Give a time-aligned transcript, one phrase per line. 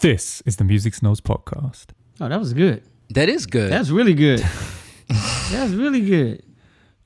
[0.00, 1.88] This is the Music Snobs podcast.
[2.22, 2.82] Oh, that was good.
[3.10, 3.70] That is good.
[3.70, 4.38] That's really good.
[5.50, 6.42] That's really good.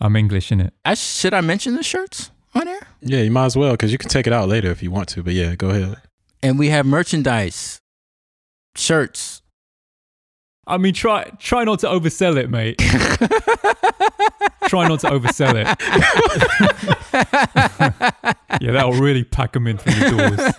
[0.00, 0.72] I'm English in it.
[0.84, 2.86] I, should I mention the shirts on air?
[3.00, 5.08] Yeah, you might as well because you can take it out later if you want
[5.08, 5.24] to.
[5.24, 5.96] But yeah, go ahead.
[6.40, 7.80] And we have merchandise,
[8.76, 9.42] shirts.
[10.64, 12.78] I mean, try try not to oversell it, mate.
[14.68, 15.66] try not to oversell it.
[18.62, 20.54] yeah, that'll really pack them in through the doors.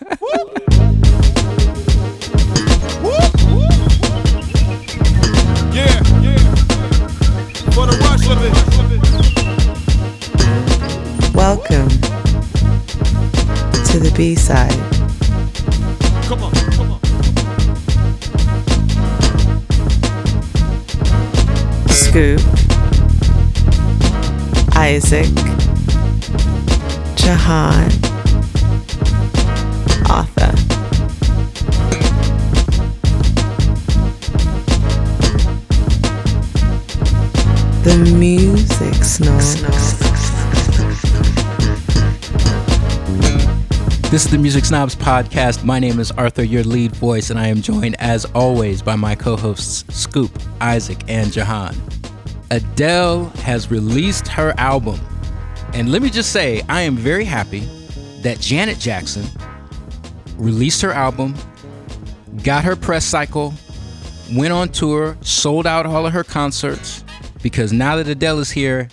[11.36, 11.90] Welcome
[13.86, 14.72] to the B side.
[16.26, 17.00] Come on, come on.
[21.92, 22.42] Scoop,
[24.76, 25.36] Isaac,
[27.16, 27.92] Jehan,
[37.86, 39.39] The music snob.
[44.09, 45.64] This is the Music Snobs podcast.
[45.64, 49.14] My name is Arthur, your lead voice, and I am joined, as always, by my
[49.14, 51.75] co hosts Scoop, Isaac, and Jehan.
[52.50, 54.99] Adele has released her album.
[55.75, 57.70] And let me just say, I am very happy
[58.23, 59.27] that Janet Jackson
[60.38, 61.36] released her album,
[62.42, 63.53] got her press cycle,
[64.36, 67.05] went on tour, sold out all of her concerts,
[67.46, 68.88] because now that Adele is here,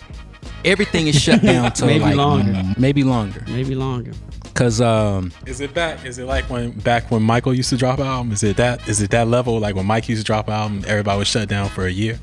[0.62, 2.62] everything is shut down till Maybe like longer.
[2.77, 3.42] maybe longer.
[3.48, 4.12] Maybe longer.
[4.53, 6.05] Cause um, Is it back?
[6.05, 8.30] Is it like when back when Michael used to drop an album?
[8.30, 8.86] Is it that?
[8.86, 9.58] Is it that level?
[9.58, 12.20] Like when Mike used to drop an album, everybody was shut down for a year.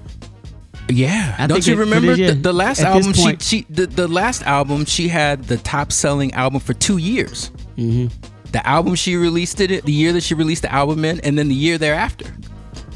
[0.88, 2.42] Yeah, I don't you it- remember it is, the, yeah.
[2.44, 3.40] the last At this album?
[3.40, 7.50] She, she the, the last album she had the top selling album for two years.
[7.76, 8.08] Mm-hmm.
[8.52, 11.48] The album she released it the year that she released the album in, and then
[11.50, 12.26] the year thereafter.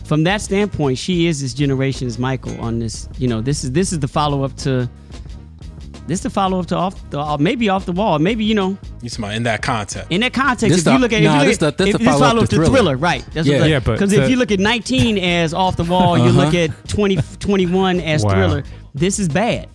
[0.03, 3.07] From that standpoint, she is this generation's Michael on this.
[3.17, 4.89] You know, this is this is the follow up to.
[6.05, 8.53] This is the follow up to off the uh, maybe off the wall, maybe you
[8.55, 10.11] know You talking in that context?
[10.11, 10.67] in that context.
[10.69, 11.93] This if the- you look at nah, if you this look the- at this if
[11.93, 12.97] the this follow-up to to Thriller.
[12.97, 13.25] right?
[13.33, 13.59] That's Yeah.
[13.61, 16.47] what Yeah, but because if you look at 19 as off the wall, you look
[16.53, 16.57] Uh-huh.
[16.57, 18.31] at 20 21 as Wow.
[18.31, 18.63] Thriller.
[18.93, 19.67] This is bad.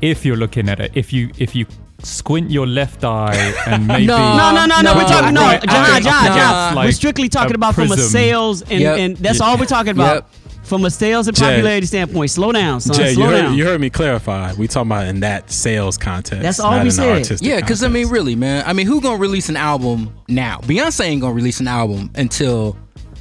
[0.00, 1.66] If you're looking at it, if you if you
[2.04, 3.34] squint your left eye
[3.66, 4.16] and maybe No.
[4.36, 4.92] No, no, no, no.
[4.92, 6.78] no, we're talking no, right, John, okay, John, okay, John.
[6.78, 8.98] it's we're strictly talking a about from a sales and, Yep.
[8.98, 10.14] and that's all we're talking about.
[10.14, 10.30] Yep.
[10.64, 11.44] From a sales and Jay.
[11.44, 12.96] popularity standpoint, slow down, son.
[12.96, 13.54] Jay, you slow heard, down.
[13.54, 14.54] you heard me clarify.
[14.54, 16.40] We talking about in that sales context.
[16.42, 17.42] That's all we in the said.
[17.42, 18.64] Yeah, because I mean, really, man.
[18.66, 20.60] I mean, who gonna release an album now?
[20.62, 22.78] Beyonce ain't gonna release an album until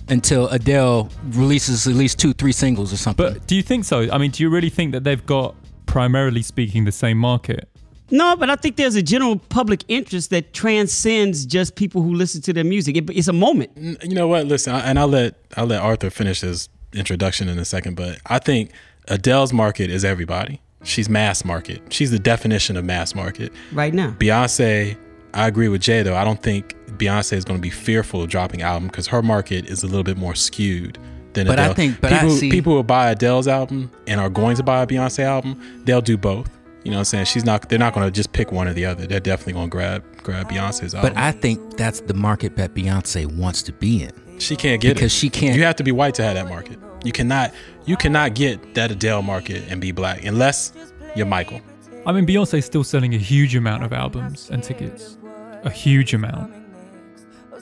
[0.08, 3.26] until Adele releases at least two, three singles or something.
[3.34, 4.10] But do you think so?
[4.10, 5.54] I mean, do you really think that they've got
[5.86, 7.68] primarily speaking the same market?
[8.14, 12.42] No, but I think there's a general public interest that transcends just people who listen
[12.44, 12.96] to their music.
[12.96, 13.72] It, it's a moment.
[14.04, 14.46] you know what?
[14.46, 18.20] Listen, I- and I'll let I'll let Arthur finish his introduction in a second, but
[18.28, 18.70] I think
[19.08, 20.62] Adele's market is everybody.
[20.84, 21.82] She's mass market.
[21.92, 23.52] She's the definition of mass market.
[23.72, 24.12] right now.
[24.20, 24.96] Beyonce,
[25.34, 26.16] I agree with Jay though.
[26.16, 29.66] I don't think Beyonce is going to be fearful of dropping album because her market
[29.70, 31.00] is a little bit more skewed
[31.34, 34.30] than But I think- but I people see- people who buy Adele's album and are
[34.30, 36.50] going to buy a Beyonce album, they'll do both.
[36.84, 37.26] You know what I'm saying?
[37.26, 37.70] She's not.
[37.70, 39.08] They're not going to just pick one or the other.
[39.08, 41.14] They're definitely going to grab grab Beyonce's album.
[41.14, 44.12] but I think that's the market that Beyonce wants to be in.
[44.40, 44.96] She can't get it.
[44.96, 46.78] Because it she can't- You have to be white to have that market.
[47.06, 47.54] You cannot.
[47.86, 50.74] You cannot get that Adele market and be black unless
[51.16, 51.62] you're Michael.
[52.06, 55.18] I mean, Beyonce's still selling a huge amount of albums and tickets.
[55.64, 56.54] A huge amount.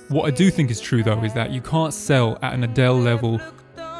[0.09, 2.99] What I do think is true, though, is that you can't sell at an Adele
[2.99, 3.39] level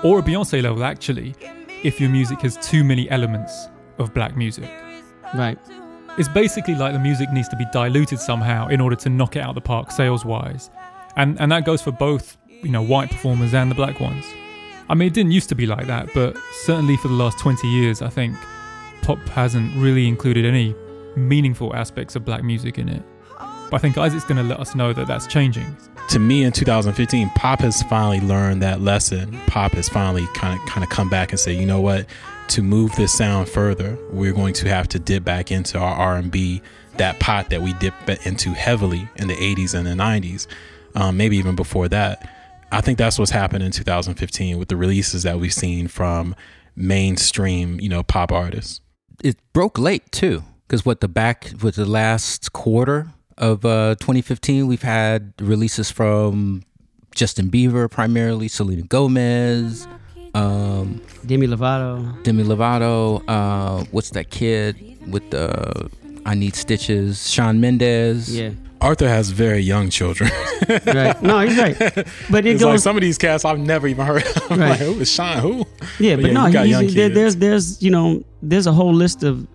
[0.04, 1.36] or a Beyonce level, actually,
[1.84, 3.68] if your music has too many elements
[4.00, 4.70] of black music.
[5.34, 5.58] Right.
[6.18, 9.40] It's basically like the music needs to be diluted somehow in order to knock it
[9.40, 10.70] out the park sales wise.
[11.16, 14.26] And, and that goes for both, you know, white performers and the black ones.
[14.90, 17.66] I mean, it didn't used to be like that, but certainly for the last 20
[17.68, 18.36] years, I think
[19.04, 20.76] pop hasn't really included any
[21.16, 23.04] meaningful aspects of black music in it.
[23.38, 25.78] But I think Isaac's going to let us know that that's changing.
[26.10, 29.40] To me, in 2015, pop has finally learned that lesson.
[29.48, 32.06] Pop has finally kind of kind of come back and say, you know what?
[32.52, 36.62] To move this sound further, we're going to have to dip back into our R&B,
[36.98, 40.48] that pot that we dipped into heavily in the 80s and the 90s,
[40.94, 42.30] um, maybe even before that.
[42.70, 46.36] I think that's what's happened in 2015 with the releases that we've seen from
[46.76, 48.82] mainstream, you know, pop artists.
[49.24, 54.68] It broke late too, because what the back with the last quarter of uh, 2015,
[54.68, 56.64] we've had releases from
[57.16, 59.88] Justin Bieber primarily, Selena Gomez,
[60.34, 62.22] um, Demi Lovato.
[62.24, 63.24] Demi Lovato.
[63.28, 65.90] Uh, what's that kid with the
[66.26, 67.30] I Need Stitches?
[67.30, 68.36] Shawn Mendes.
[68.38, 68.52] Yeah.
[68.80, 70.32] Arthur has very young children.
[70.88, 71.22] right.
[71.22, 71.78] No, he's right.
[72.32, 74.24] But it it's like goes some of these casts I've never even heard.
[74.26, 74.42] of.
[74.52, 74.70] I'm Right.
[74.72, 75.38] like, who is Sean?
[75.38, 75.66] Who?
[76.00, 78.94] Yeah, but, no, you got young he's, there, there's there's you know there's a whole
[78.94, 79.46] list of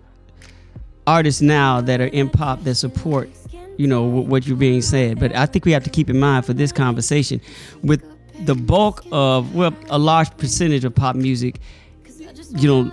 [1.05, 3.29] artists now that are in pop that support
[3.77, 5.19] you know what you're being said.
[5.19, 7.41] But I think we have to keep in mind for this conversation,
[7.83, 8.01] with
[8.45, 11.59] the bulk of well a large percentage of pop music,
[12.49, 12.91] you know,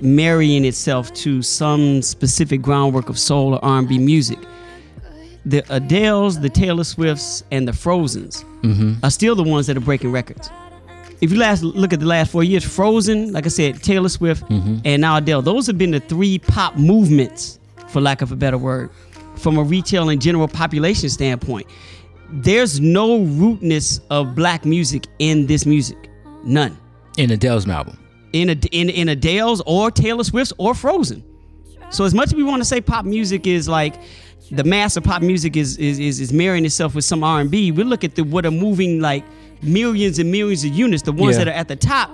[0.00, 4.38] marrying itself to some specific groundwork of soul or R&B music.
[5.44, 9.04] The Adele's, the Taylor Swifts, and the Frozens mm-hmm.
[9.04, 10.50] are still the ones that are breaking records
[11.22, 14.42] if you last look at the last four years, Frozen, like I said, Taylor Swift,
[14.48, 14.78] mm-hmm.
[14.84, 18.58] and now Adele, those have been the three pop movements, for lack of a better
[18.58, 18.90] word,
[19.36, 21.68] from a retail and general population standpoint.
[22.32, 26.08] There's no rootness of black music in this music,
[26.44, 26.76] none.
[27.18, 27.98] In Adele's album.
[28.32, 31.22] In a, in in Adele's or Taylor Swift's or Frozen.
[31.90, 33.96] So as much as we want to say pop music is like
[34.50, 37.50] the mass of pop music is is is, is marrying itself with some R and
[37.50, 39.24] B, we look at the what are moving like
[39.62, 41.44] millions and millions of units, the ones Yeah.
[41.44, 42.10] that are at the top,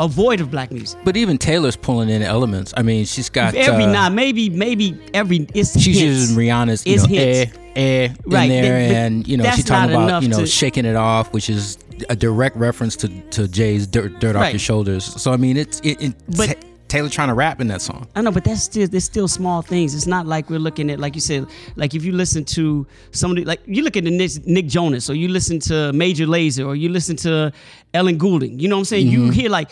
[0.00, 0.98] are void of black music.
[1.04, 2.74] But even Taylor's pulling in elements.
[2.76, 6.30] I mean, she's got Every uh, now, maybe maybe every it's she's hints.
[6.30, 7.46] using Rihanna's you It's know eh,
[7.76, 10.46] eh Right, in there, but- but and you know she's talking about you know to-
[10.46, 11.78] shaking it off, which is
[12.08, 15.80] a direct reference to to Jay's "Dirt, dirt Off Your Shoulders." So I mean, it's
[15.80, 16.54] it, it But- Ta-
[16.88, 18.08] Taylor trying to rap in that song.
[18.16, 19.94] I know, but that's still there's still small things.
[19.94, 21.46] It's not like we're looking at like you said,
[21.76, 25.14] like if you listen to somebody like you look at the Nick, Nick Jonas or
[25.14, 27.52] you listen to Major Lazer or you listen to
[27.94, 28.58] Ellie Goulding.
[28.58, 29.06] You know what I'm saying?
[29.06, 29.70] You hear like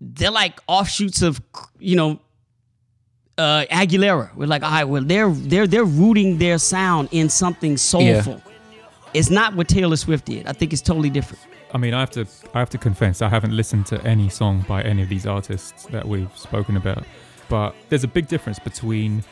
[0.00, 1.38] they're like offshoots of
[1.80, 2.18] you know
[3.38, 4.34] uh, Aguilera.
[4.34, 8.42] We're like, all right, well they're they're they're rooting their sound in something soulful.
[9.14, 10.46] It's not what Taylor Swift did.
[10.46, 11.42] I think it's totally different.
[11.72, 14.64] I mean, I have to I have to confess I haven't listened to any song
[14.68, 17.04] by any of these artists that we've spoken about.
[17.48, 19.24] But there's a big difference between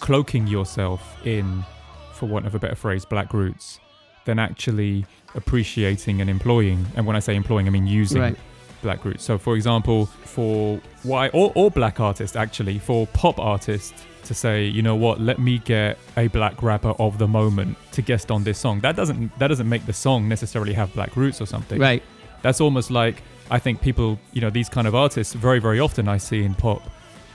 [0.00, 1.64] cloaking yourself in,
[2.12, 3.80] for want of a better phrase, black roots,
[4.26, 6.84] than actually appreciating and employing.
[6.96, 8.36] And when I say employing, I mean using Right.
[8.82, 9.24] Black roots.
[9.24, 13.92] So, for example, for white or, or black artists, actually, for pop artists
[14.24, 18.02] to say, you know what, let me get a black rapper of the moment to
[18.02, 18.80] guest on this song.
[18.80, 21.80] That doesn't that doesn't make the song necessarily have black roots or something.
[21.80, 22.02] Right.
[22.42, 26.08] That's almost like I think people, you know, these kind of artists very very often
[26.08, 26.82] I see in pop,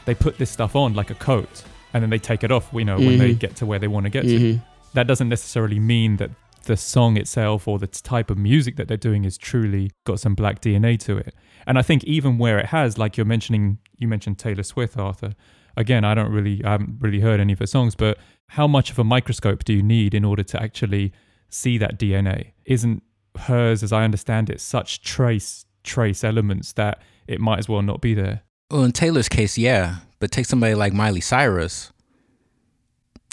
[0.05, 2.85] they put this stuff on like a coat and then they take it off, you
[2.85, 3.39] know, when they Mhm.
[3.39, 4.37] get to where they want to get Mhm.
[4.39, 4.59] to.
[4.93, 6.31] That doesn't necessarily mean that
[6.67, 10.35] the song itself or the type of music that they're doing is truly got some
[10.35, 11.33] black DNA to it.
[11.65, 15.33] And I think even where it has, like you're mentioning, you mentioned Taylor Swift, Arthur.
[15.75, 18.17] Again, I don't really, I haven't really heard any of her songs, but
[18.49, 21.11] how much of a microscope do you need in order to actually
[21.49, 22.51] see that DNA?
[22.65, 23.03] Isn't
[23.37, 28.01] hers, as I understand it, such trace trace elements that it might as well not
[28.01, 28.41] be there?
[28.69, 31.91] Well, in Taylor's case, yeah, but take somebody like Miley Cyrus.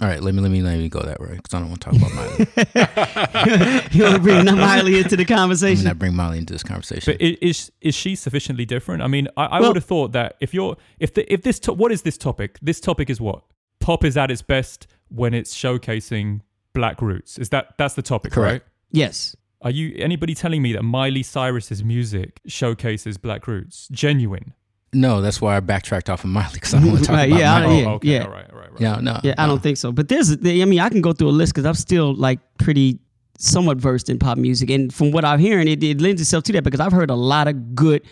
[0.05, 1.81] All right, let me let me let me go that way because I don't want
[1.81, 3.89] to talk about Miley.
[3.93, 5.85] you want to bring Miley into the Let me conversation?
[5.85, 7.15] not bring Miley into this conversation.
[7.15, 9.03] But is is she sufficiently different?
[9.03, 11.59] I mean, I, I Well- would have thought that if you're if the if this
[11.61, 12.59] to, what is this topic?
[12.61, 13.45] This topic is what
[13.81, 16.43] pop is at its best when it's showcasing
[16.75, 17.39] black roots.
[17.39, 18.53] Is that that's the topic, Correct.
[18.53, 18.73] right?
[18.91, 19.35] Yes.
[19.63, 23.89] Are you anybody telling me that Miley Cyrus's music showcases black roots?
[23.91, 24.53] Genuine.
[24.93, 27.29] no, that's why I backtracked off of Miley because I don't want to talk Right,
[27.31, 27.75] about yeah, Miley.
[27.75, 27.87] Oh, yeah.
[27.89, 28.83] oh, okay, all right, all right, right.
[28.83, 29.21] Yeah, no.
[29.23, 29.53] Yeah, I no.
[29.53, 29.93] don't think so.
[29.93, 32.99] But there's, I mean, I can go through a list because I'm still like pretty
[33.39, 36.53] somewhat versed in pop music, and from what I'm hearing, it, it lends itself to
[36.53, 38.03] that because I've heard a lot of good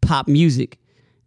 [0.00, 0.78] pop music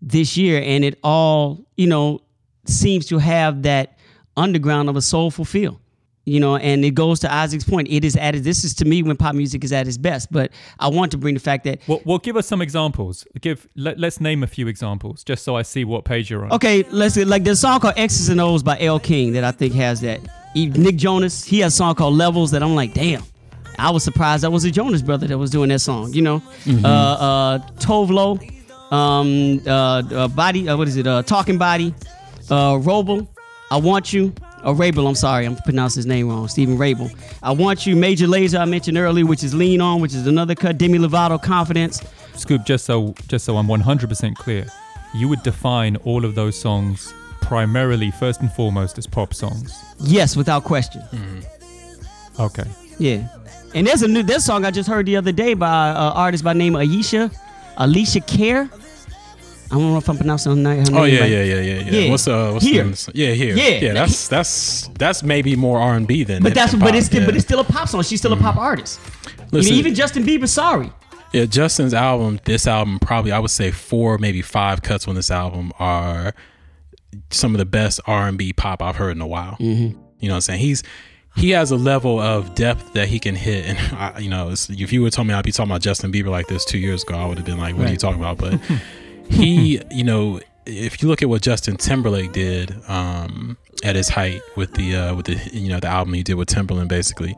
[0.02, 2.20] this year, and it all, you know,
[2.66, 3.98] seems to have that
[4.38, 5.81] underground of a soulful feel.
[6.26, 7.88] You know, and it goes to Isaac's point.
[7.90, 10.32] It is at this is to me when pop music is at its best.
[10.32, 13.26] But I want to bring the fact that Well, well, give us some examples.
[13.42, 16.52] Give let, let's name a few examples just so I see what page you're on.
[16.52, 19.52] Okay, let's like there's a song called X's and O's by Elle King that I
[19.52, 20.20] think has that.
[20.54, 23.24] Nick Jonas, he has a song called Levels that I'm like, damn.
[23.80, 26.42] I was surprised that was a Jonas brother that was doing that song, you know?
[26.68, 28.38] Uh uh Tove Lo,
[28.96, 31.08] um uh, uh body uh, what is it?
[31.08, 31.96] Uh Talking Body,
[32.52, 33.28] uh Robel,
[33.72, 36.48] I Want You, or Rabel, I'm sorry, I'm pronouncing his name wrong.
[36.48, 37.10] Stephen Rabel.
[37.42, 40.56] I Want You, Major Lazer I mentioned earlier, which is Lean On, which is another
[40.56, 42.02] cut, Demi Lovato, Confidence.
[42.36, 44.66] Scoop, just so just so I'm 100% clear,
[45.14, 49.78] you would define all of those songs primarily, first and foremost, as pop songs.
[50.00, 51.02] Yes, without question.
[51.12, 52.42] Mm-hmm.
[52.42, 52.64] Okay.
[52.98, 53.28] Yeah.
[53.74, 56.44] And there's a new this song I just heard the other day by an artist
[56.44, 57.34] by name Aisha,
[57.78, 58.70] Alessia Cara.
[59.72, 60.84] I don't know if I'm pronouncing her name.
[60.92, 61.30] Oh name yeah, right.
[61.30, 61.92] yeah, yeah, yeah, yeah.
[61.92, 62.12] Yeah.
[62.12, 62.74] What's uh, what's Here.
[62.74, 63.14] the name of the song?
[63.16, 63.56] Yeah, here.
[63.56, 63.70] Yeah.
[63.80, 63.94] yeah.
[63.94, 66.44] That's that's that's maybe more R and B than.
[66.44, 67.26] But that's but it's still, yeah.
[67.28, 68.04] but it's still a pop song.
[68.04, 69.00] She's still a pop artist.
[69.26, 70.92] You know, Listen, even Justin Bieber, sorry.
[71.32, 75.32] Yeah, Justin's album, this album, probably I would say four, maybe five cuts on this
[75.32, 76.34] album are
[77.30, 79.54] some of the best R and B pop I've heard in a while.
[79.54, 79.98] Mm-hmm.
[80.20, 80.60] You know what I'm saying?
[80.60, 80.84] He's
[81.36, 83.66] he has a level of depth that he can hit.
[83.66, 86.30] And I, you know, if you would told me I'd be talking about Justin Bieber
[86.30, 88.38] like this two years ago, I would have been like, "What are you talking about?"
[88.38, 88.60] But
[89.32, 94.42] he, you know, if you look at what Justin Timberlake did um, at his height
[94.56, 97.36] with the uh, with the you know the album he did with Timberland, basically,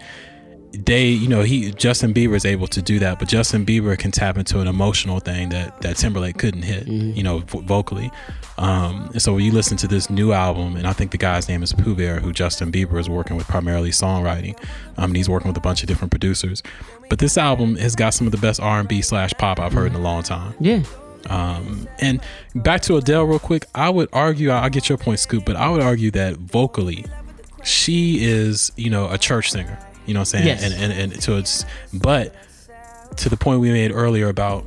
[0.73, 4.11] they you know he Justin Bieber is able to do that, but Justin Bieber can
[4.11, 8.11] tap into an emotional thing that that Timberlake couldn't hit, you know, vo- vocally.
[8.57, 11.47] Um, and so when you listen to this new album, and I think the guy's
[11.49, 14.55] name is Poo Bear, who Justin Bieber is working with primarily songwriting.
[14.97, 16.61] Um, and he's working with a bunch of different producers.
[17.09, 19.73] But this album has got some of the best R and B slash pop I've
[19.73, 20.53] heard in a long time.
[20.59, 20.83] Yeah.
[21.29, 22.21] Um, and
[22.55, 23.65] back to Adele real quick.
[23.73, 27.05] I would argue, I- I'll get your point, Scoop, but I would argue that vocally,
[27.63, 29.77] she is, you know, a church singer.
[30.05, 30.47] You know what I'm saying?
[30.47, 30.63] Yes.
[30.63, 32.35] And, and, and so it's, but
[33.17, 34.65] to the point we made earlier about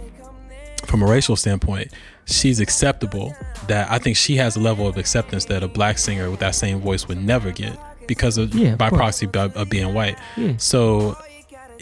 [0.87, 1.93] from a racial standpoint,
[2.25, 3.35] she's acceptable.
[3.69, 6.55] That I think she has a level of acceptance that a black singer with that
[6.55, 8.99] same voice would never get because of Yeah, of by course.
[8.99, 10.17] proxy of, of being white.
[10.37, 10.53] Yeah.
[10.57, 11.19] So,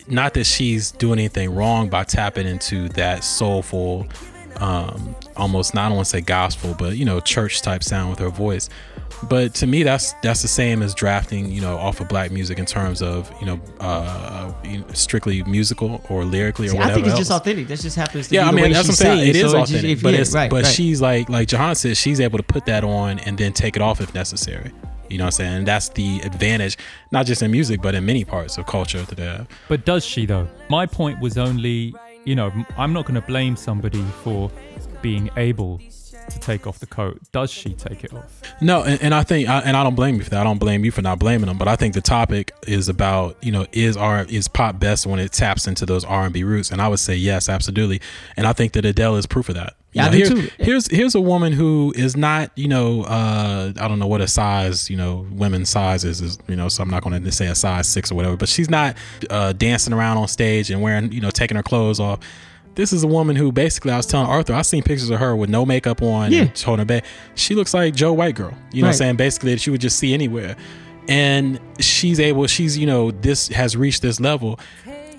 [0.08, 4.06] not that she's doing anything wrong by tapping into that soulful,
[4.60, 8.10] um, almost not I don't want to say gospel, but you know, church type sound
[8.10, 8.68] with her voice.
[9.28, 12.58] But to me, that's that's the same as drafting, you know, off of black music
[12.58, 14.52] in terms of you know, uh,
[14.92, 17.68] strictly musical or lyrically or See, I think it's just authentic.
[17.68, 19.28] That just happens to Yeah, be I the mean way that's what I'm saying.
[19.28, 19.36] It sings.
[19.44, 20.72] is So it's just- authentic, if- but yeah, it's right, but right.
[20.72, 23.82] she's like like Jehan said, she's able to put that on and then take it
[23.82, 24.72] off if necessary.
[25.08, 25.54] You know what I'm saying?
[25.58, 26.76] And that's the advantage,
[27.12, 29.46] not just in music, but in many parts of culture that they have.
[29.68, 30.48] But does she though?
[30.68, 31.94] My point was only,
[32.24, 34.50] you know, I'm not going to blame somebody for
[35.02, 35.80] being able
[36.30, 37.20] to take off the coat.
[37.32, 38.40] Does she take it off?
[38.60, 40.40] No, and, and I think, I, and I don't blame you for that.
[40.40, 41.58] I don't blame you for not blaming them.
[41.58, 45.20] But I think the topic is about, you know, is R is pop best when
[45.20, 46.70] it taps into those R and B roots?
[46.70, 48.00] And I would say yes, absolutely.
[48.36, 49.74] And I think that Adele is proof of that.
[49.94, 50.48] Yeah, I do here's, too.
[50.58, 54.28] Here's here's a woman who is not, you know, uh, I don't know what a
[54.28, 57.46] size, you know, women's size is, is you know, so I'm not going to say
[57.46, 58.36] a size six or whatever.
[58.36, 58.96] But she's not
[59.30, 62.18] uh, dancing around on stage and wearing, you know, taking her clothes off.
[62.74, 65.36] This is a woman who basically I was telling Arthur, I've seen pictures of her
[65.36, 66.40] with no makeup on Yeah.
[66.42, 67.04] and holding her back.
[67.36, 68.52] She looks like Joe White girl.
[68.72, 69.16] You know what I'm saying?
[69.16, 70.56] Basically that you would just see anywhere.
[71.06, 74.58] And she's able, she's, you know, this has reached this level.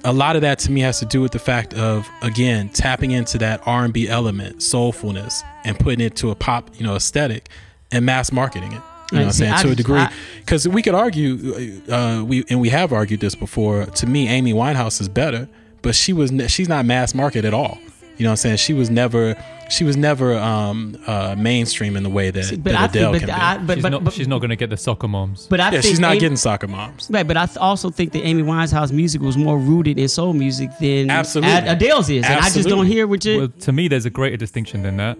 [0.06, 3.12] A lot of that to me has to do with the fact of again tapping
[3.12, 6.96] into that R and B element, soulfulness, and putting it to a pop, you know,
[6.96, 7.50] aesthetic
[7.92, 8.82] and mass marketing it.
[9.12, 9.54] You know what I'm saying?
[9.54, 10.06] I to a degree.
[10.40, 13.86] Because we could argue, uh, we and we have argued this before.
[13.86, 15.48] To me, Amy Winehouse is better,
[15.82, 17.78] but she was she's not mass market at all.
[18.18, 18.58] You know what I'm saying?
[18.58, 19.36] She was never
[19.70, 23.26] she was never um, uh, mainstream in the way that, But that I Adele think,
[23.26, 23.42] can but, be.
[23.42, 24.04] I, but, she's but, not.
[24.04, 25.48] but, she's not going to get the soccer moms.
[25.48, 27.10] but I yeah, think she's not Amy- getting soccer moms.
[27.12, 30.34] Right, but I th- also think that Amy Winehouse music was more rooted in soul
[30.34, 31.52] music than Absolutely.
[31.52, 33.38] Ad- Adele's is, and I just don't hear what you.
[33.40, 35.18] Well, to me, there's a greater distinction than that.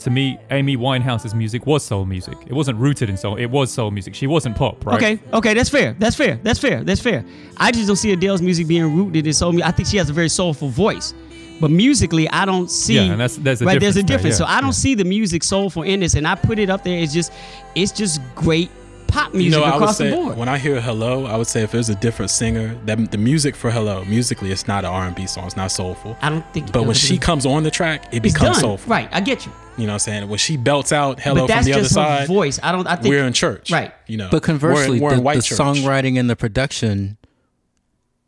[0.00, 2.36] To me, Amy Winehouse's music was soul music.
[2.46, 3.36] It wasn't rooted in soul.
[3.36, 4.14] It was soul music.
[4.14, 4.96] She wasn't pop, right?
[4.96, 5.94] Okay, okay, that's fair.
[5.98, 6.38] That's fair.
[6.42, 6.82] That's fair.
[6.84, 7.24] That's fair.
[7.56, 9.66] I just don't see Adele's music being rooted in soul music.
[9.68, 11.14] I think she has a very soulful voice,
[11.60, 12.94] but musically, I don't see.
[12.94, 13.80] Yeah, and that's- there's a right.
[13.80, 14.72] There's a difference there, yeah, so I don't yeah.
[14.72, 16.98] see the music soulful in this, and I put it up there.
[16.98, 17.32] It's just,
[17.74, 18.70] it's just great
[19.14, 20.36] pop You music know, I would across say the board.
[20.36, 23.54] when I hear "Hello," I would say if there's a different singer, that the music
[23.54, 25.46] for "Hello" musically, it's not an R&B song.
[25.46, 26.16] It's not soulful.
[26.20, 26.72] I don't think.
[26.72, 28.60] But when she comes on the track, it becomes done.
[28.60, 28.90] soulful.
[28.90, 29.52] Right, I get you.
[29.76, 30.28] You know what I'm saying?
[30.28, 32.60] When she belts out "Hello" but that's from the other just her side, voice.
[32.62, 32.86] I don't.
[32.86, 33.70] I think we're in church.
[33.70, 33.92] Right.
[34.06, 34.28] You know.
[34.30, 37.16] But conversely, we're, we're in the, white the songwriting and the production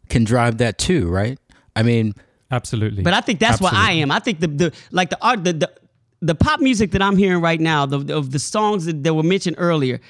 [0.09, 1.38] can drive that too, right?
[1.75, 2.14] I mean,
[2.50, 3.03] Absolutely.
[3.03, 4.11] But I think that's what I am.
[4.11, 5.73] I think the the like the art the the,
[6.21, 9.23] the pop music that I'm hearing right now, the of the songs that, that were
[9.23, 10.00] mentioned earlier,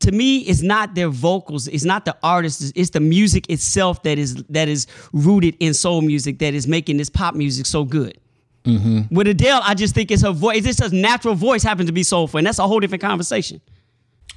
[0.00, 4.18] to me, it's not their vocals, it's not the artists, it's the music itself that
[4.18, 8.18] is that is rooted in soul music that is making this pop music so good.
[8.64, 9.14] Mm-hmm.
[9.14, 10.58] With Adele, I just think it's her voice.
[10.58, 13.60] It's just her natural voice happens to be soulful, and that's a whole different conversation.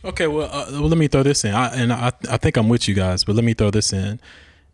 [0.03, 2.69] Okay, well, uh, well, let me throw this in, I, and I, I think I'm
[2.69, 4.19] with you guys, but let me throw this in.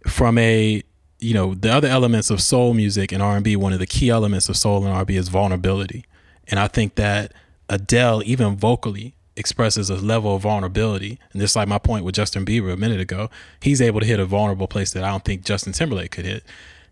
[0.07, 0.83] From a,
[1.23, 4.49] you know, the other elements of soul music and R&B, one of the key elements
[4.49, 6.05] of soul and R&B is vulnerability,
[6.47, 7.33] and I think that
[7.69, 11.19] Adele, even vocally, expresses a level of vulnerability.
[11.31, 13.29] And just like my point with Justin Bieber a minute ago,
[13.61, 16.43] he's able to hit a vulnerable place that I don't think Justin Timberlake could hit.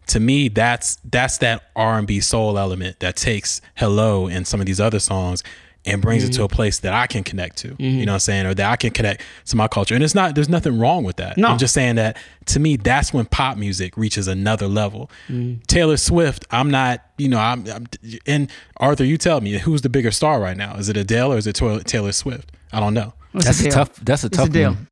[0.08, 4.82] To me, that's that's that R&B soul element that takes "Hello" and some of these
[4.82, 5.44] other songs
[5.86, 6.32] and brings Mm-hmm.
[6.32, 7.76] it to a place that I can connect to.
[7.80, 8.46] You know what I'm saying?
[8.46, 9.96] Or that I can connect to my culture.
[9.96, 11.38] And it's not there's nothing wrong with that.
[11.38, 11.48] No.
[11.48, 15.10] I'm just saying that to me that's when pop music reaches another level.
[15.28, 15.62] Mm-hmm.
[15.68, 17.88] Taylor Swift, I'm not, you know, I'm, I'm
[18.28, 20.76] and Arthur, you tell me who's the bigger star right now?
[20.76, 22.52] Is it Adele or is it Taylor Taylor Swift?
[22.72, 23.14] I don't know.
[23.34, 23.86] It's that's a Adele.
[23.86, 23.96] tough.
[23.98, 24.72] That's a It's tough Adele.
[24.74, 24.88] one.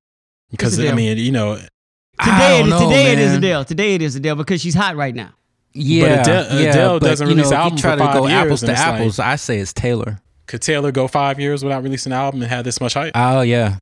[0.49, 1.59] Because I mean, you know,
[2.17, 3.33] I Today, don't it, know, today it is.
[3.35, 3.65] Adele.
[3.65, 5.29] Today it is Adele because she's hot right now.
[5.73, 8.13] Yeah, Adele- yeah, Adele but, doesn't you know, release if you try for to five
[8.15, 9.19] go apples to it's like- apples.
[9.19, 10.19] I say it's Taylor.
[10.49, 13.13] Could Taylor go five years without releasing an album and have this much hype?
[13.15, 13.77] Oh yeah,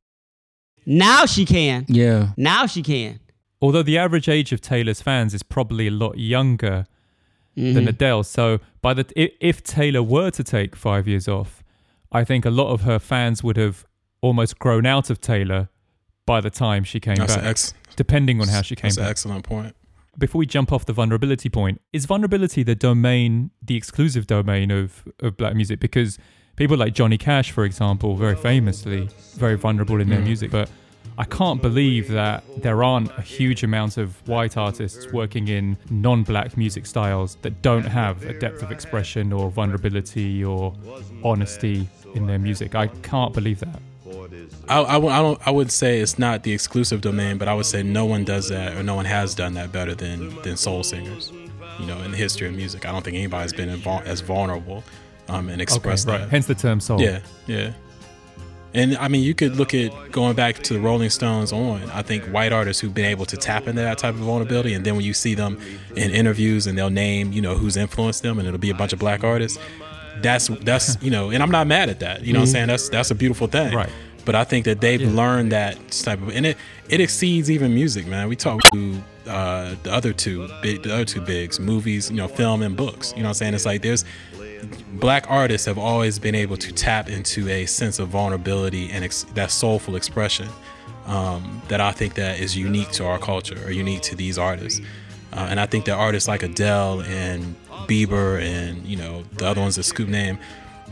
[0.86, 1.84] Now she can.
[1.88, 2.30] Yeah.
[2.36, 3.20] Now she can.
[3.60, 6.86] Although the average age of Taylor's fans is probably a lot younger
[7.56, 7.74] Mm-hmm.
[7.74, 11.64] than Adele, so by the i- if Taylor were to take five years off,
[12.12, 13.84] I think a lot of her fans would have
[14.20, 15.68] almost grown out of Taylor
[16.24, 19.02] by the time she came That's back, ex- depending on how she came that's an
[19.02, 19.10] back.
[19.10, 19.74] excellent point.
[20.16, 25.02] Before we jump off the vulnerability point, is vulnerability the domain, the exclusive domain of,
[25.18, 25.80] of black music?
[25.80, 26.16] Because
[26.58, 30.24] people like Johnny Cash, for example, very famously, very vulnerable in their Mm.
[30.24, 30.68] music, but
[31.16, 36.22] I can't believe that there aren't a huge amount of white artists working in non
[36.24, 40.74] black music styles that don't have a depth of expression or vulnerability or
[41.24, 42.74] honesty in their music.
[42.74, 43.80] I can't believe that.
[44.68, 47.66] I, I, I don't I would say it's not the exclusive domain, but I would
[47.66, 50.82] say no one does that or no one has done that better than than soul
[50.82, 51.32] singers.
[51.80, 54.82] You know, in the history of music, I don't think anybody's been invul- as vulnerable
[55.28, 56.18] um, and expressed right.
[56.18, 56.28] that.
[56.30, 57.00] Hence the term soul.
[57.00, 57.72] Yeah, yeah.
[58.74, 61.82] And I mean, you could look at going back to the Rolling Stones on.
[61.90, 64.84] I think white artists who've been able to tap into that type of vulnerability, and
[64.84, 65.58] then when you see them
[65.96, 68.92] in interviews and they'll name, you know, who's influenced them, and it'll be a bunch
[68.92, 69.58] of black artists.
[70.20, 72.24] That's that's you know, and I'm not mad at that.
[72.24, 73.74] You know, what I'm saying that's that's a beautiful thing.
[73.74, 73.88] Right.
[74.24, 75.10] But I think that they've Yeah.
[75.12, 76.58] learned that type of, and it
[76.90, 78.28] it exceeds even music, man.
[78.28, 82.28] We talk to uh, the other two big, the other two bigs, movies, you know,
[82.28, 83.12] film and books.
[83.16, 84.04] You know, what I'm saying it's like there's
[84.94, 89.24] black artists have always been able to tap into a sense of vulnerability and ex-
[89.34, 90.48] that soulful expression
[91.06, 94.80] um, that I think that is unique to our culture or unique to these artists.
[95.32, 97.54] Uh, and I think that artists like Adele and
[97.86, 100.38] Bieber and you know the other ones that Scoop name,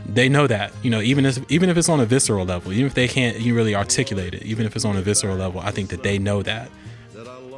[0.05, 2.85] they know that you know even if even if it's on a visceral level, even
[2.85, 5.71] if they can't you really articulate it, even if it's on a visceral level, I
[5.71, 6.69] think that they know that.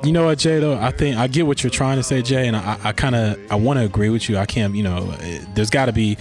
[0.04, 0.60] You know what, Jay?
[0.60, 3.16] Though I think I get what you're trying to say, Jay, and I, I kind
[3.16, 4.38] of I want to agree with you.
[4.38, 5.12] I can't, you know,
[5.56, 6.18] there's got to be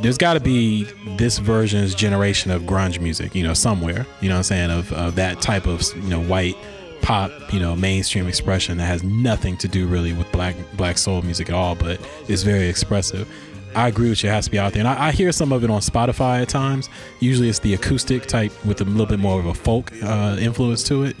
[0.00, 0.84] there's got to be
[1.16, 4.92] this version's generation of grunge music, you know, somewhere, you know what I'm saying, of,
[4.92, 6.56] of that type of, you know, white
[7.02, 11.20] pop, you know, mainstream expression that has nothing to do really with black black soul
[11.22, 13.28] music at all, but is very expressive.
[13.74, 14.80] I agree with you, it has to be out there.
[14.80, 16.88] And I, I hear some of it on Spotify at times.
[17.20, 20.82] Usually it's the acoustic type with a little bit more of a folk uh, influence
[20.84, 21.16] to it.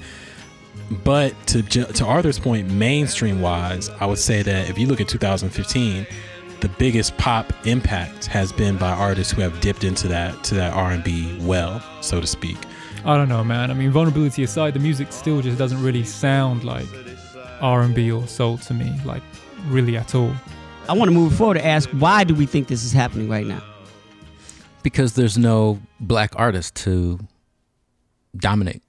[1.04, 5.08] But to to Arthur's point, mainstream wise, I would say that if you look at
[5.08, 6.06] 2015,
[6.60, 10.72] the biggest pop impact has been by artists who have dipped into that to that
[10.74, 12.56] R&B well, so to speak.
[13.04, 13.70] I don't know, man.
[13.70, 16.86] I mean, vulnerability aside, the music still just doesn't really sound like
[17.60, 19.22] R&B or soul to me, like
[19.66, 20.32] really at all.
[20.88, 23.46] I want to move forward to ask why do we think this is happening right
[23.46, 23.62] now?
[24.82, 27.18] Because there's no black artist to
[28.36, 28.82] dominate.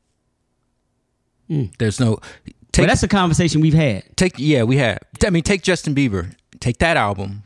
[1.47, 1.65] Hmm.
[1.79, 2.21] There's no Well,
[2.71, 4.03] take that's a conversation we've had.
[4.15, 4.99] take yeah, we have.
[5.25, 6.36] I mean, take Justin Bieber.
[6.60, 7.43] Take that album,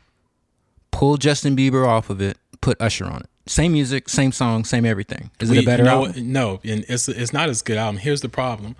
[0.92, 3.26] pull Justin Bieber off of it, put Usher on it.
[3.50, 5.30] Same music, same song, same everything.
[5.40, 6.32] Is it a better you know, album?
[6.32, 7.98] No, and it's it's not as good album.
[7.98, 8.76] Here's the problem.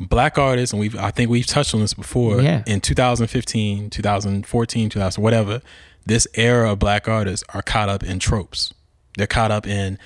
[0.00, 2.40] Black artists, and we've I think we've touched on this before.
[2.40, 2.62] Yeah.
[2.66, 5.60] In 2015, 2014, 2000, whatever,
[6.06, 8.72] this era of black artists are caught up in tropes.
[9.16, 9.98] They're caught up in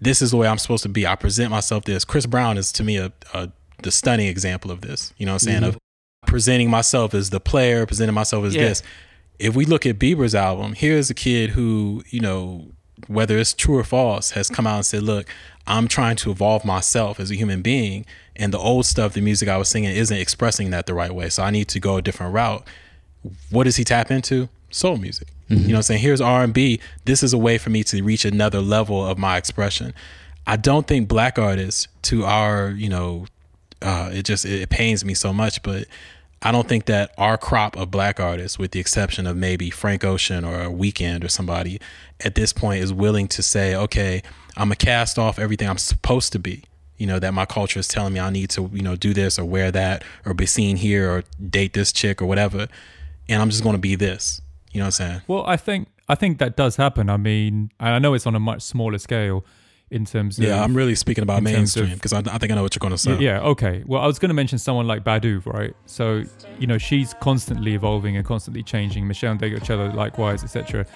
[0.00, 1.06] this is the way I'm supposed to be.
[1.06, 2.04] I present myself this.
[2.04, 3.50] Chris Brown is to me a, a
[3.82, 5.12] the stunning example of this.
[5.18, 5.60] You know what I'm saying?
[5.62, 5.68] Mm-hmm.
[5.68, 5.78] Of
[6.26, 8.68] presenting myself as the player, presenting myself as Yeah.
[8.68, 8.82] this.
[9.38, 12.68] If we look at Bieber's album, here's a kid who, you know,
[13.08, 15.28] whether it's true or false, has come out and said, Look,
[15.66, 18.06] I'm trying to evolve myself as a human being.
[18.36, 21.28] And the old stuff, the music I was singing, isn't expressing that the right way.
[21.30, 22.66] So I need to go a different route.
[23.50, 24.48] What does he tap into?
[24.70, 25.28] Soul music.
[25.48, 25.66] You mm-hmm.
[25.68, 26.00] know what I'm saying?
[26.00, 26.80] Here's R&B.
[27.04, 29.94] This is a way for me to reach another level of my expression.
[30.46, 33.26] I don't think black artists to our, you know,
[33.84, 35.86] uh, it just it pains me so much, but
[36.42, 40.04] I don't think that our crop of black artists, with the exception of maybe Frank
[40.04, 41.80] Ocean or a Weeknd or somebody,
[42.20, 44.22] at this point is willing to say, okay,
[44.56, 46.64] I'm gonna cast off everything I'm supposed to be.
[46.96, 49.38] You know that my culture is telling me I need to, you know, do this
[49.38, 52.68] or wear that or be seen here or date this chick or whatever,
[53.28, 54.40] and I'm just gonna be this.
[54.72, 55.22] You know what I'm saying?
[55.26, 57.10] Well, I think I think that does happen.
[57.10, 59.44] I mean, I know it's on a much smaller scale
[59.90, 62.38] in terms of Yeah, I'm really speaking about in terms of- mainstream because I, I
[62.38, 63.18] think I know what you're gonna say.
[63.18, 63.82] Yeah, okay.
[63.86, 65.74] Well, I was going to mention someone like Badu, right?
[65.86, 66.24] So,
[66.58, 69.04] you know, she's constantly evolving and constantly changing.
[69.06, 70.86] Meshell Ndegeocello, likewise, etc.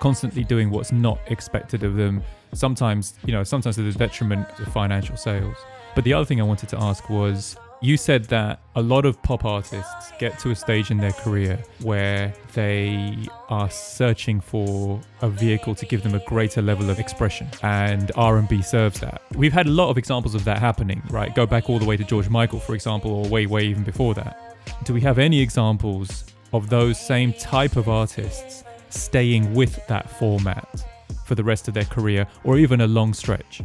[0.00, 2.22] Constantly doing what's not expected of them.
[2.52, 5.56] Sometimes, you know, sometimes to the detriment of financial sales.
[5.94, 9.22] But the other thing I wanted to ask was you said that a lot of
[9.22, 13.16] pop artists get to a stage in their career where they
[13.48, 18.62] are searching for a vehicle to give them a greater level of expression and R&B
[18.62, 19.22] serves that.
[19.34, 21.34] We've had a lot of examples of that happening, right?
[21.34, 24.14] Go back all the way to George Michael for example or way way even before
[24.14, 24.56] that.
[24.84, 30.84] Do we have any examples of those same type of artists staying with that format
[31.26, 33.62] for the rest of their career or even a long stretch?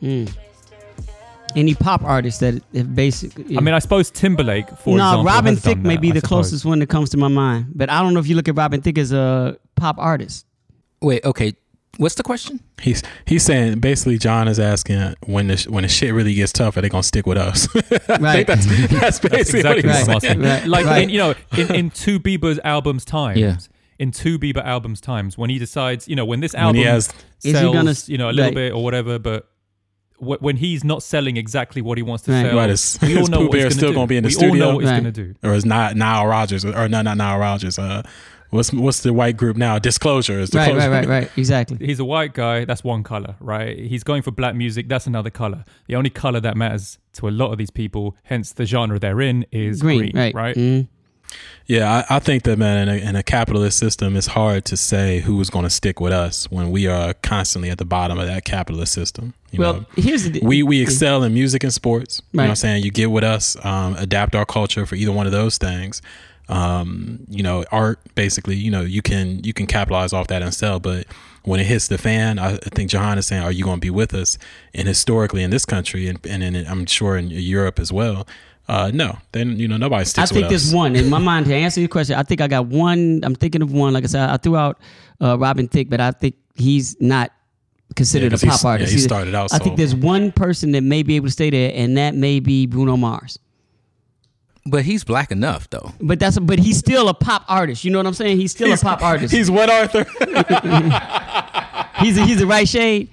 [0.00, 0.24] Hmm.
[1.56, 3.56] Any pop artists that have basically.
[3.56, 6.20] I mean, I suppose Timberlake, for no, example, Robin has Thicke may be I the
[6.20, 6.28] suppose.
[6.28, 7.72] closest one that comes to my mind.
[7.74, 10.46] But I don't know if you look at Robin Thicke as a pop artist.
[11.00, 11.54] Wait, okay.
[11.98, 12.60] What's the question?
[12.82, 16.52] He's he's saying basically John is asking when the sh- when the shit really gets
[16.52, 17.66] tough, are they gonna stick with us?
[18.20, 18.46] Right.
[18.46, 20.40] that's that's basically exactly what he's what I'm saying.
[20.42, 21.04] Right, Like right.
[21.04, 23.38] in, you know, in, in two Bieber's albums times.
[23.40, 23.56] Yeah.
[23.98, 26.82] In two Bieber albums times, when he decides, you know, when this When album he
[26.82, 27.10] has
[27.42, 28.54] he gonna- you know, a little right.
[28.54, 29.48] bit or whatever, but
[30.18, 32.46] wh- when he's not selling exactly what he wants to Right.
[32.46, 33.94] sell, Right, his- we all know Pooh what he's gonna still do.
[33.94, 34.50] gonna be in the we studio.
[34.50, 35.34] all know what he's gonna do.
[35.42, 37.78] or is not Nile Rodgers or no, not Nile Rodgers.
[37.78, 38.02] Uh,
[38.50, 39.78] what's what's the white group now?
[39.78, 40.90] Disclosure is Right, disclosure.
[40.90, 41.30] right, right, right.
[41.36, 41.78] Exactly.
[41.84, 42.64] He's a white guy.
[42.64, 43.78] That's one color, right?
[43.78, 44.88] He's going for black music.
[44.88, 45.64] That's another color.
[45.88, 49.20] The only color that matters to a lot of these people, hence the genre they're
[49.20, 50.54] in, is Green, green, right?
[50.56, 50.88] Mhm.
[51.66, 54.76] Yeah, I, I think that man, in a, in a capitalist system, it's hard to
[54.76, 58.18] say who is going to stick with us when we are constantly at the bottom
[58.18, 59.34] of that capitalist system.
[59.50, 62.22] You Well, know, here's the we we excel in music and sports.
[62.32, 62.84] You know what I'm saying?
[62.84, 66.02] You get with us, um, adapt our culture for either one of those things.
[66.48, 70.54] Um, you know, art basically, you know, you can you can capitalize off that and
[70.54, 71.06] sell, but
[71.42, 73.84] when it hits the fan, I I think Jehan is saying, "Are you going to
[73.84, 74.38] be with us?"
[74.72, 78.28] And historically, in this country, and, and in, I'm sure in Europe as well,
[78.68, 80.30] uh, no, then you know nobody sticks.
[80.30, 82.16] I think there's one in my mind to answer your question.
[82.16, 83.20] I think I got one.
[83.22, 83.92] I'm thinking of one.
[83.92, 84.78] Like I said, I threw out
[85.20, 87.30] uh, Robin Thicke, but I think he's not
[87.94, 88.92] considered Yeah, a 'cause pop he's- yeah, artist.
[88.92, 91.70] he started out I think there's one person that may be able to stay there,
[91.74, 93.38] and that may be Bruno Mars.
[94.68, 95.92] But he's black enough though.
[96.00, 97.84] But that's but he's still a pop artist.
[97.84, 98.38] You know what I'm saying?
[98.38, 99.32] He's still a pop artist.
[99.38, 100.04] He's what Arthur?
[102.00, 103.08] He's a, he's the right shade.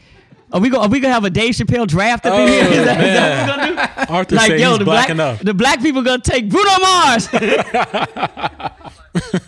[0.53, 2.63] Are we gonna are we gonna have a Dave Chappelle draft up in here?
[2.63, 4.13] Oh, is that, is that what we're gonna do?
[4.13, 5.39] Arthur Like said yo, he's the black black enough.
[5.39, 7.27] the black people gonna take Bruno Mars.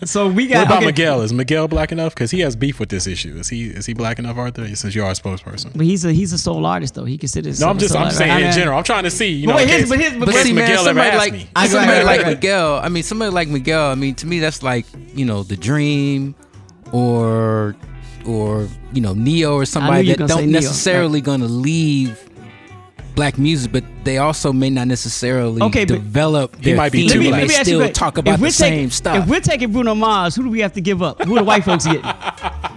[0.04, 0.58] so we got.
[0.58, 0.86] What about okay.
[0.86, 1.22] Miguel?
[1.22, 2.14] Is Miguel black enough?
[2.14, 3.36] Because he has beef with this issue.
[3.36, 4.66] Is he is he black enough, Arthur?
[4.74, 5.72] Since you are a spokesperson.
[5.76, 7.04] But he's a he's a soul artist though.
[7.04, 7.60] He considers.
[7.60, 8.78] No, I'm just I'm saying I- in general.
[8.78, 9.28] I'm trying to see.
[9.30, 10.64] You But know, wait, in here's- case- but here's- in but But case see, man,
[10.68, 11.50] Miguel ever somebody asked like me.
[11.56, 12.34] I- somebody right, like right, right.
[12.36, 12.80] Miguel.
[12.82, 13.90] I mean, somebody like Miguel.
[13.90, 16.34] I mean, to me, that's like you know the Dream,
[16.92, 17.76] or
[18.26, 22.22] or you know Ne-Yo or somebody that don't Ne-Yo, necessarily gonna leave
[23.14, 26.54] black music, but they also may not necessarily Okay, develop.
[26.56, 27.10] He their might be theme.
[27.10, 27.46] too They black.
[27.46, 29.16] may ask you still a talk about we're the same taking, stuff.
[29.24, 31.22] If we're taking Bruno Mars, who do we have to give up?
[31.24, 32.02] Who are the white folks getting?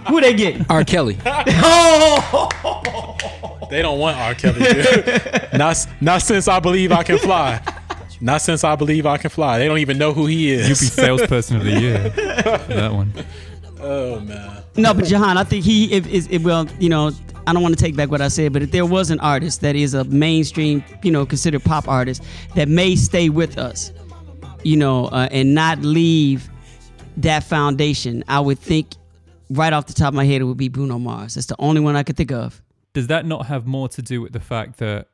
[0.08, 0.64] Who they getting?
[0.70, 0.82] R.
[0.84, 1.18] Kelly.
[1.26, 2.48] oh.
[3.70, 4.34] They don't want R.
[4.34, 4.58] Kelly.
[4.58, 5.48] dude.
[5.56, 7.62] not not since I believe I can fly.
[8.20, 9.58] Not since I believe I can fly.
[9.58, 10.68] They don't even know who he is.
[10.68, 12.08] You'd be salesperson of the year.
[12.68, 13.12] that one.
[13.78, 14.59] Oh man.
[14.80, 17.10] No, but Jehan, I think he if is it, well, you know,
[17.46, 19.60] I don't want to take back what I said, but if there was an artist
[19.60, 22.22] that is a mainstream, you know, considered pop artist
[22.54, 23.92] that may stay with us,
[24.62, 26.48] you know, uh, and not leave
[27.18, 28.94] that foundation, I would think
[29.50, 31.34] right off the top of my head it would be Bruno Mars.
[31.34, 32.62] That's the only one I could think of.
[32.92, 35.08] Does that not have more to do with the fact that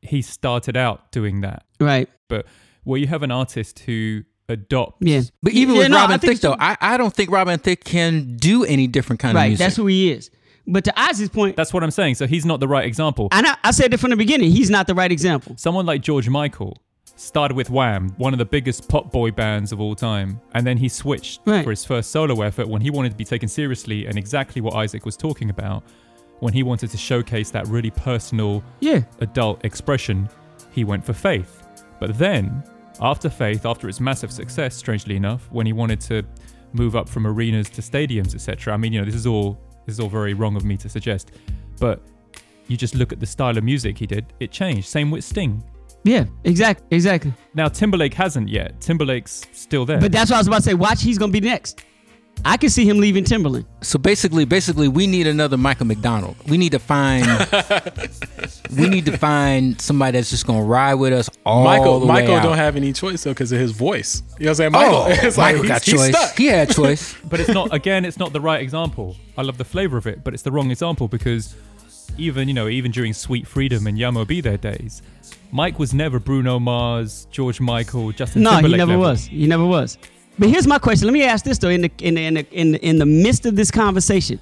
[0.00, 1.64] he started out doing that?
[1.80, 2.08] Right.
[2.28, 2.46] But
[2.84, 5.22] where you have an artist who adopts Yeah.
[5.42, 8.36] But even Yeah, with no, Robin Thicke, though, I, I don't think Robin Thicke can
[8.36, 9.48] do any different kind of Right.
[9.48, 9.64] music.
[9.64, 10.30] That's who he is.
[10.66, 12.16] But to Isaac's point, That's what I'm saying.
[12.16, 13.28] So he's not the right example.
[13.32, 15.54] and I, I said it from the beginning, he's not the right example.
[15.56, 16.76] Someone like George Michael
[17.16, 20.76] started with Wham, one of the biggest pop boy bands of all time, and then
[20.76, 21.64] he switched Right.
[21.64, 24.74] for his first solo effort when he wanted to be taken seriously and exactly what
[24.74, 25.82] Isaac was talking about.
[26.40, 29.00] When he wanted to showcase that really personal Yeah.
[29.20, 30.28] adult expression,
[30.70, 31.64] he went for Faith.
[31.98, 32.62] But then,
[33.00, 36.22] after Faith, after its massive success, strangely enough, when he wanted to
[36.72, 38.74] move up from arenas to stadiums, etc.
[38.74, 40.88] I mean, you know, this is all this is all very wrong of me to
[40.88, 41.32] suggest,
[41.80, 42.02] but
[42.66, 44.86] you just look at the style of music he did, it changed.
[44.86, 45.62] Same with Sting.
[46.04, 46.86] Yeah, exactly.
[46.90, 47.32] Exactly.
[47.54, 48.80] Now Timberlake hasn't yet.
[48.80, 50.00] Timberlake's still there.
[50.00, 50.74] But that's what I was about to say.
[50.74, 51.84] Watch, he's gonna be next.
[52.44, 53.66] I can see him leaving Timberland.
[53.82, 56.36] So basically, basically, we need another Michael McDonald.
[56.48, 57.26] We need to find,
[58.76, 62.30] we need to find somebody that's just gonna ride with us all Michael the Michael
[62.30, 62.42] way out.
[62.42, 64.22] don't have any choice though because of his voice.
[64.38, 64.72] You know what I'm saying?
[64.72, 66.16] Michael, Oh, it's like Michael he's, got he's choice.
[66.16, 66.36] stuck.
[66.38, 67.14] He had choice.
[67.28, 70.24] but it's not again it's not the right example i love the flavor of it
[70.24, 71.54] but it's the wrong example because
[72.16, 75.02] even you know even during sweet freedom and Yah Mo B There days
[75.52, 78.98] mike was never bruno mars george michael justin No, he never level.
[79.00, 79.26] was.
[79.26, 79.98] He never was.
[80.38, 81.06] But here's my question.
[81.06, 81.68] Let me ask this though.
[81.68, 84.38] In the in the in the in the, in the midst of this conversation,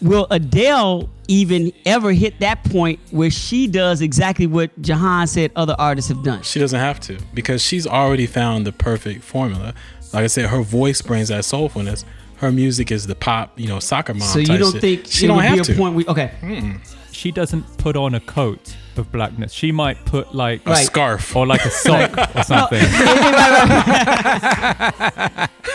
[0.00, 5.74] will Adele even ever hit that point where she does exactly what Jahan said other
[5.78, 6.42] artists have done?
[6.42, 9.74] She doesn't have to because she's already found the perfect formula.
[10.12, 12.04] Like I said, her voice brings that soulfulness.
[12.36, 14.28] Her music is the pop, you know, soccer mom.
[14.28, 14.80] So you don't shit.
[14.80, 15.74] think she don't have be a to?
[15.76, 16.76] point where okay,
[17.10, 20.86] she doesn't put on a coat of blackness she might put like a Right.
[20.86, 21.34] scarf.
[21.36, 22.82] or like a sock or something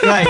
[0.03, 0.27] right?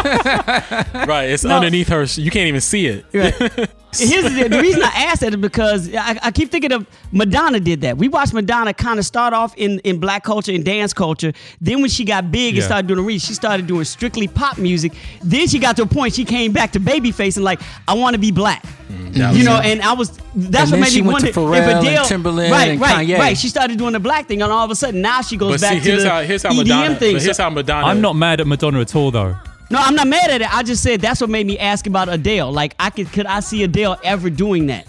[1.07, 2.03] right, it's underneath her.
[2.03, 3.05] You can't even see it.
[3.13, 3.69] Right.
[3.99, 7.59] Here's the, the reason I asked that is because I, I keep thinking of Madonna
[7.59, 7.97] did that.
[7.97, 11.33] We watched Madonna kind of start off in, in black culture and dance culture.
[11.61, 14.57] Then when she got big and started doing the reach, she started doing strictly pop
[14.57, 14.93] music.
[15.23, 18.13] Then she got to a point she came back to babyface and like, I want
[18.15, 18.63] to be black.
[18.63, 19.11] Mm-hmm.
[19.13, 19.65] That You know, it.
[19.65, 21.57] and I was that's And what then made she me went wonder to if Pharrell
[21.77, 23.19] and Adele, Timberland right, and right, Kanye.
[23.19, 23.37] right.
[23.37, 25.61] She started doing the black thing, and all of a sudden now she goes But
[25.61, 26.95] back see, here's to the how here's how EDM Madonna.
[26.95, 27.13] thing.
[27.15, 27.85] But here's how Madonna.
[27.87, 29.35] I'm not mad at Madonna at all, though.
[29.69, 30.53] No, I'm not mad at it.
[30.53, 32.51] I just said that's what made me ask about Adele.
[32.51, 34.87] Like, I could could I see Adele ever doing that?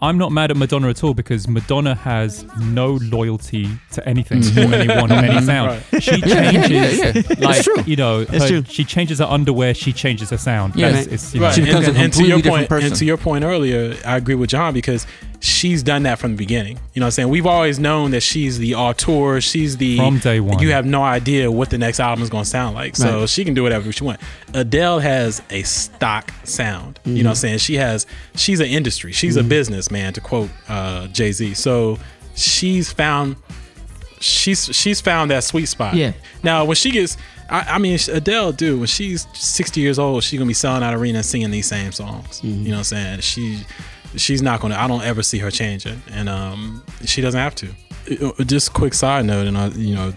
[0.00, 4.42] I'm not mad at Madonna at all because Madonna has no loyalty to anything or
[4.42, 4.74] mm-hmm.
[4.74, 5.82] anyone or any sound.
[5.98, 7.46] She changes, yeah, yeah.
[7.48, 7.82] like true.
[7.86, 9.72] you know, her- she changes her underwear.
[9.72, 10.76] She changes her sound.
[10.76, 10.90] Yeah.
[10.90, 12.68] That's- it's, you know, Right, She and, becomes a and to your completely different point,
[12.68, 12.86] person.
[12.88, 15.06] and to your point earlier, I agree with John because
[15.44, 16.78] she's done that from the beginning.
[16.94, 17.28] You know what I'm saying?
[17.28, 20.58] We've always known that she's the auteur, she's the From day one.
[20.58, 23.28] You have no idea what the next album is going to sound like, so Right.
[23.28, 24.24] she can do whatever she wants.
[24.54, 26.98] Adele has a stock sound.
[27.04, 27.58] You know what I'm saying?
[27.58, 29.12] She has she's an industry.
[29.12, 31.54] She's a businessman, to quote uh, Jay Z.
[31.54, 31.98] So
[32.34, 33.36] she's found
[34.20, 35.94] she's she's found that sweet spot.
[35.94, 36.12] Yeah.
[36.42, 37.16] Now when she gets,
[37.50, 40.94] I, I mean Adele, dude, when she's 60 years old, she's gonna be selling out
[40.94, 42.40] arenas singing these same songs.
[42.42, 43.20] You know what I'm saying?
[43.20, 43.60] She
[44.16, 44.76] she's not gonna.
[44.76, 47.68] I don't ever see her changing, and um, she doesn't have to.
[48.10, 50.12] Uh, Just a quick side note, and uh, you know.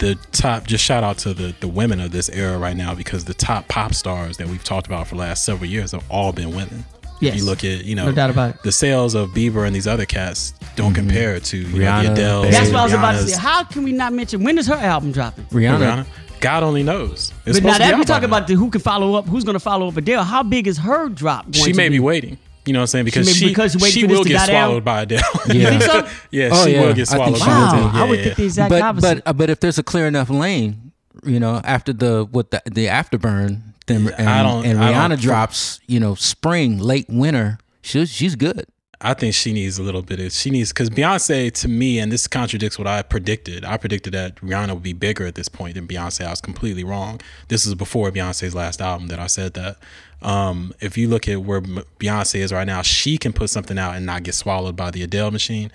[0.00, 3.24] The top, just shout out to the the women of this era right now because
[3.24, 6.32] the top pop stars that we've talked about for the last several years have all
[6.32, 6.84] been women.
[7.20, 7.34] Yes.
[7.34, 8.62] If you look at, you know, No doubt about it.
[8.62, 12.12] the sales of Bieber and these other cats don't compare to you know, the Rihanna,
[12.12, 12.42] Adele.
[12.42, 13.40] That's what I was about to say.
[13.40, 15.46] How can we not mention when is her album dropping?
[15.46, 15.80] Rihanna.
[15.80, 16.06] Rihanna.
[16.38, 17.32] God only knows.
[17.44, 19.14] It's but now supposed to be that we out talk about the, who can follow
[19.16, 20.22] up, who's going to follow up Adele?
[20.22, 21.46] How big is her drop?
[21.50, 22.38] Going she to may be waiting.
[22.68, 23.04] You know what I'm saying?
[23.06, 24.66] Because may- she because she's waiting she will get die down?
[24.68, 25.20] swallowed by Adele.
[25.48, 25.68] Yeah.
[25.70, 26.08] think so?
[26.30, 26.80] yeah, Oh, she yeah.
[26.82, 28.02] will get I think swallowed she by will, Wow, Adele.
[28.02, 28.24] I would yeah.
[28.24, 29.24] think the exact but opposite.
[29.24, 30.92] but uh, but if there's a clear enough lane,
[31.24, 35.08] you know, after the what the the afterburn, then and, I don't- and I Rihanna
[35.10, 38.66] don't- drops, you know, spring, late winter, she's she's good.
[39.00, 42.10] I think she needs a little bit of she needs because Beyonce to me, and
[42.10, 43.64] this contradicts what I predicted.
[43.64, 46.26] I predicted that Rihanna would be bigger at this point than Beyonce.
[46.26, 47.20] I was completely wrong.
[47.46, 49.76] This is before Beyonce's last album that I said that.
[50.20, 53.94] Um, if you look at where Beyonce is right now, she can put something out
[53.94, 55.70] and not get swallowed by the Adele machine.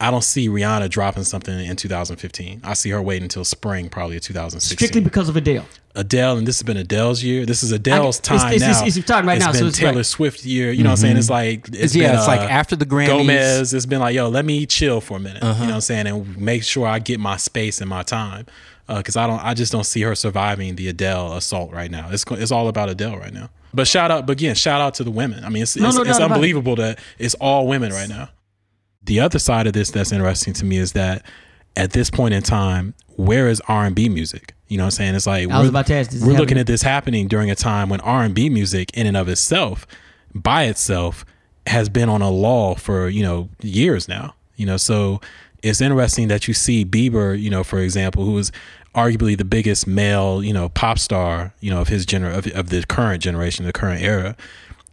[0.00, 2.60] I don't see Rihanna dropping something in 2015.
[2.64, 4.76] I see her waiting until spring, probably of 2016.
[4.76, 5.64] Strictly because of Adele.
[5.96, 7.46] Adele, and this has been Adele's year.
[7.46, 8.80] This is Adele's it's- time it's- now.
[8.82, 10.06] it's- it's time right It's now, so it's Taylor right.
[10.06, 10.72] Swift year.
[10.72, 11.16] You know what I'm saying?
[11.16, 13.06] It's like it's yeah, been, it's like uh, after the Grammys.
[13.06, 13.72] Gomez.
[13.74, 15.42] It's been like, yo, let me chill for a minute.
[15.42, 15.52] Uh-huh.
[15.54, 16.06] You know what I'm saying?
[16.08, 18.46] And make sure I get my space and my time.
[18.88, 22.08] Because I don't, I just don't see her surviving the Adele assault right now.
[22.10, 23.48] It's it's all about Adele right now.
[23.72, 25.42] But shout out, but again, shout out to the women.
[25.44, 26.34] I mean, it's No, it's, no it's doubt about it.
[26.34, 28.28] unbelievable that it's all women right now.
[29.04, 31.24] The other side of this that's interesting to me is that
[31.76, 34.54] at this point in time, where is R and B music?
[34.68, 35.14] You know what I'm saying?
[35.14, 35.72] It's like we're- ask,
[36.26, 39.16] we're looking at this happening during a time when R and B music, in and
[39.16, 39.86] of itself,
[40.34, 41.24] by itself,
[41.66, 44.34] has been on a law for you know years now.
[44.56, 45.20] You know, so
[45.62, 48.52] it's interesting that you see Bieber, you know, for example, who is
[48.94, 52.68] arguably the biggest male, you know, pop star, you know, of his gener of, of
[52.70, 54.36] the current generation, the current era.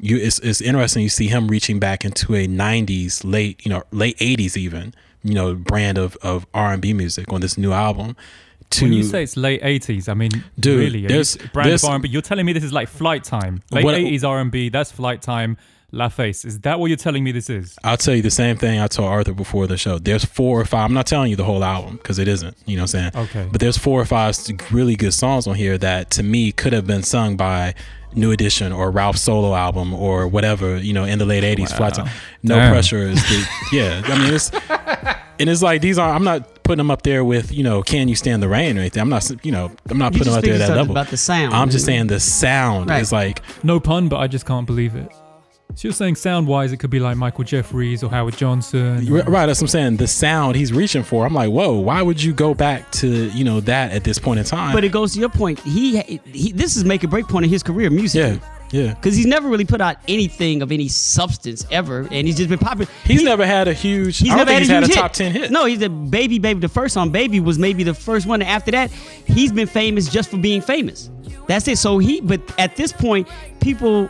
[0.03, 3.83] You, it's, it's interesting you see him reaching back into a 90s late you know
[3.91, 8.15] late 80s even you know brand of, of r&b music on this new album
[8.71, 11.07] to when you say it's late 80s, I mean, Dude, really, you-
[11.51, 12.07] brand there's- of R&B.
[12.07, 13.61] You're telling me this is like Flyte Tyme.
[13.69, 15.57] Late What- 80s R&B, that's Flyte Tyme.
[15.93, 16.45] La Face.
[16.45, 17.77] Is that what you're telling me this is?
[17.83, 19.99] I'll tell you the same thing I told Arthur before the show.
[19.99, 20.85] There's four or five.
[20.85, 22.55] I'm not telling you the whole album because it isn't.
[22.65, 23.25] You know what I'm saying?
[23.27, 23.49] Okay.
[23.51, 24.37] But there's four or five
[24.71, 27.75] really good songs on here that to me could have been sung by
[28.15, 30.77] New Edition or Ralph's solo album or whatever.
[30.77, 31.75] You know, in the late '80s.
[31.75, 32.09] Flat Time.
[32.43, 32.71] No Damn.
[32.73, 34.01] pressure is the yeah.
[34.05, 34.51] I mean, it's
[35.39, 36.13] and it's like these are.
[36.13, 38.81] I'm not putting them up there with you know, Can You Stand the Rain or
[38.81, 39.01] anything.
[39.01, 39.29] I'm not.
[39.45, 40.91] You know, I'm not You putting them just up there at that level.
[40.91, 41.53] about the sound.
[41.53, 43.01] I'm just saying the sound Right.
[43.01, 45.11] is like No pun, but I just can't believe it.
[45.75, 48.97] So you're saying sound-wise, it could be like Michael Jeffries or Howard Johnson.
[49.11, 49.97] R- Right, that's what I'm saying.
[49.97, 53.43] The sound he's reaching for, I'm like, whoa, why would you go back to, you
[53.43, 54.73] know, that at this point in time?
[54.73, 55.59] But it goes to your point.
[55.61, 58.41] He, he this is make a break point in his career music.
[58.41, 58.93] yeah, yeah.
[58.93, 62.59] Because he's never really put out anything of any substance ever, and he's just been
[62.59, 62.91] popular.
[63.05, 65.07] He's He- never had a huge, He's I don't never think had he's a had
[65.07, 65.31] a top hit.
[65.33, 65.51] 10 hit.
[65.51, 66.59] No, he's the baby, baby.
[66.59, 68.41] The first song, "Baby," was maybe the first one.
[68.41, 68.91] After that,
[69.25, 71.09] he's been famous just for being famous.
[71.47, 71.77] That's it.
[71.77, 73.27] So he, but at this point,
[73.61, 74.09] people,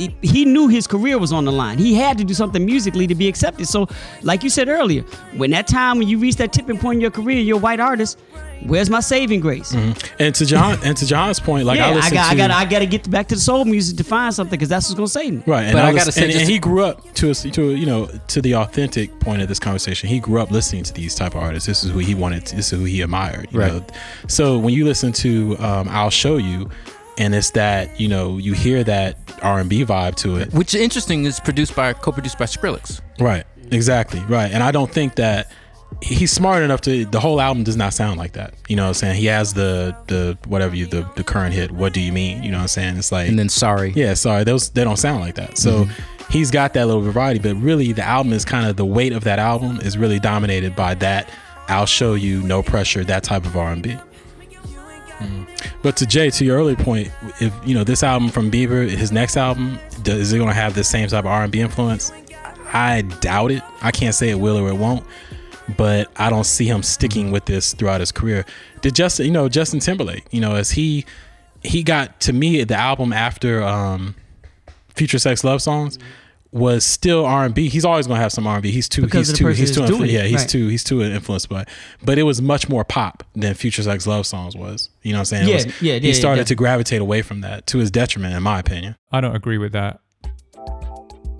[0.00, 1.78] he, he knew his career was on the line.
[1.78, 3.66] He had to do something musically to be accepted.
[3.68, 3.86] So,
[4.22, 5.02] like you said earlier,
[5.36, 7.80] when that time when you reach that tipping point in your career, you're a white
[7.80, 8.18] artist.
[8.66, 9.72] Where's my saving grace?
[9.72, 12.50] And to John, and to John's point, like yeah, I I, got, to, I got,
[12.50, 14.96] I got to get back to the soul music to find something because that's what's
[14.98, 15.42] gonna save me.
[15.46, 17.70] right, and But I, I gotta say and, and he grew up to a, to
[17.70, 20.10] a, you know to the authentic point of this conversation.
[20.10, 21.66] He grew up listening to these type of artists.
[21.66, 22.44] This is who he wanted.
[22.46, 23.48] To, this is who he admired.
[23.50, 23.72] You Right.
[23.72, 23.84] know?
[24.28, 26.68] So when you listen to um, "I'll Show You,"
[27.20, 30.52] and it's that you know you hear that R&B vibe to it.
[30.52, 33.00] Which is interesting is produced by co-produced by Skrillex.
[33.20, 33.44] Right.
[33.70, 34.20] Exactly.
[34.20, 34.50] Right.
[34.50, 35.52] And I don't think that
[36.02, 38.54] he's smart enough to the whole album does not sound like that.
[38.68, 39.16] You know what I'm saying?
[39.16, 42.42] He has the the whatever you the, the current hit, what do you mean?
[42.42, 42.96] You know what I'm saying?
[42.96, 43.92] It's like And then sorry.
[43.94, 45.58] Yeah, sorry, those they don't sound like that.
[45.58, 46.32] So mm-hmm.
[46.32, 49.24] he's got that little variety, but really the album is kind of the weight of
[49.24, 51.28] that album is really dominated by that
[51.70, 53.96] I'll show you no pressure, that type of R&B.
[55.20, 55.46] Mm.
[55.82, 59.12] But to Jay, to your early point, if you know this album from Bieber, his
[59.12, 62.12] next album, does, is it going to have the same type of R&B influence?
[62.72, 63.62] I doubt it.
[63.82, 65.04] I can't say it will or it won't,
[65.76, 68.44] but I don't see him sticking with this throughout his career.
[68.80, 71.04] Did Justin, you know, Justin Timberlake, you know, as he
[71.62, 74.14] he got to me the album after um
[74.94, 75.98] Future Sex Love Songs
[76.52, 77.68] was still R and B.
[77.68, 78.70] He's always gonna have some R and B.
[78.72, 80.48] He's too Because he's too he's too influ- yeah he's right.
[80.48, 81.64] too he's too influenced by.
[82.04, 84.90] But it was much more pop than Future Sex Love Songs was.
[85.02, 85.48] You know what I'm saying?
[85.48, 86.44] Yeah, was- yeah, He started yeah.
[86.46, 88.96] to gravitate away from that to his detriment, in my opinion.
[89.12, 90.00] I don't agree with that.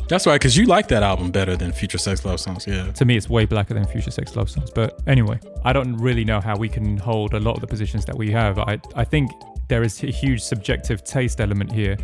[0.09, 2.67] That's right, because you like that album better than Future Sex Love Songs.
[2.67, 2.91] Yeah.
[2.93, 4.69] To me, it's way blacker than Future Sex Love Songs.
[4.75, 8.05] But anyway, I don't really know how we can hold a lot of the positions
[8.07, 8.59] that we have.
[8.59, 9.31] I, I think
[9.69, 11.97] there is a huge subjective taste element here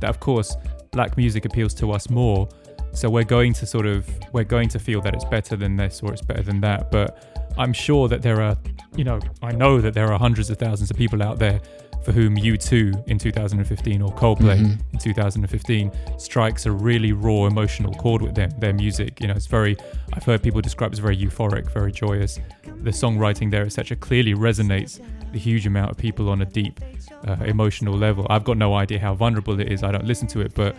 [0.00, 0.56] that, of course,
[0.92, 2.46] black music appeals to us more.
[2.92, 6.02] So we're going to sort of, we're going to feel that it's better than this
[6.02, 6.90] or it's better than that.
[6.90, 8.56] But I'm sure that there are,
[8.94, 11.60] you know, I know that there are hundreds of thousands of people out there
[12.04, 14.80] for whom U2 in 2015 or Coldplay mm-hmm.
[14.92, 18.50] in 2015 strikes a really raw emotional chord with them.
[18.58, 19.76] Their music, you know, it's very.
[20.12, 22.38] I've heard people describe it as very euphoric, very joyous.
[22.64, 25.00] The songwriting there, etc., clearly resonates
[25.32, 26.80] the huge amount of people on a deep
[27.26, 28.26] uh, emotional level.
[28.30, 29.82] I've got no idea how vulnerable it is.
[29.82, 30.76] I don't listen to it, but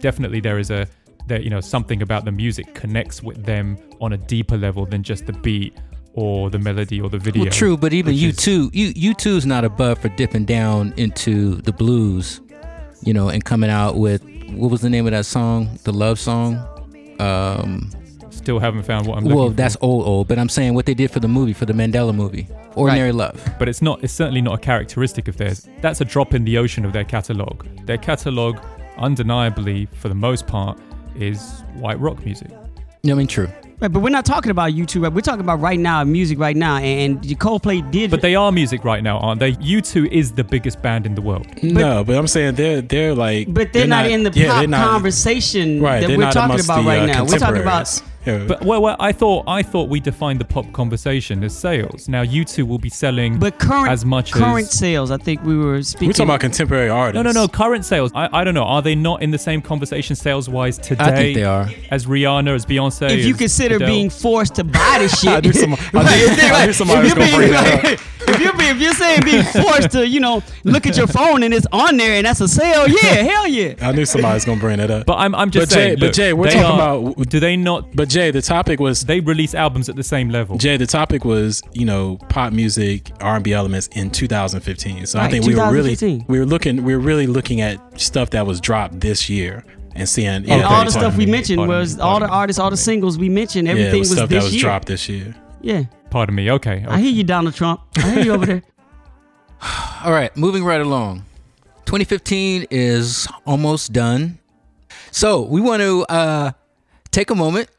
[0.00, 0.86] definitely there is a
[1.26, 5.02] there you know something about the music connects with them on a deeper level than
[5.02, 5.76] just the beat
[6.14, 7.44] or the melody or the video.
[7.44, 11.72] Well, true, but even U2, you U2 is not above for dipping down into the
[11.72, 12.40] blues,
[13.02, 16.18] you know, and coming out with what was the name of that song, the love
[16.18, 16.56] song.
[17.18, 17.90] Um,
[18.42, 19.40] Still haven't found what I'm looking for.
[19.42, 19.54] well, for.
[19.54, 22.12] that's old, old, but I'm saying what they did for the movie, for the Mandela
[22.14, 23.40] movie, Ordinary Love.
[23.58, 26.58] but it's not it's certainly not a characteristic of theirs that's a drop in the
[26.58, 28.58] ocean of their catalog their catalog
[28.98, 30.78] undeniably for the most part
[31.14, 32.50] is white rock music
[33.04, 33.48] I mean, true.
[33.80, 35.02] Right, but we're not talking about U2.
[35.02, 35.12] Right?
[35.12, 36.76] We're talking about right now, music right now.
[36.76, 38.12] And, and Coldplay did.
[38.12, 41.20] but they are music right now aren't they u2 is the biggest band in the
[41.20, 44.68] world no, but I'm saying they're they're like but they're, not, in the yeah, pop
[44.68, 47.24] not- conversation Right, that we're talking about the, right uh, now.
[47.24, 48.11] We're talking about contemporaries.
[48.24, 48.44] Yeah.
[48.46, 52.22] but well, well i thought i thought we defined the pop conversation as sales now
[52.24, 55.10] U2 will be selling but current as much current as sales.
[55.10, 56.08] I think we were speaking.
[56.08, 57.14] We're talking about contemporary artists.
[57.16, 57.48] no, no, no.
[57.48, 58.10] Current sales.
[58.14, 58.64] I, I don't know.
[58.64, 61.04] Are they not in the same conversation sales wise today?
[61.04, 61.68] I think they are.
[61.90, 63.10] As Rihanna, as Beyonce.
[63.10, 63.88] if you consider Adele?
[63.88, 67.08] being forced to buy the shit, I knew some- I knew- Right, I knew somebody
[67.08, 69.90] if was you're gonna bring that being- If you're, being, if you're saying being forced
[69.92, 72.88] to, you know, look at your phone and it's on there and that's a sale,
[72.88, 72.98] yeah,
[73.30, 73.74] hell yeah.
[73.80, 75.06] I knew somebody was gonna bring that up.
[75.06, 75.98] But I'm, I'm just But Jay- saying.
[76.00, 77.94] but Jay, we're talking are- about- Do they not?
[77.94, 80.58] But Jay, the topic was They release albums at the same level.
[80.58, 80.76] Jay.
[80.76, 85.06] The topic was you know pop music, R and B elements in 2015.
[85.06, 85.96] So I think we were really
[86.28, 90.08] we were looking we were really looking at stuff that was dropped this year and
[90.08, 93.18] seeing And yeah, all the stuff we mentioned was all the artists, all the singles
[93.18, 94.62] we mentioned, yeah, everything was was stuff this that was year.
[94.62, 95.34] dropped this year.
[95.62, 96.50] Yeah, Pardon me.
[96.50, 96.84] Okay.
[96.86, 97.80] I hear you, Donald Trump.
[97.96, 98.62] I hear you over there.
[100.04, 101.24] All right, moving right along.
[101.86, 104.38] 2015 is almost done.
[105.10, 106.52] So we want to uh,
[107.12, 107.70] take a moment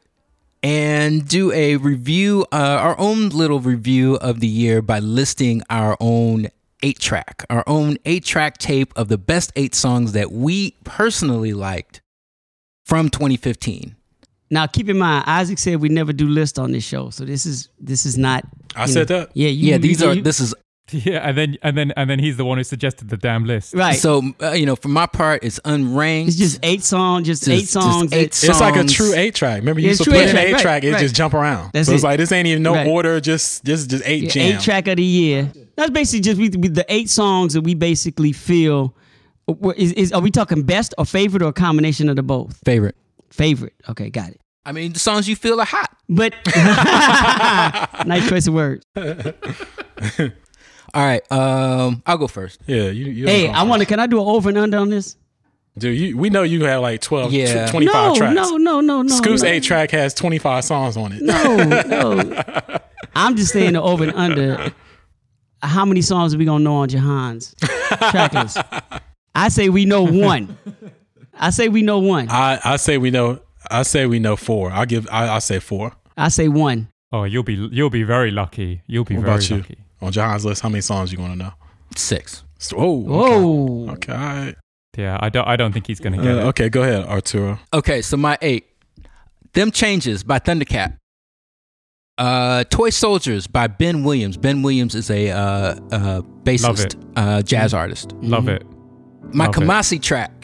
[0.64, 5.96] and do a review, uh, our own little review of the year by listing our
[6.00, 6.48] own
[6.82, 11.52] eight track, our own eight track tape of the best eight songs that we personally
[11.52, 12.00] liked
[12.84, 13.94] from 2015.
[14.50, 17.46] Now, keep in mind, Isaac said we never do lists on this show, so this
[17.46, 18.44] is this is not.
[18.76, 19.30] I said know- that?
[19.34, 20.54] Yeah, you, yeah, these you- are, you- this is
[20.92, 23.72] Yeah, and then and then and then he's the one who suggested the damn list.
[23.74, 23.96] right.
[23.98, 26.28] So, uh, you know, for my part, it's unranked.
[26.28, 28.12] it's just eight songs, just, Just- eight just songs.
[28.12, 29.60] eight that- It's like a true eight track.
[29.60, 31.00] Remember, you Yeah, used to put eight in an track, eight right, track, it right.
[31.00, 31.70] just jump around.
[31.72, 32.06] That's so it's it.
[32.06, 32.86] like this ain't even no Right.
[32.86, 34.54] order, just just just eight Yeah, jams.
[34.56, 35.50] eight track of the year.
[35.76, 38.94] That's basically just we, we, the eight songs that we basically feel.
[39.76, 42.58] Is, is are we talking best or favorite or a combination of the both?
[42.64, 42.94] favorite.
[43.34, 43.74] Favorite.
[43.88, 44.40] Okay, got it.
[44.64, 45.90] I mean, the songs you feel are hot.
[46.08, 46.34] But
[48.06, 48.86] nice choice of words.
[50.94, 52.60] All right, um, I'll go first.
[52.66, 53.06] Yeah, you.
[53.06, 53.86] you Hey, I want to.
[53.86, 55.16] Can I do an over and under on this?
[55.76, 57.66] Dude, you, we know you have like 12, Yeah.
[57.66, 58.34] tw- 25 no, tracks.
[58.36, 59.12] no, no, no, no.
[59.12, 59.48] Scoop's no.
[59.48, 61.22] eight track has 25 songs on it.
[61.22, 62.78] No, no.
[63.16, 64.72] I'm just saying the over and under.
[65.60, 68.58] How many songs are we gonna know on Jehan's track list?
[69.34, 70.56] I say we know one.
[71.38, 72.28] I say we know one.
[72.30, 73.40] I, I say we know.
[73.70, 74.70] I say we know four.
[74.70, 75.08] I'll give.
[75.10, 75.92] I, I'll say four.
[76.16, 76.88] I say one.
[77.12, 78.82] Oh, you'll be you'll be very lucky.
[78.86, 79.56] You'll be What very about you?
[79.58, 79.78] lucky.
[80.00, 81.52] On John's list, how many songs you want to know?
[81.96, 82.44] Six.
[82.58, 83.08] So- Oh, okay.
[83.10, 83.90] Whoa.
[83.92, 84.12] Okay.
[84.12, 84.54] all right.
[84.96, 85.46] Yeah, I don't.
[85.48, 86.42] I don't think he's gonna get Uh, it.
[86.48, 87.58] okay, go ahead, Arturo.
[87.72, 88.66] Okay, so my eight.
[89.54, 90.96] Them Changes by Thundercat.
[92.16, 94.36] Uh, Toy Soldiers by Ben Williams.
[94.36, 95.36] Ben Williams is a uh,
[95.90, 98.12] uh, bassist, uh, jazz artist.
[98.20, 98.64] Love it.
[99.32, 99.60] My Love it.
[99.60, 100.43] Kamasi track.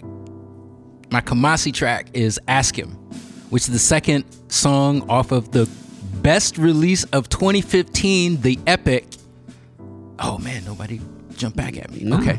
[1.10, 2.90] My Kamasi track is Ask Him,
[3.50, 5.68] which is the second song off of the
[6.22, 9.06] best release of 2015, The Epic.
[10.20, 11.00] Oh man, nobody
[11.36, 12.12] jump back at me.
[12.14, 12.38] Okay.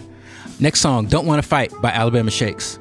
[0.60, 2.80] Next song, Don't Want to Fight by Alabama Shakes.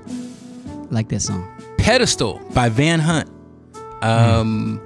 [0.91, 1.49] Like that song.
[1.79, 3.29] Pedestal by Van Hunt.
[4.03, 4.81] Um,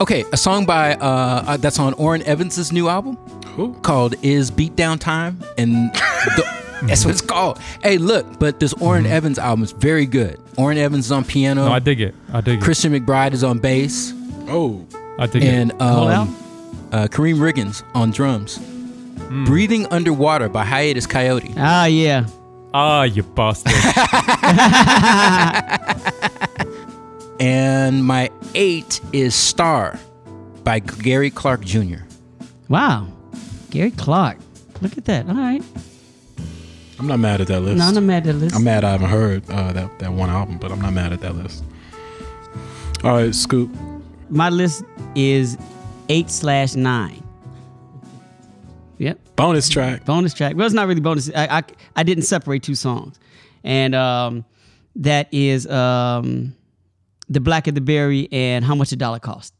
[0.00, 3.16] okay, a song by uh, uh, that's on Orrin Evans' new album
[3.56, 3.74] Who?
[3.74, 5.92] called "Is Beatdown Time," and
[6.36, 7.58] the, that's what it's called.
[7.82, 10.40] Hey, look, but this Orrin Evans album is very good.
[10.56, 11.66] Orrin Evans is on piano.
[11.66, 12.14] No, I dig it.
[12.32, 12.62] I dig it.
[12.64, 14.12] Christian McBride is on bass,
[14.48, 14.86] Oh,
[15.18, 15.80] I dig and it.
[15.80, 16.36] Whole um,
[16.92, 18.58] uh, Karriem Riggins on drums.
[18.58, 19.44] Hmm.
[19.44, 21.54] "Breathing Underwater" by Hiatus Kaiyote.
[21.56, 22.26] Ah, yeah.
[22.74, 23.72] Ah, you bastard.
[27.40, 29.98] And my eight is "Star"
[30.62, 31.98] by Gary Clark Jr.
[32.68, 33.08] Wow.
[33.70, 34.38] Gary Clark.
[34.80, 35.28] Look at that.
[35.28, 35.62] All right.
[36.98, 37.78] I'm not mad at that list.
[37.78, 38.56] No, I'm not mad at that list.
[38.56, 41.20] I'm mad I haven't heard uh, that that one album, but I'm not mad at
[41.20, 41.64] that list.
[43.02, 43.70] All right, Scoop.
[44.30, 44.84] My list
[45.14, 45.58] is
[46.08, 47.22] eight slash nine.
[48.98, 49.18] Yep.
[49.36, 50.04] Bonus track.
[50.04, 50.56] bonus track.
[50.56, 51.30] Well, it's not really bonus.
[51.34, 51.62] I I,
[51.96, 53.18] I didn't separate two songs,
[53.64, 54.44] and um,
[54.96, 56.54] that is um,
[57.28, 59.52] the Blacker the Berry and How Much a Dollar Cost.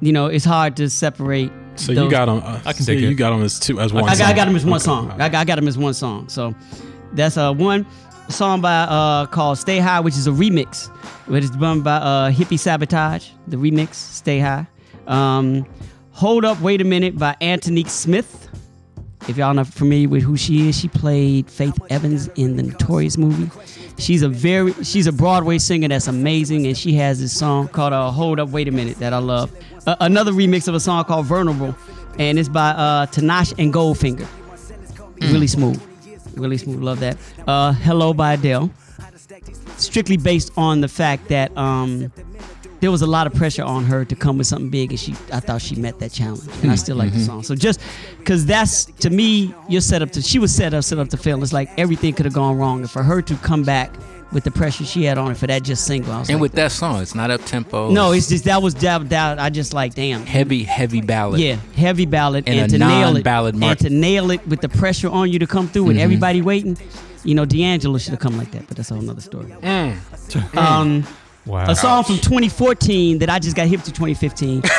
[0.00, 1.50] You know, it's hard to separate.
[1.76, 2.38] So those- you got them.
[2.44, 3.14] Uh, I can so you it.
[3.14, 4.04] got them as two as one.
[4.04, 4.26] I, got- song.
[4.26, 4.84] I got them as one Okay.
[4.84, 5.10] song.
[5.12, 6.28] I got, I got them as one song.
[6.28, 6.54] So
[7.14, 7.86] that's uh one
[8.28, 10.90] song by uh called "Stay High," which is a remix.
[11.34, 13.30] It is done by uh Hippie Sabotage.
[13.48, 14.66] The remix "Stay High."
[15.06, 15.66] Um,
[16.12, 18.48] "Hold Up, Wait a Minute" by Antonique Smith.
[19.28, 23.16] If y'all not familiar with who she is, she played Faith Evans in the Notorious
[23.16, 23.50] movie.
[23.96, 27.92] She's a very she's a Broadway singer that's amazing, and she has this song called
[27.92, 29.50] uh, "Hold Up, Wait a Minute" that I love.
[29.86, 31.74] Uh, another remix of a song called "Vulnerable,"
[32.18, 34.26] and it's by uh, Tanash and Goldfinger.
[35.20, 35.80] Really smooth,
[36.36, 36.80] really smooth.
[36.82, 37.16] Love that.
[37.46, 38.70] Uh, "Hello" by Adele.
[39.76, 42.12] Strictly based on the fact that um,
[42.80, 45.12] there was a lot of pressure on her to come with something big, and she
[45.32, 47.42] I thought she met that challenge, and I still like the song.
[47.42, 47.80] So just
[48.18, 51.16] because that's to me, you're set up to she was set up set up to
[51.16, 51.42] fail.
[51.42, 53.92] It's like everything could have gone wrong, and for her to come back
[54.32, 56.42] with the pressure she had on her for that just single, I was And like,
[56.42, 57.90] with that song, it's not up tempo.
[57.90, 60.24] no, it's just that was that, that I just like damn.
[60.24, 61.40] heavy, heavy ballad.
[61.40, 64.60] Yeah, heavy ballad And and, a to nail it non-ballad and to nail it with
[64.60, 66.76] the pressure on you to come through and everybody waiting.
[67.24, 69.52] You know, D'Angelo should have come like that, but that's a whole nother story.
[70.56, 71.04] Um,
[71.44, 71.68] Wow.
[71.68, 74.62] a song from 2014 that I just got hip to 2015.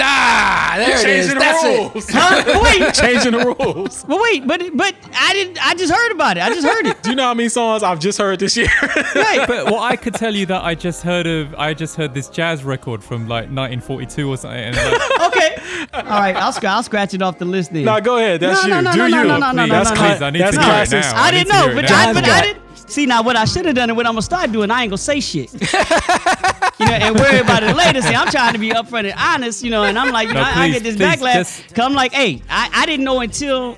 [0.00, 1.28] Ah, there it is.
[1.28, 1.92] The That's it.
[1.92, 2.08] rules.
[2.08, 2.42] huh?
[2.46, 4.04] But wait, Changing the rules.
[4.04, 5.58] but wait, but but I didn't.
[5.66, 6.42] I just heard about it.
[6.44, 7.02] I just heard it.
[7.02, 8.68] Do you know how many songs I've just heard this year?
[9.14, 9.44] Right.
[9.48, 12.28] but well, I could tell you that I just heard of I just heard this
[12.28, 14.56] jazz record from like 1942 or something.
[14.56, 15.56] And like, Okay.
[15.94, 16.36] All right.
[16.36, 17.84] I'll, scr- I'll scratch it off the list then.
[17.84, 18.38] nah, go ahead.
[18.40, 18.82] That's No, you.
[18.82, 19.10] no, no, Do no, you?
[19.10, 20.00] no, no, no, no, that's no, no.
[20.00, 21.00] cla- Please, I need that's to hear it classic.
[21.02, 21.12] now.
[21.22, 21.98] I need didn't to know, hear it but now.
[21.98, 22.62] I, but I John's didn't.
[22.88, 24.90] See now, what I should have done and what I'm gonna start doing, I ain't
[24.90, 25.52] gonna say shit.
[25.52, 28.00] you know, and worry about it later.
[28.02, 30.40] See, I'm trying to be upfront and honest, you know, and I'm like, you No,
[30.40, 31.34] know, I, I get this please, backlash.
[31.34, 33.74] just- Cause I'm like, hey, I, I didn't know until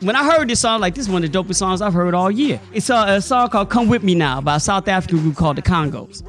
[0.00, 2.14] when I heard this song, like this is one of the dopest songs I've heard
[2.14, 2.60] all year.
[2.72, 5.56] It's a, a song called "Come With Me Now" by a South African group called
[5.56, 6.22] the Kongos.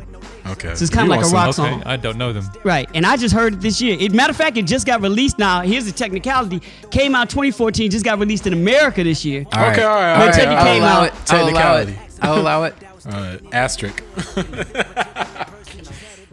[0.48, 0.74] Okay.
[0.76, 1.84] So it's kinda You like want a some- rock okay, song.
[1.86, 2.50] I don't know them.
[2.64, 3.96] Right, and I just heard it this year.
[4.00, 5.62] It, matter of fact, it just got released now.
[5.62, 9.46] Here's the technicality: came out 2014, just got released in America this year.
[9.54, 9.74] All right.
[9.74, 10.38] Okay, all right, All all right.
[10.38, 10.48] right.
[10.48, 11.08] I'll Came allow out.
[11.08, 11.14] it.
[11.32, 11.96] I'll allow it.
[11.96, 12.00] Technicality.
[12.22, 12.76] I'll allow it.
[13.04, 14.04] Uh, asterisk.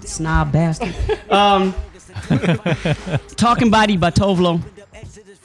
[0.01, 0.95] Snob bastard.
[1.31, 1.75] um,
[3.37, 4.61] Talking Body by Tove Lo.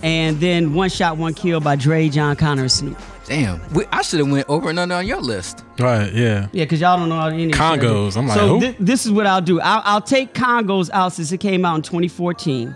[0.03, 2.99] And then One Shot, One Kill by Dre, Jon Connor, and Snoop.
[3.25, 3.61] Damn.
[3.73, 5.63] We, I should have went over and under on your list.
[5.79, 6.11] Right.
[6.13, 6.49] Yeah.
[6.51, 7.87] Yeah, because y'all don't know any of I do.
[7.87, 8.17] Kongos.
[8.17, 8.59] I'm like, so who?
[8.59, 9.61] thi- this is what I'll do.
[9.61, 12.75] I'll, I'll take Kongos out since it came out in 2014.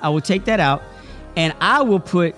[0.00, 0.82] I will take that out,
[1.36, 2.34] and I will put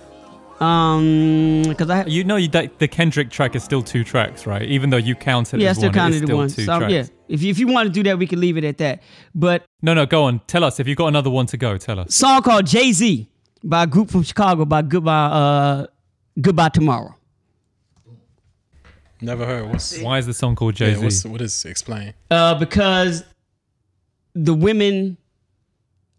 [0.60, 4.62] um because I You know, you, that, the Kendrick track is still two tracks, right?
[4.62, 6.48] Even though you counted yeah I as still one, counted the still one.
[6.48, 6.92] two So tracks.
[6.92, 9.02] yeah, if you, if you want to do that, we can leave it at that.
[9.34, 10.40] But No, no, go on.
[10.46, 11.76] Tell us if you've got another one to go.
[11.78, 12.14] Tell us.
[12.14, 13.28] song called Jay Z
[13.64, 15.86] by a group from Chicago by Goodbye uh
[16.40, 17.14] Goodbye Tomorrow.
[19.20, 19.70] Never heard.
[19.70, 21.28] What's Why is the song called Jay yeah, what's, Z?
[21.28, 22.12] what is explain?
[22.30, 23.24] uh, because
[24.34, 25.16] the women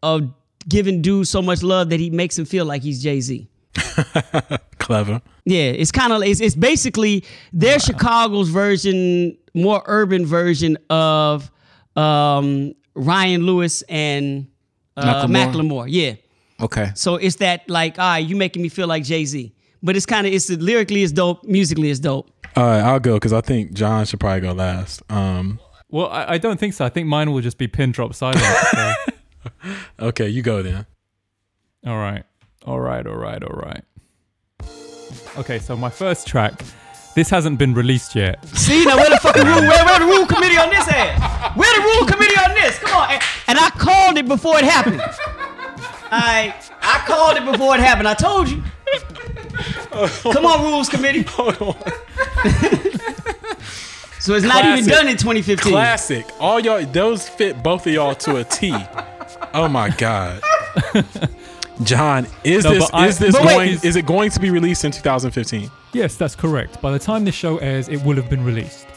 [0.02, 0.22] are
[0.68, 3.48] giving dude so much love that he makes him feel like he's Jay Z.
[4.80, 5.22] Clever.
[5.46, 7.24] Yeah, it's kind of it's, it's basically
[7.54, 11.52] their Chicago's version, more urban version of
[11.96, 14.48] um, Ryan Lewis and
[14.98, 15.54] uh, Macklemore?
[15.54, 15.86] Macklemore.
[15.89, 16.14] Yeah,
[16.62, 16.91] Okay.
[16.95, 19.53] so it's that like, all right, you making me feel like Jay Z,
[19.84, 22.30] but it's kind of it's lyrically it's dope, musically it's dope.
[22.56, 25.01] All right, I'll go because I think John should probably go last.
[25.10, 26.86] Um, Well, I, I don't think so.
[26.86, 28.41] I think mine will just be pin drop silence.
[28.72, 28.93] so-
[30.08, 30.86] okay, you go then.
[31.86, 32.24] All right.
[32.66, 33.06] All right.
[33.06, 33.43] All right.
[33.43, 33.84] All right.
[35.38, 36.53] Okay, so my first track,
[37.14, 38.43] this hasn't been released yet.
[38.58, 39.62] See now, where the fucking rule?
[39.62, 41.53] Where, where the rule committee on this at?
[41.56, 42.80] Where the rule committee on this?
[42.80, 45.01] Come on, and, and I called it before it happened.
[46.12, 48.08] I I called it before it happened.
[48.08, 48.62] I told you.
[50.34, 51.22] Come on, rules committee.
[51.28, 51.76] Hold on.
[54.20, 55.72] So it's not even done in 2015.
[55.72, 56.26] Classic.
[56.39, 58.74] All y'all, those fit both of y'all to a T.
[59.53, 60.41] Oh my god.
[61.84, 63.53] John, is No, this but I- is this but wait.
[63.53, 65.70] going is it going to be released in 2015?
[65.93, 66.82] Yes, that's correct.
[66.82, 68.88] By the time this show airs, it will have been released.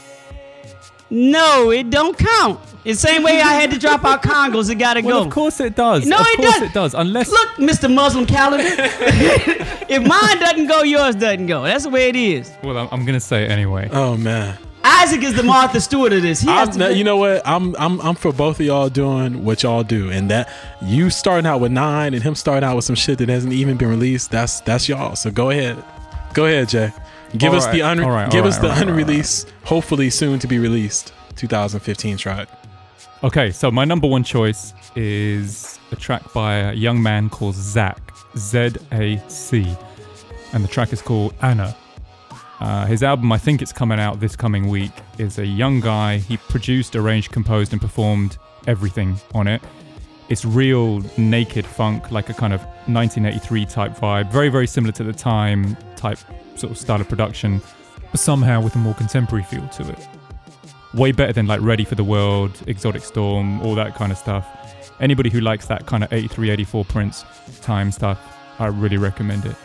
[1.09, 2.59] No, it don't count.
[2.83, 5.27] The same way I had to drop out Kongos, it gotta Well, go.
[5.27, 6.05] of course it does.
[6.05, 6.67] No, of it course doesn't.
[6.69, 6.93] it does.
[6.93, 7.93] Unless Look, Mr.
[7.93, 8.63] Muslim calendar.
[9.89, 11.63] if mine doesn't go, yours doesn't go.
[11.63, 12.51] That's the way it is.
[12.63, 13.89] Well, I'm, I'm gonna say it anyway.
[13.91, 14.57] Oh man.
[14.81, 16.39] Isaac is the Martha Stewart of this.
[16.39, 17.41] He has to no, you know what?
[17.45, 20.49] I'm I'm I'm for both of y'all doing what y'all do, and that
[20.81, 23.75] you starting out with nine and him starting out with some shit that hasn't even
[23.77, 24.31] been released.
[24.31, 25.15] That's that's y'all.
[25.17, 25.83] So go ahead,
[26.33, 26.93] go ahead, Jay.
[27.37, 28.93] Give All us the right, un- all right, give us right, the all right, all
[28.93, 29.01] right.
[29.01, 32.49] unreleased, hopefully soon to be released 2015 track.
[33.23, 38.01] Okay, so my number one choice is a track by a young man called Zach
[38.37, 39.75] Z A C,
[40.53, 41.75] and the track is called Anna.
[42.59, 46.17] Uh, his album, I think it's coming out this coming week, is a young guy.
[46.17, 49.61] He produced, arranged, composed, and performed everything on it.
[50.29, 55.03] It's real naked funk, like a kind of 1983 type vibe, very, very similar to
[55.03, 56.19] the time type
[56.59, 57.61] sort of style of production,
[58.11, 60.07] but somehow with a more contemporary feel to it
[60.93, 64.47] way better than like Ready for the World, Exotic Storm, all that kind of stuff.
[64.99, 67.25] Anybody who likes that kind of 83, 84 Prince
[67.61, 68.19] time stuff,
[68.59, 69.55] I really recommend it.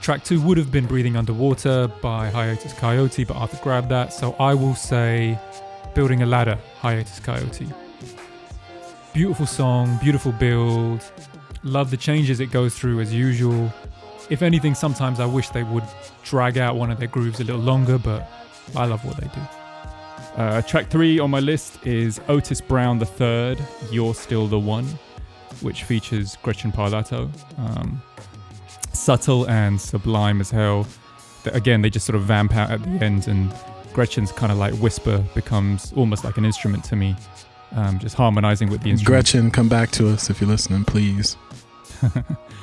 [0.00, 4.36] Track two would have been Breathing Underwater by Hiatus Kaiyote, but Arthur grabbed that, so
[4.38, 5.38] I will say
[5.94, 7.74] Building a Ladder, Hiatus Kaiyote.
[9.12, 11.02] Beautiful song, beautiful build.
[11.62, 13.72] Love the changes it goes through as usual.
[14.28, 15.84] If anything, sometimes I wish they would
[16.24, 18.28] drag out one of their grooves a little longer, but
[18.74, 19.40] I love what they do.
[20.36, 23.56] Uh, track three on my list is Otis Brown III,
[23.90, 24.84] You're Still the One,
[25.60, 27.30] which features Gretchen Parlato.
[27.58, 28.02] Um,
[28.92, 30.86] subtle and sublime as hell.
[31.46, 33.54] Again, they just sort of vamp out at the end, and
[33.92, 37.14] Gretchen's kind of like whisper becomes almost like an instrument to me,
[37.72, 39.06] um, just harmonizing with the instrument.
[39.06, 41.36] Gretchen, come back to us if you're listening, please.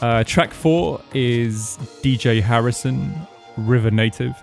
[0.00, 3.14] Uh, track four is DJ Harrison,
[3.56, 4.34] River Native.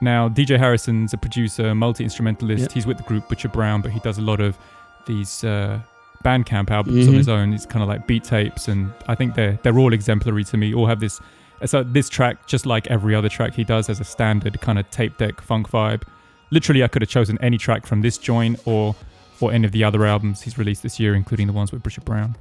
[0.00, 2.62] Now, DJ Harrison's a producer, multi instrumentalist.
[2.62, 2.72] Yep.
[2.72, 4.58] He's with the group Butcher Brown, but he does a lot of
[5.06, 5.78] these uh,
[6.24, 7.16] Bandcamp albums on Mhm.
[7.18, 7.52] his own.
[7.52, 10.74] It's kind of like beat tapes, and I think they're they're all exemplary to me.
[10.74, 11.20] All have this.
[11.66, 14.90] So this track, just like every other track he does, has a standard kind of
[14.90, 16.02] tape deck funk vibe.
[16.50, 18.96] Literally, I could have chosen any track from this joint or
[19.40, 22.00] or any of the other albums he's released this year, including the ones with Butcher
[22.02, 22.36] Brown.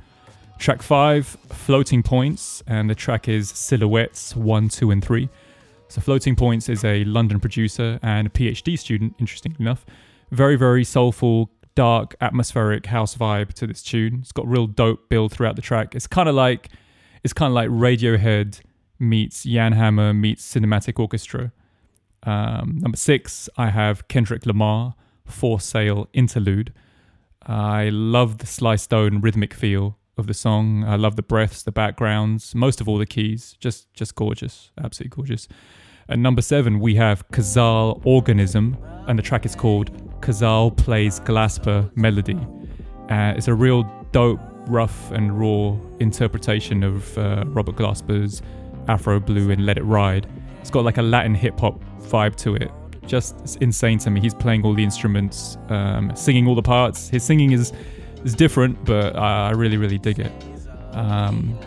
[0.60, 5.30] Track five, Floating Points, and the track is Silhouettes 1, 2, and 3.
[5.88, 9.86] So, Floating Points is a London producer and a PhD student, interestingly enough.
[10.32, 14.20] Very, very soulful, dark, atmospheric house vibe to this tune.
[14.22, 15.95] It's got real dope build throughout the track.
[15.95, 16.68] It's kind of like
[17.24, 18.60] it's kind of like Radiohead
[18.99, 21.53] meets Jan Hammer meets Cinematic Orchestra.
[22.24, 26.74] Um, number six, I have Kendrick Lamar, For Sale Interlude.
[27.43, 30.84] I love the Sly Stone rhythmic feel of the song.
[30.84, 33.55] I love the breaths, the backgrounds, most of all the keys.
[33.59, 35.47] Just just gorgeous, absolutely gorgeous.
[36.09, 39.91] At number seven, we have Kazal Organism, and the track is called
[40.22, 42.39] Kazal Plays Glasper Melody.
[43.09, 48.41] Uh, it's a real dope, rough, and raw interpretation of uh, Robert Glasper's
[48.88, 50.28] Afro Blue and Let It Ride.
[50.61, 52.72] It's got like a Latin hip hop vibe to it.
[53.05, 54.20] Just insane to me.
[54.20, 57.09] He's playing all the instruments, um, singing all the parts.
[57.09, 57.72] His singing is
[58.24, 60.32] is different, but I I really, really dig it.
[60.93, 61.57] Um,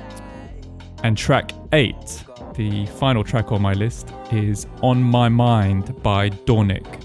[1.02, 2.24] and track eight,
[2.54, 7.02] the final track on my list, is On My Mind by Dornik.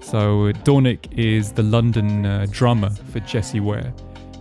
[0.00, 3.92] So, Dornik is the London uh, drummer for Jessie Ware,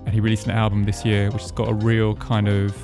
[0.06, 2.76] and he released an album this year which has got a real kind of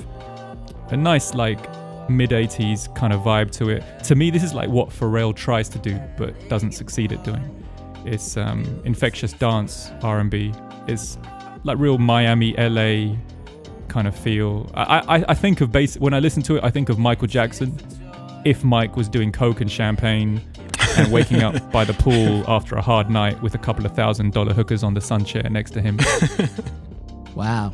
[0.88, 1.60] a nice, like,
[2.08, 3.84] mid 80s kind of vibe to it.
[4.04, 7.64] To me, this is like what Pharrell tries to do but doesn't succeed at doing.
[8.04, 10.52] It's um, infectious dance R&B.
[10.88, 11.18] It's
[11.64, 13.16] like real Miami, LA
[13.88, 14.70] kind of feel.
[14.74, 17.26] I, I, I think of base when I listen to it, I think of Michael
[17.28, 17.76] Jackson.
[18.44, 20.40] If Mike was doing coke and champagne
[20.96, 24.32] and waking up by the pool after a hard night with a couple of thousand
[24.32, 25.98] dollar hookers on the sun chair next to him,
[27.34, 27.72] Wow.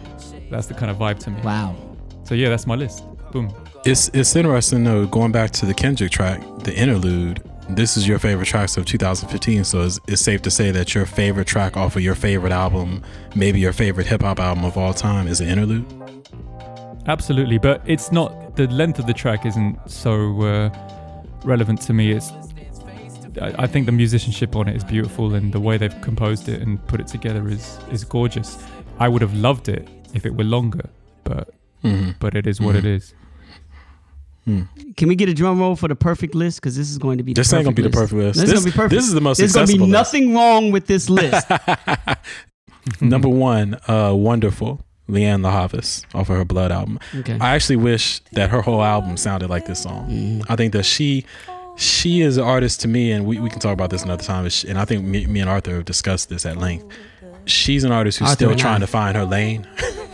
[0.50, 1.40] that's the kind of vibe to me.
[1.42, 1.76] Wow.
[2.24, 3.04] So yeah, that's my list.
[3.30, 3.52] Boom.
[3.84, 5.06] It's it's interesting though.
[5.06, 7.42] Going back to the Kendrick track, the interlude.
[7.70, 9.64] This is your favorite tracks of 2015.
[9.64, 13.02] So it's, it's safe to say that your favorite track off of your favorite album,
[13.34, 15.84] maybe your favorite hip hop album of all time, is an interlude.
[17.06, 20.70] Absolutely, but it's not the length of the track isn't so uh,
[21.44, 22.12] relevant to me.
[22.12, 22.32] It's
[23.40, 26.62] I, I think the musicianship on it is beautiful, and the way they've composed it
[26.62, 28.58] and put it together is is gorgeous.
[28.98, 30.88] I would have loved it if it were longer,
[31.24, 31.50] but
[31.84, 32.12] Mm-hmm.
[32.18, 33.14] but it is what it is.
[34.46, 36.60] Can we get a drum roll for the perfect list?
[36.60, 37.32] Because this is going to be.
[37.34, 38.40] This the ain't gonna be the perfect list.
[38.40, 38.94] This, is gonna be perfect.
[38.94, 40.14] this is the most There's gonna be accessible list.
[40.14, 41.46] nothing wrong with this list.
[43.00, 46.98] Number one, uh, Wonderful, Lianne La Havas off of her Blood album.
[47.16, 47.38] Okay.
[47.40, 50.08] I actually wish that her whole album sounded like this song.
[50.08, 50.52] Mm-hmm.
[50.52, 51.24] I think that she
[51.76, 54.48] she is an artist to me, and we, we can talk about this another time.
[54.66, 56.86] And I think me, me and Arthur have discussed this at length.
[57.44, 58.80] She's an artist who's Arthur still trying I.
[58.80, 59.66] to find her lane.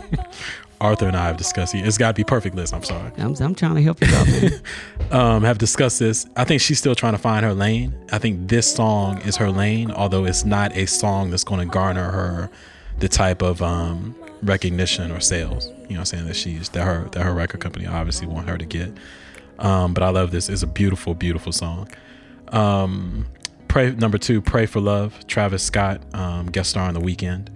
[0.83, 1.87] Arthur and I have discussed it.
[1.87, 2.75] It's got to be perfect list.
[2.75, 3.13] I'm sorry.
[3.17, 6.27] I'm, I'm trying to help you out, um, have discussed this.
[6.37, 7.95] I think she's still trying to find her lane.
[8.11, 11.73] I think this song is her lane, although it's not a song that's going to
[11.73, 12.51] garner her
[12.99, 15.67] the type of um, recognition or sales.
[15.67, 18.49] You know, what I'm saying that she's that her that her record company obviously want
[18.49, 18.93] her to get.
[19.61, 20.49] Um, but I love this.
[20.49, 21.89] It's a beautiful, beautiful song.
[22.49, 23.27] Um,
[23.69, 25.27] pray number two, pray for love.
[25.29, 27.49] Travis Scott um, guest star on the Weeknd.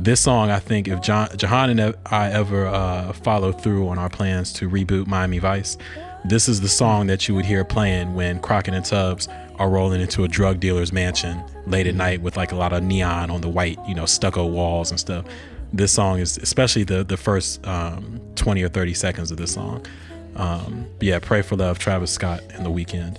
[0.00, 4.08] This song, I think, if John, Jehan and I ever uh, follow through on our
[4.08, 5.76] plans to reboot Miami Vice,
[6.24, 10.00] this is the song that you would hear playing when Crockett and Tubbs are rolling
[10.00, 13.40] into a drug dealer's mansion late at night with like a lot of neon on
[13.40, 15.24] the white, you know, stucco walls and stuff.
[15.72, 19.84] This song is, especially the the first um, 20 or 30 seconds of this song.
[20.36, 23.18] Um, yeah, pray for love, Travis Scott and the Weeknd.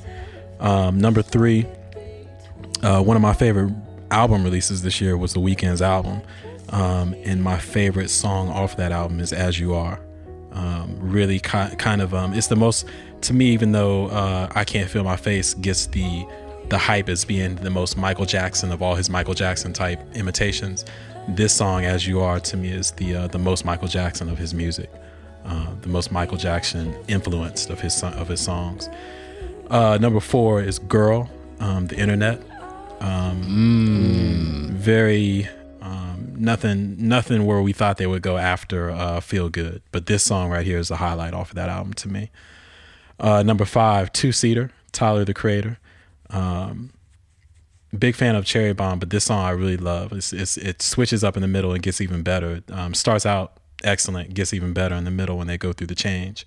[0.61, 1.65] Um, number three,
[2.83, 3.73] uh, one of my favorite
[4.11, 6.21] album releases this year was the Weeknd's album,
[6.71, 9.99] um, and my favorite song off that album is "As You Are."
[10.51, 12.87] Um, really, ki- kind of, um, it's the most
[13.21, 13.45] to me.
[13.51, 16.25] Even though uh, I can't feel my face gets the
[16.69, 20.85] the hype as being the most Michael Jackson of all his Michael Jackson type imitations.
[21.27, 24.37] This song, "As You Are," to me is the uh, the most Michael Jackson of
[24.37, 24.89] his music,
[25.45, 28.89] uh, the most Michael Jackson influenced of his of his songs.
[29.69, 32.41] Uh, number four is "Girl," um, the internet.
[33.01, 35.58] Um, Very um,
[36.39, 40.49] nothing, nothing where we thought they would go after uh, "Feel Good," but this song
[40.49, 42.31] right here is the highlight off of that album to me.
[43.19, 45.77] Uh, number five, two seater, Tyler the Creator.
[46.29, 46.91] Um,
[47.97, 50.13] big fan of Cherry Bomb, but this song I really love.
[50.13, 52.61] It's, it's it switches up in the middle and gets even better.
[52.71, 55.95] Um, starts out excellent, gets even better in the middle when they go through the
[55.95, 56.45] change,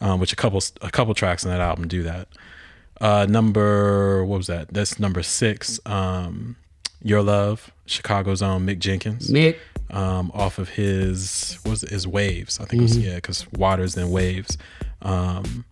[0.00, 2.28] um, which a couple a couple tracks on that album do that.
[3.00, 4.72] Uh, number what was that?
[4.72, 5.80] That's number six.
[5.86, 6.56] Um,
[7.02, 9.56] Your Love, Chicago's own Mick Jenkins Mick,
[9.90, 12.60] um, off of his what was it, his waves.
[12.60, 14.56] I think it was yeah, because waters then waves.
[15.02, 15.64] Um,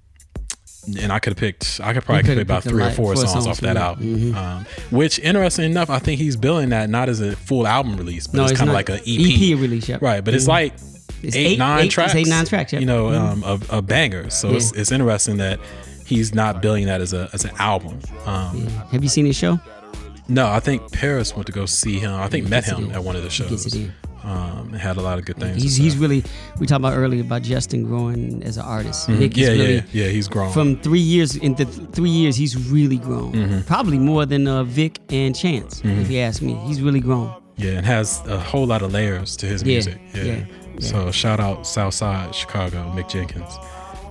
[1.00, 1.80] and I could have picked.
[1.82, 4.32] I could probably pick about a three or four four songs, songs off that album.
[4.32, 4.34] Mhm.
[4.34, 8.26] Um, which, interesting enough, I think he's billing that not as a full album release,
[8.26, 9.52] but no, it's it's kind of like an EP.
[9.52, 10.00] EP release, yep.
[10.00, 10.48] Right, but it's Mhm.
[10.48, 10.72] like
[11.22, 12.14] It's eight, eight- nine eight- it's tracks.
[12.14, 12.80] eight, nine tracks, yep.
[12.80, 13.18] You know, Mhm.
[13.20, 14.32] um, of, of bangers.
[14.32, 14.80] So it's, Yeah.
[14.80, 15.60] it's interesting that
[16.06, 17.98] he's not billing that as a as an album.
[18.24, 19.60] Um, Have you seen his show?
[20.28, 22.12] No, I think Paris went to go see him.
[22.12, 23.74] I think met him at one of the shows.
[24.24, 25.62] Um, had a lot of good things.
[25.62, 26.22] He's he's really.
[26.58, 29.08] We talked about earlier about Justin growing as an artist.
[29.08, 29.20] Mhm.
[29.30, 30.08] Is yeah, really yeah, yeah.
[30.08, 30.52] He's grown.
[30.52, 33.32] from three years into th- three years he's really grown.
[33.32, 33.60] Mm-hmm.
[33.62, 36.54] Probably more than uh, Vic and Chance, if you ask me.
[36.66, 37.32] He's really grown.
[37.56, 39.98] Yeah, and has a whole lot of layers to his Yeah, music.
[40.14, 40.22] Yeah.
[40.24, 40.44] yeah,
[40.80, 43.56] So shout out Southside Chicago, Mick Jenkins.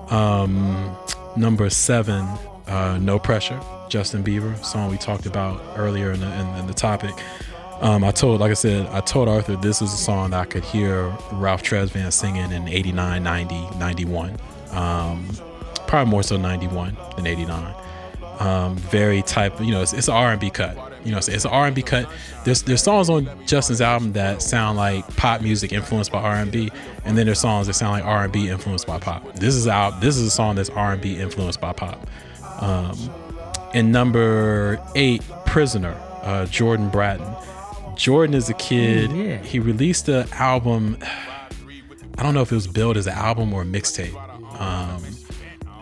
[0.10, 0.96] Um,
[1.36, 2.26] number seven,
[2.68, 3.60] uh, No Pressure,
[3.90, 7.16] Justin Bieber, song we talked about earlier in the, in, in the topic.
[7.82, 10.46] Um, I told, like I said, I told Arthur this is a song that I
[10.46, 14.38] could hear Ralph Tresvant singing in 89, 90, 91.
[14.72, 15.28] Um,
[15.86, 17.76] probably more so 91 than 89
[18.40, 19.60] um, very type.
[19.60, 20.76] You know, it's, it's an R and B cut.
[21.04, 22.10] You know, it's, it's an R and B cut.
[22.44, 26.52] There's there's songs on Justin's album that sound like pop music influenced by R and
[26.54, 29.36] then there's songs that sound like R and B influenced by pop.
[29.36, 30.02] This is out.
[30.02, 32.08] This is a song that's R and B influenced by pop.
[32.60, 32.98] Um,
[33.74, 37.28] and number eight, Prisoner, uh, Jordan Bratton.
[37.96, 39.10] Jordan is a kid.
[39.10, 39.38] Mm, yeah.
[39.38, 40.98] He released an album.
[42.18, 44.14] I don't know if it was billed as an album or a mixtape.
[44.60, 45.02] Um,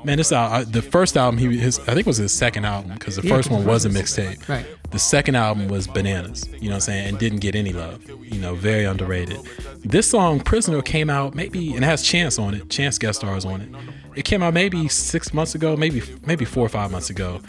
[0.03, 2.93] man, this al- the first album he his I think it was his second album
[2.93, 4.47] because the Yeah, first one was a mixtape.
[4.49, 4.65] Right.
[4.91, 6.47] The second album was Bananas.
[6.53, 8.01] You know what I'm saying, and didn't get any love.
[8.23, 9.39] You know, very underrated.
[9.84, 12.69] This song Prisoner came out maybe and has Chance on it.
[12.69, 13.69] Chance guest stars on it.
[14.16, 17.41] It came out maybe six months ago, maybe maybe four or five months ago,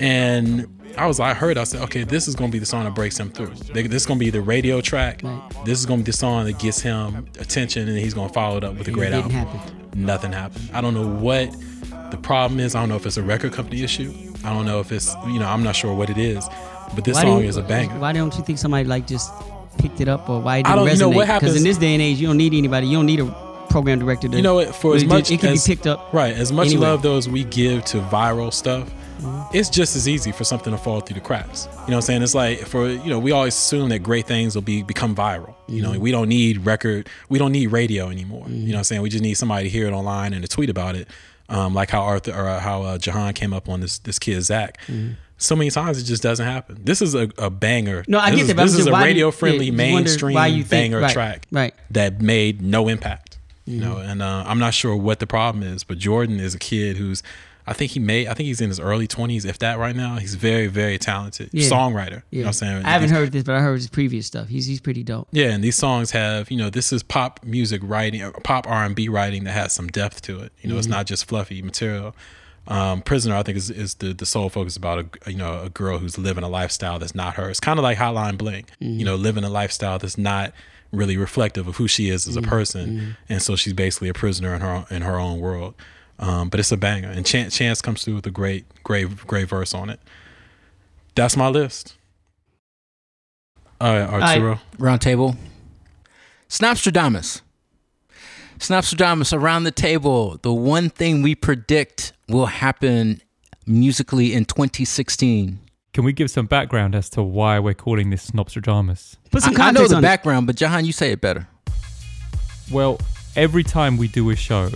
[0.00, 0.66] and
[0.96, 3.18] I was I heard I said okay this is gonna be the song that breaks
[3.18, 3.54] him through.
[3.72, 5.20] This is gonna be the radio track.
[5.22, 5.40] Right.
[5.64, 8.64] This is gonna be the song that gets him attention, and he's gonna follow it
[8.64, 9.30] up with a great album.
[9.30, 9.60] happen.
[9.94, 10.70] Nothing happened.
[10.72, 11.54] I don't know what
[12.10, 12.74] the problem is.
[12.74, 14.12] I don't know if it's a record company issue.
[14.44, 16.44] I don't know if it's you know I'm not sure what it is,
[16.94, 17.98] but this Why song is a banger.
[17.98, 19.32] Why don't you think somebody like just
[19.78, 20.92] picked it up or why it didn't don't- resonate?
[20.94, 22.88] you know what Because in this day and age, you don't need anybody.
[22.88, 24.36] You don't need a program director to.
[24.36, 24.74] You know what?
[24.74, 26.12] For as much it can as, be picked up.
[26.12, 26.90] right, as much anywhere.
[26.90, 29.56] love though as we give to viral stuff, mm-hmm.
[29.56, 31.66] it's just as easy for something to fall through the cracks.
[31.66, 32.22] You know what I'm saying?
[32.22, 35.54] It's like for you know we always assume that great things will be become viral.
[35.66, 36.00] You know mm-hmm.
[36.00, 38.44] we don't need record, we don't need radio anymore.
[38.48, 38.66] You mm-hmm.
[38.66, 39.02] know what I'm saying?
[39.02, 41.08] We just need somebody to hear it online and to tweet about it,
[41.48, 44.42] um, like how Arthur or uh, how uh, Jehan came up on this this kid
[44.42, 44.78] Zach.
[45.40, 46.80] So many times it just doesn't happen.
[46.82, 48.04] This is a, a banger.
[48.08, 48.56] No, I this get is, that.
[48.56, 51.00] This is a why do you- radio friendly yeah, just wonder mainstream you think- banger
[51.00, 51.74] right, track Right.
[51.92, 53.27] that made no impact.
[53.68, 56.58] You know, and uh, I'm not sure what the problem is, but Jordan is a
[56.58, 57.22] kid who's,
[57.66, 60.16] I think he made, I think he's in his early 20s, if that right now.
[60.16, 61.68] He's very, very talented Yeah.
[61.68, 62.22] songwriter.
[62.30, 62.84] You know what I'm saying?
[62.86, 64.48] I haven't heard this, but I heard his previous stuff.
[64.48, 65.28] He's he's pretty dope.
[65.32, 69.08] Yeah, and these songs have, you know, this is pop music writing, uh, pop R&B
[69.10, 70.52] writing that has some depth to it.
[70.62, 70.78] You know, Mm-hmm.
[70.78, 72.16] it's not just fluffy material.
[72.68, 75.70] Um, Prisoner, I think, is, is the, the sole focus about a you know a
[75.70, 77.60] girl who's living a lifestyle that's not hers.
[77.60, 78.98] Kind of like Hotline Bling, Mm-hmm.
[78.98, 80.52] you know, living a lifestyle that's not
[80.92, 82.50] really reflective of who she is as a Mm-hmm.
[82.50, 85.74] person, and so she's basically a prisoner in her in her own world.
[86.20, 89.48] Um, but it's a banger, and Chance, Chance comes through with a great, great, great
[89.48, 90.00] verse on it.
[91.14, 91.94] That's my list.
[93.80, 94.22] All right, right.
[94.30, 94.58] Arturo.
[94.78, 95.36] Round table.
[96.48, 97.42] Snobstradamus.
[98.58, 100.38] Snobstradamus around the table.
[100.42, 103.22] The one thing we predict will happen
[103.66, 105.60] musically in 2016.
[105.98, 109.16] Can we give some background as to why we're calling this Snobstradamus?
[109.32, 110.06] Put some I, I know the on it.
[110.06, 111.48] background, but Jehan, you say it better.
[112.70, 113.00] Well,
[113.34, 114.70] every time we do a show,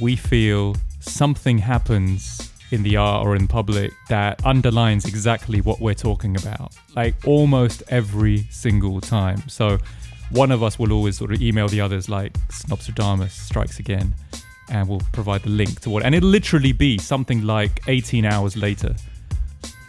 [0.00, 5.94] we feel something happens in the art or in public that underlines exactly what we're
[5.94, 6.74] talking about.
[6.96, 9.48] Like almost every single time.
[9.48, 9.78] So
[10.30, 14.12] one of us will always sort of email the others like Snobstradamus strikes again
[14.70, 18.56] and we'll provide the link to what and it'll literally be something like 18 hours
[18.56, 18.96] later.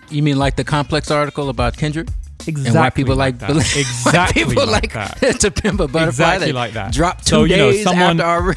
[0.10, 2.08] You mean like the complex article about Kendrick?
[2.47, 3.49] Exactly and why people like, that.
[3.49, 5.39] why exactly people like, like, that.
[5.39, 6.93] to pimp a butterfly Exactly that like that.
[6.93, 8.56] Drop two So, you know, days someone- after our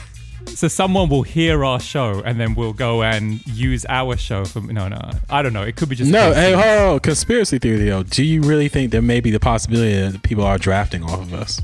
[0.54, 4.60] So someone will hear our show and then we'll go and use our show for
[4.60, 4.98] no no
[5.30, 6.80] I don't know it could be just No, hey, coincidence.
[6.80, 7.02] hold.
[7.02, 8.02] Conspiracy theory, though.
[8.02, 11.32] Do you really think there may be the possibility that people are drafting off of
[11.32, 11.62] us?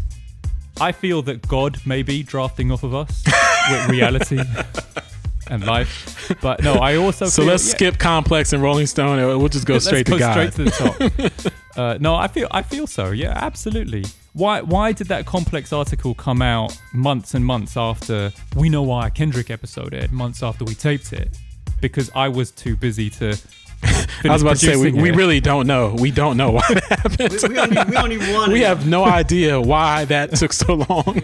[0.81, 3.23] I feel that God may be drafting off of us
[3.71, 4.39] with reality
[5.51, 9.19] and life but no I also So feel, let's yeah, skip Complex and Rolling Stone,
[9.19, 10.33] and we'll just go let's straight go to God.
[10.33, 14.93] straight to the top uh, no I feel I feel so yeah absolutely why why
[14.93, 19.95] did that complex article come out months and months after we know why Kendrick episode
[19.95, 21.37] aired months after we taped it
[21.81, 23.39] because I was too busy to
[24.25, 25.95] I was about to say we, we really don't know.
[25.99, 27.33] We don't know why that happened.
[27.43, 31.21] We, we, don't we don't want we have no idea why that took so long.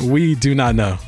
[0.00, 0.98] we do not know.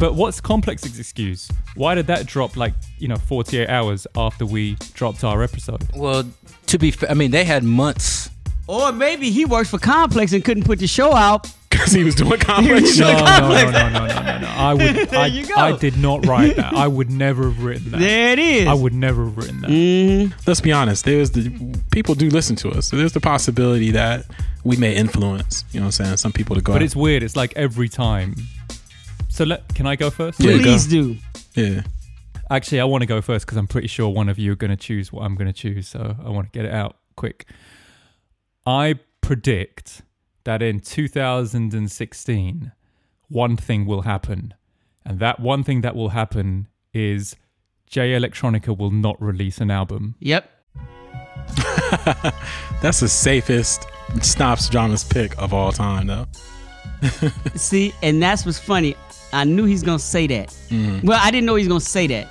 [0.00, 1.48] But what's Complex's excuse?
[1.76, 5.86] Why did that drop like, you know, 48 hours after we dropped our episode?
[5.94, 6.24] Well,
[6.66, 8.30] to be fair, I mean, they had months.
[8.66, 11.46] Or maybe he works for Complex and couldn't put the show out.
[11.68, 12.98] Because he was doing Complex.
[12.98, 14.48] No, The no, no, no, no, no, no, no.
[14.48, 15.54] I would, There I, you go.
[15.54, 16.72] I did not write that.
[16.74, 18.00] I would never have written that.
[18.00, 18.66] There it is.
[18.68, 19.70] I would never have written that.
[19.70, 20.32] Mhm.
[20.46, 21.04] Let's be honest.
[21.04, 21.50] There's the
[21.92, 22.86] people do listen to us.
[22.88, 24.24] So there's the possibility that
[24.64, 25.64] we may influence.
[25.72, 26.16] You know what I'm saying?
[26.18, 26.72] Some people to go.
[26.72, 26.84] But out.
[26.86, 27.22] it's weird.
[27.22, 28.34] It's like every time.
[29.40, 30.38] So let, can I go first?
[30.38, 30.64] Yeah, go.
[30.64, 31.16] Please do.
[31.54, 31.80] yeah.
[32.50, 34.70] Actually, I want to go first because I'm pretty sure one of you are going
[34.70, 35.88] to choose what I'm going to choose.
[35.88, 37.48] So I want to get it out quick.
[38.66, 40.02] I predict
[40.44, 42.72] that in 2016,
[43.28, 44.52] one thing will happen.
[45.06, 47.34] And that one thing that will happen is
[47.86, 50.16] Jay Electronica will not release an album.
[50.20, 50.50] Yep.
[52.82, 53.86] That's the safest
[54.16, 56.26] Snops Jonas pick of all time, though.
[57.54, 58.96] See, and that's what's funny.
[59.32, 60.48] I knew he's gonna say that.
[60.70, 61.06] Mm-hmm.
[61.06, 62.28] Well, I didn't know he's gonna say that.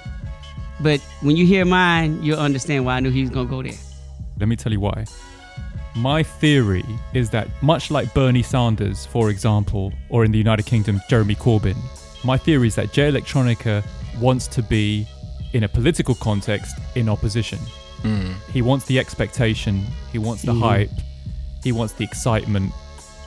[0.82, 3.78] But when you hear mine, you'll understand why I knew he was gonna go there.
[4.40, 5.06] Let me tell you why.
[5.96, 11.02] My theory is that, much like Bernie Sanders, for example, or in the United Kingdom,
[11.10, 11.76] Jeremy Corbyn,
[12.24, 13.84] my theory is that Jay Electronica
[14.22, 15.06] wants to be,
[15.54, 17.60] in a political context, in opposition.
[18.54, 20.60] He wants the expectation, he wants the Mhm.
[20.62, 20.92] hype,
[21.64, 22.72] he wants the excitement,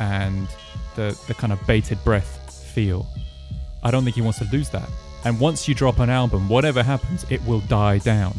[0.01, 0.49] and
[0.97, 2.39] the, the kind of bated breath
[2.75, 3.07] feel.
[3.83, 4.89] I don't think he wants to lose that.
[5.25, 8.33] And once you drop an album, whatever happens, it will die down.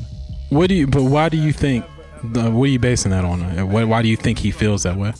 [0.49, 0.87] What do you?
[0.87, 1.85] But why do you think?
[2.33, 3.41] What are you basing that on?
[3.41, 5.11] Uh, Why, why do you think he feels that way?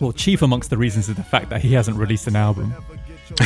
[0.00, 2.72] Well, chief amongst the reasons is the fact that he hasn't released an album.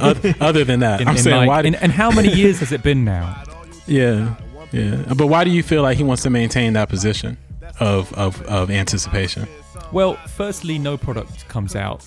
[0.00, 1.62] other, other than that, In, I'm in saying like- why?
[1.62, 3.42] do- in- and how many years has it been now?
[3.86, 4.34] yeah,
[4.72, 5.02] yeah.
[5.16, 7.38] But why do you feel like he wants to maintain that position
[7.80, 9.48] of of of anticipation?
[9.92, 12.06] Well, firstly, no product comes out,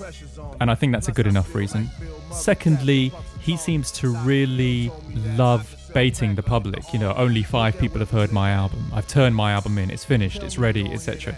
[0.61, 1.89] and I think that's a good enough reason.
[2.32, 3.11] Secondly,
[3.47, 4.91] he seems to really
[5.37, 6.83] love baiting the public.
[6.91, 8.91] You know, only five people have heard my album.
[8.93, 9.89] I've turned my album in.
[9.89, 10.43] It's finished.
[10.43, 11.33] It's ready, etc.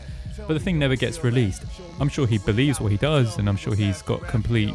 [0.47, 1.63] But the thing never gets released.
[1.99, 4.73] I'm sure he believes what he does, and I'm sure he's got complete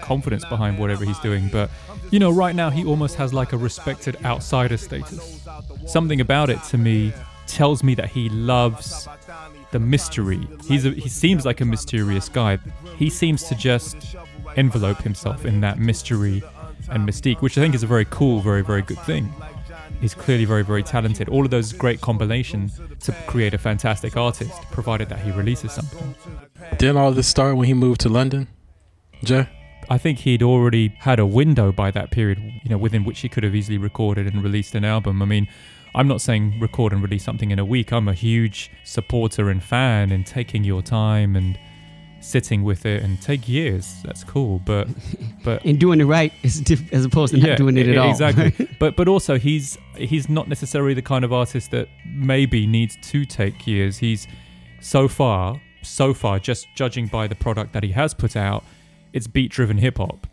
[0.00, 1.50] confidence behind whatever he's doing.
[1.52, 1.68] But
[2.10, 5.46] you know, right now he almost has like a respected outsider status.
[5.84, 7.12] Something about it to me
[7.46, 9.06] tells me that he loves
[9.72, 10.48] the mystery.
[10.66, 12.58] He's a, he seems like a mysterious guy.
[12.96, 14.16] He seems to just
[14.56, 16.42] envelope himself in that mystery
[16.88, 19.32] and mystique, which I think is a very cool, very very good thing.
[20.00, 21.28] He's clearly very very talented.
[21.28, 26.14] All of those great combination to create a fantastic artist, provided that he releases something.
[26.78, 28.48] Didn't all this start when he moved to London,
[29.24, 29.48] Jay?
[29.88, 33.28] I think he'd already had a window by that period, you know, within which he
[33.28, 35.22] could have easily recorded and released an album.
[35.22, 35.46] I mean,
[35.94, 37.92] I'm not saying record and release something in a week.
[37.92, 41.58] I'm a huge supporter and fan in taking your time and
[42.26, 44.02] sitting with it and take years.
[44.04, 44.88] That's cool, but
[45.44, 48.10] but And doing it right is diff- as opposed to not doing it at all.
[48.10, 48.68] Exactly.
[48.80, 53.24] but but also he's he's not necessarily the kind of artist that maybe needs to
[53.24, 53.98] take years.
[53.98, 54.26] He's
[54.80, 58.64] so far so far just judging by the product that he has put out,
[59.12, 60.26] it's beat driven hip hop,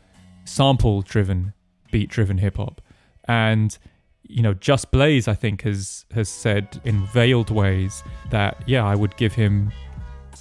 [0.45, 1.53] sample driven
[1.91, 2.81] beat driven hip hop.
[3.25, 3.77] And
[4.23, 8.95] you know, Just Blaze I think has has said in veiled ways that yeah, I
[8.95, 9.71] would give him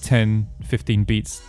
[0.02, 1.42] 10 15 beats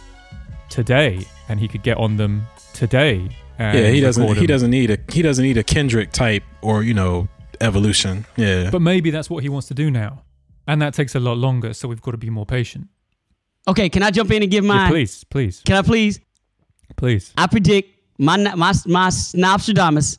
[0.69, 2.43] today and he could get on them
[2.73, 3.29] today.
[3.59, 4.23] And Yeah, he doesn't.
[4.23, 4.97] record He doesn't need a.
[5.11, 7.27] He doesn't need a Kendrick type or you know
[7.61, 8.25] evolution.
[8.35, 8.69] Yeah.
[8.71, 10.23] But maybe that's what he wants to do now.
[10.67, 12.87] And that takes a lot longer, so we've got to be more patient.
[13.67, 16.19] Okay, can I jump in and give Yeah, please, please, Can I please?
[16.95, 17.33] please.
[17.37, 20.17] I predict my my my Nostradamus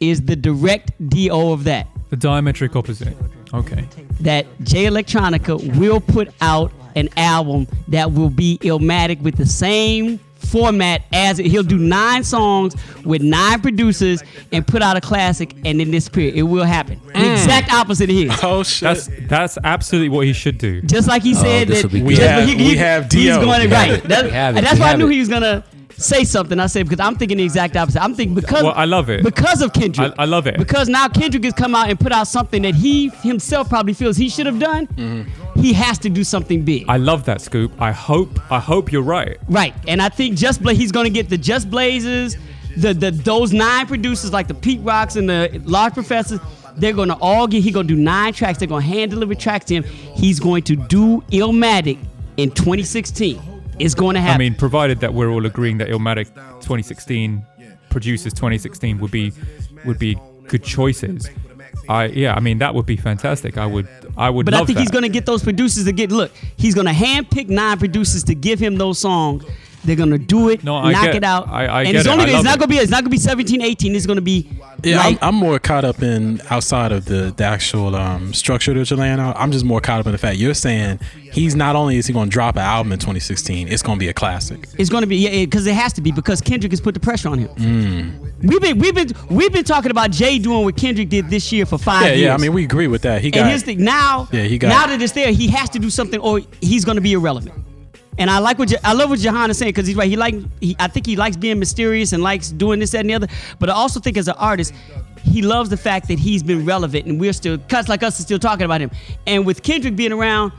[0.00, 1.86] is the direct do of that.
[2.10, 3.16] The diametric opposite.
[3.52, 3.86] Okay.
[4.20, 10.18] That Jay Electronica will put out an album that will be Illmatic with the same
[10.36, 11.46] format as it.
[11.46, 16.32] He'll do nine songs with nine producers and put out a classic, and then disappear.
[16.34, 17.00] It will happen.
[17.06, 17.32] The mm.
[17.32, 18.40] exact opposite of his.
[18.42, 18.80] oh shit.
[18.86, 20.80] That's that's absolutely what he should do.
[20.82, 21.92] Just like he said oh, this that.
[21.92, 23.90] We just- have- we have He's going We right.
[23.90, 24.08] have it.
[24.08, 24.34] That- We it.
[24.34, 25.12] and that's We why I knew it.
[25.12, 25.64] he was gonna
[25.96, 26.58] say something.
[26.60, 28.02] I say because I'm thinking the exact opposite.
[28.02, 29.22] I'm thinking because Well, I love it.
[29.24, 30.12] because of Kendrick.
[30.18, 30.56] I, I love it.
[30.58, 34.16] Because now Kendrick has come out and put out something that he himself probably feels
[34.16, 34.86] he should have done.
[34.88, 35.60] Mm-hmm.
[35.60, 36.84] He has to do something big.
[36.88, 37.72] I love that scoop.
[37.80, 39.38] I hope I hope you're right.
[39.48, 39.74] right.
[39.88, 42.36] And I think Just Blaze, he's going to get the Just Blazers,
[42.76, 46.38] the, the those nine producers like the Pete Rocks and the Large Professors.
[46.76, 48.58] They're going to all get, he's going to do nine tracks.
[48.58, 49.82] They're going to hand deliver tracks to him.
[49.82, 51.98] He's going to do Illmatic
[52.36, 53.57] in 2016.
[53.78, 54.34] It's going to happen.
[54.34, 56.26] I mean, provided that we're all agreeing that Illmatic
[56.60, 57.44] 2016
[57.90, 59.32] producers 2016 would be
[59.84, 60.16] would be
[60.48, 61.28] good choices.
[61.88, 63.56] I yeah, I mean that would be fantastic.
[63.56, 64.80] I would I would But I think that.
[64.80, 66.32] he's going to get those producers to get look.
[66.56, 69.44] He's going to handpick nine producers to give him those songs.
[69.84, 71.48] They're going to do it, No, I knock get- it out.
[71.48, 72.10] I- I and get it's it.
[72.10, 72.58] only I it's not it.
[72.58, 73.94] going to be it's not going to be 17, 18.
[73.94, 74.50] It's going to be
[74.82, 78.74] Yeah, like, I'm, I'm more caught up in outside of the, the actual um, structure
[78.74, 79.36] that you're laying out.
[79.38, 80.98] I'm just more caught up in the fact you're saying
[81.32, 84.00] he's not only is he going to drop an album in 2016, it's going to
[84.00, 84.66] be a classic.
[84.78, 87.00] it's going to be yeah because it has to be because Kendrick has put the
[87.00, 87.48] pressure on him.
[87.48, 88.32] Mm.
[88.42, 91.66] We've been we've been we've been talking about Jay doing what Kendrick did this year
[91.66, 92.20] for five Yeah, years.
[92.20, 92.26] yeah.
[92.28, 93.22] Yeah, I mean, we agree with that.
[93.22, 93.42] He got.
[93.42, 95.88] and his thing now, Yeah, he got- now that it's there, he has to do
[95.90, 97.54] something or he's going to be irrelevant.
[98.18, 100.10] And I like what I love what Jehan is saying because he's right.
[100.10, 103.10] He like he, I think he likes being mysterious and likes doing this that and
[103.10, 103.28] the other.
[103.58, 104.74] But I also think as an artist,
[105.22, 108.24] he loves the fact that he's been relevant and we're still cuts like us are
[108.24, 108.90] still talking about him.
[109.26, 110.52] And with Kendrick being around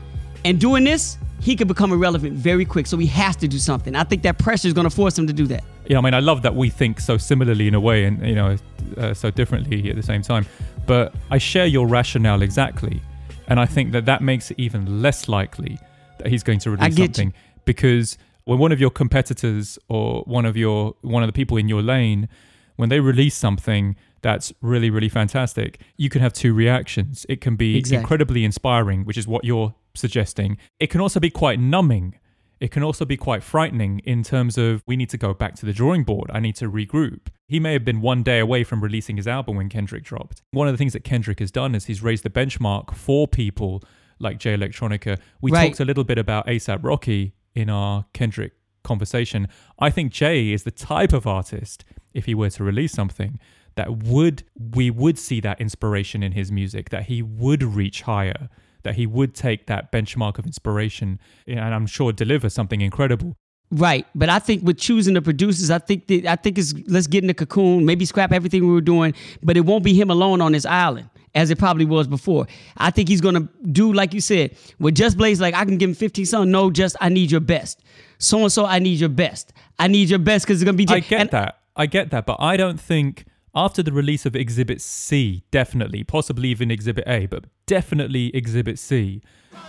[0.44, 2.86] and doing this, he could become irrelevant very quick.
[2.86, 3.94] So he has to do something.
[3.94, 5.64] I think that pressure is going to force him to do that.
[5.86, 8.34] yeah, I mean, I love that we think so similarly in a way, and you
[8.34, 8.56] know,
[8.96, 10.46] uh, so differently at the same time.
[10.86, 13.02] But I share your rationale exactly,
[13.48, 15.78] and I think that that makes it even less likely
[16.18, 17.28] that he's going to release something.
[17.28, 17.34] you.
[17.64, 21.68] Because when one of your competitors or one of your one of the people in
[21.68, 22.28] your lane,
[22.76, 27.24] when they release something that's really really fantastic, you can have two reactions.
[27.28, 28.00] It can be Exactly.
[28.02, 30.56] incredibly inspiring, which is what you're suggesting.
[30.78, 32.14] It can also be quite numbing
[32.60, 35.64] it can also be quite frightening in terms of we need to go back to
[35.64, 36.30] the drawing board.
[36.30, 37.28] I need to regroup.
[37.48, 40.42] He may have been one day away from releasing his album when Kendrick dropped.
[40.50, 43.82] One of the things that Kendrick has done is he's raised the benchmark for people
[44.18, 45.18] like Jay Electronica.
[45.40, 45.68] We Right.
[45.68, 49.48] talked a little bit about ASAP Rocky in our Kendrick conversation.
[49.78, 51.84] I think Jay is the type of artist,
[52.14, 53.38] if he were to release something,
[53.76, 54.42] that would
[54.74, 58.48] we would see that inspiration in his music, that he would reach higher,
[58.82, 63.36] that he would take that benchmark of inspiration and I'm sure deliver something incredible.
[63.72, 67.06] Right, but I think with choosing the producers, I think that I think it's let's
[67.06, 70.10] get in the cocoon, maybe scrap everything we were doing, but it won't be him
[70.10, 72.46] alone on this island as it probably was before.
[72.76, 75.40] I think he's gonna do like you said with Just Blaze.
[75.40, 76.46] Like I can give him 15 songs.
[76.48, 77.80] No, just I need your best.
[78.18, 79.52] So and so, I need your best.
[79.78, 80.86] I need your best because it's gonna be.
[80.88, 81.56] I get and- that.
[81.76, 83.24] I get that, but I don't think
[83.54, 89.22] after the release of Exhibit C, definitely, possibly even Exhibit A, but definitely Exhibit C,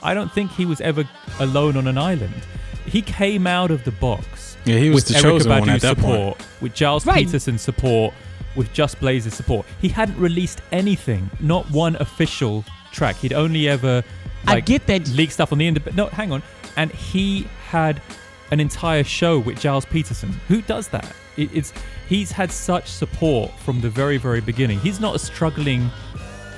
[0.04, 1.08] I don't think he was ever
[1.40, 2.34] alone on an island.
[2.86, 5.82] He came out of the box Yeah, he was with the Erica chosen one at
[5.82, 6.38] that point.
[6.40, 7.26] support, with Gilles Right.
[7.26, 8.14] Peterson's support,
[8.56, 9.66] with Just Blaze's support.
[9.80, 13.16] He hadn't released anything, not one official track.
[13.18, 14.04] He'd only ever
[14.48, 15.08] I get that.
[15.10, 15.80] leak stuff on the end.
[15.96, 16.44] No, hang on.
[16.78, 18.02] And he had
[18.52, 20.32] an entire show with Gilles Peterson.
[20.48, 21.14] Who does that?
[21.38, 21.74] It, it's
[22.08, 24.80] he's had such support from the very very beginning.
[24.80, 25.90] He's not a struggling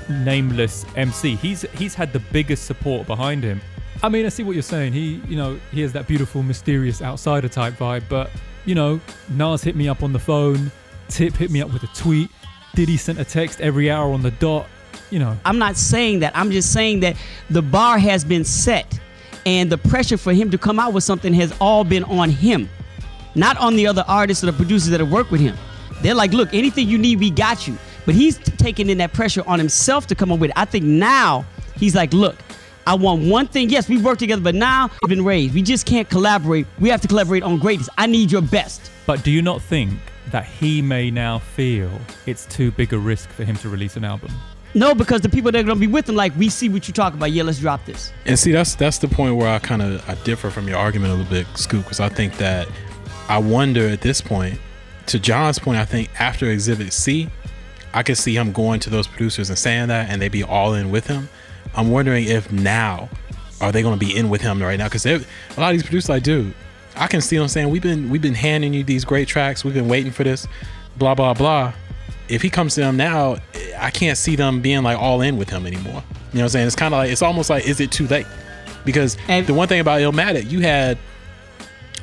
[0.09, 1.35] nameless MC.
[1.35, 3.61] He's he's had the biggest support behind him.
[4.01, 4.93] I mean, I see what you're saying.
[4.93, 8.03] He, you know, he has that beautiful, mysterious outsider type vibe.
[8.09, 8.29] But
[8.65, 10.71] you know, Nas hit me up on the phone.
[11.09, 12.29] Tip hit me up with a tweet.
[12.75, 14.67] Diddy sent a text every hour on the dot.
[15.11, 16.35] You know, I'm not saying that.
[16.35, 17.15] I'm just saying that
[17.49, 18.99] the bar has been set
[19.45, 22.69] and the pressure for him to come out with something has all been on him,
[23.35, 25.55] not on the other artists or the producers that have worked with him.
[26.01, 27.77] They're like, look, anything you need, we got you.
[28.05, 30.57] But he's taking in that pressure on himself to come up with it.
[30.57, 31.45] I think now
[31.75, 32.35] he's like, look,
[32.85, 33.69] I want one thing.
[33.69, 35.53] Yes, we work together, but now we've been raised.
[35.53, 36.67] We just can't collaborate.
[36.79, 37.87] We have to collaborate on greatness.
[37.97, 38.91] I need your best.
[39.05, 39.93] But do you not think
[40.33, 41.89] that he may now feel
[42.25, 44.31] it's too big a risk for him to release an album?
[44.73, 46.93] No, because the people that are gonna be with him, like, we see what you
[46.93, 47.31] talk about.
[47.31, 48.11] Yeah, let's drop this.
[48.25, 51.13] And see, that's that's the point where I kind of I differ from your argument
[51.13, 52.67] a little bit, Scoop, because I think that
[53.29, 54.59] I wonder at this point,
[55.05, 57.29] to Jehan's point, I think after Exhibit C,
[57.93, 60.73] I could see him going to those producers and saying that, and they'd be all
[60.73, 61.29] in with him.
[61.75, 63.09] I'm wondering if now
[63.61, 64.85] are they going to be in with him right now?
[64.85, 65.19] Because a
[65.57, 66.55] lot of these producers, like, dude,
[66.95, 69.73] I can see them saying we've been we've been handing you these great tracks, we've
[69.73, 70.47] been waiting for this,
[70.97, 71.73] blah blah blah.
[72.29, 73.37] If he comes to them now,
[73.77, 76.03] I can't see them being like all in with him anymore.
[76.31, 76.67] You know what I'm saying?
[76.67, 78.27] It's kind of like it's almost like is it too late?
[78.85, 80.97] Because And- the one thing about Illmatic, you had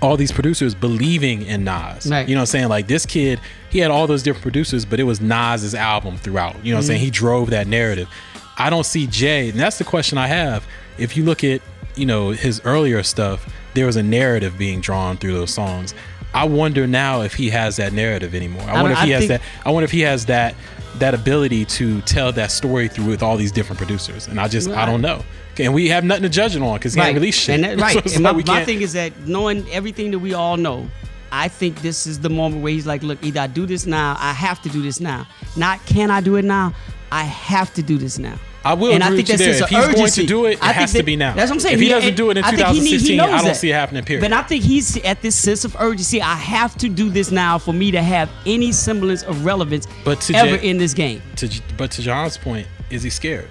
[0.03, 2.07] all these producers believing in Nas.
[2.07, 2.27] Right.
[2.29, 2.69] You know what I'm saying?
[2.69, 6.65] Like this kid, he had all those different producers, but it was Nas's album throughout.
[6.65, 7.01] You know what I'm saying?
[7.01, 7.13] He mm-hmm.
[7.13, 8.09] drove that narrative.
[8.57, 10.67] I don't see Jay, and that's the question I have.
[10.99, 11.63] If you look at,
[11.97, 15.95] you know, his earlier stuff, there was a narrative being drawn through those songs.
[16.33, 18.63] I wonder now if he has that narrative anymore.
[18.63, 20.55] I, I wonder if he I has that I wonder if he has that
[20.99, 24.29] that ability to tell that story through with all these different producers.
[24.29, 25.25] And I just I don't know.
[25.59, 27.57] And we have nothing to judge it on because he ain't released shit.
[27.57, 27.93] And that, right.
[27.93, 30.89] So it's and like my, my thing is that knowing everything that we all know,
[31.33, 34.17] I think this is the moment where he's like, look, either I do this now,
[34.19, 35.27] I have to do this now.
[35.57, 36.75] Not can I do it now?
[37.13, 38.39] I have to do this now.
[38.63, 39.69] I will and I agree think with you that's there.
[39.69, 41.35] just If an he's going to do it, it I think has to be now.
[41.35, 41.75] That's what I'm saying.
[41.77, 43.57] If he doesn't do it in I think he need- he 2016, I don't that.
[43.57, 44.21] see it happening, period.
[44.21, 46.21] But I think he's at this sense of urgency.
[46.21, 50.21] I have to do this now for me to have any semblance of relevance But
[50.23, 51.23] to ever Jay- in this game.
[51.37, 51.49] to,
[51.79, 53.49] but to John's point, is he scared?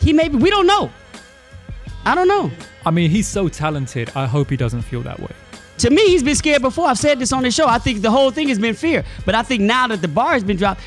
[0.00, 0.38] He may be.
[0.38, 0.90] We don't know.
[2.04, 2.50] I don't know.
[2.84, 4.10] I mean, he's so talented.
[4.14, 5.32] I hope he doesn't feel that way.
[5.78, 6.86] To me, he's been scared before.
[6.88, 7.66] I've said this on the show.
[7.66, 9.04] I think the whole thing has been fear.
[9.26, 10.80] But I think now that the bar has been dropped,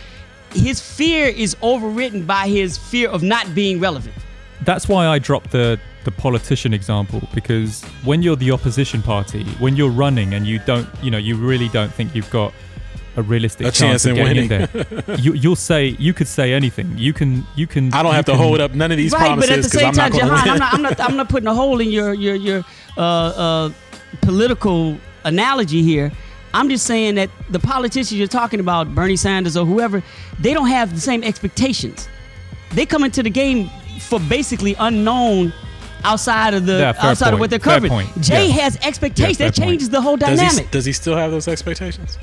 [0.53, 4.15] his fear is overwritten by his fear of not being relevant.
[4.63, 9.75] That's why I dropped the the politician example because when you're the opposition party, when
[9.75, 12.53] you're running and you don't, you know, you really don't think you've got
[13.17, 15.03] a realistic A chance, chance of in getting in winning.
[15.05, 15.15] there.
[15.19, 16.97] you, you'll say you could say anything.
[16.97, 17.93] You can you can.
[17.93, 19.77] I don't you have to hold up none of these right, but at promises the
[19.79, 20.49] because same I'm not time, Jehan.
[20.51, 22.63] I'm not, I'm not, I'm not putting a hole in your your your
[22.97, 23.71] uh, uh,
[24.21, 26.11] political analogy here.
[26.53, 30.01] I'm just saying that the politicians you're talking about, Bernie Sanders or whoever,
[30.39, 32.07] they don't have the same expectations.
[32.71, 33.69] They come into the game
[33.99, 35.53] for basically unknown
[36.03, 38.07] outside of the Yeah, fair outside of what they're covering.
[38.19, 38.53] Jay yeah.
[38.61, 39.39] has expectations.
[39.39, 39.91] Yeah, that changes point.
[39.91, 40.65] the whole does, dynamic.
[40.65, 42.17] he, does he still have those expectations?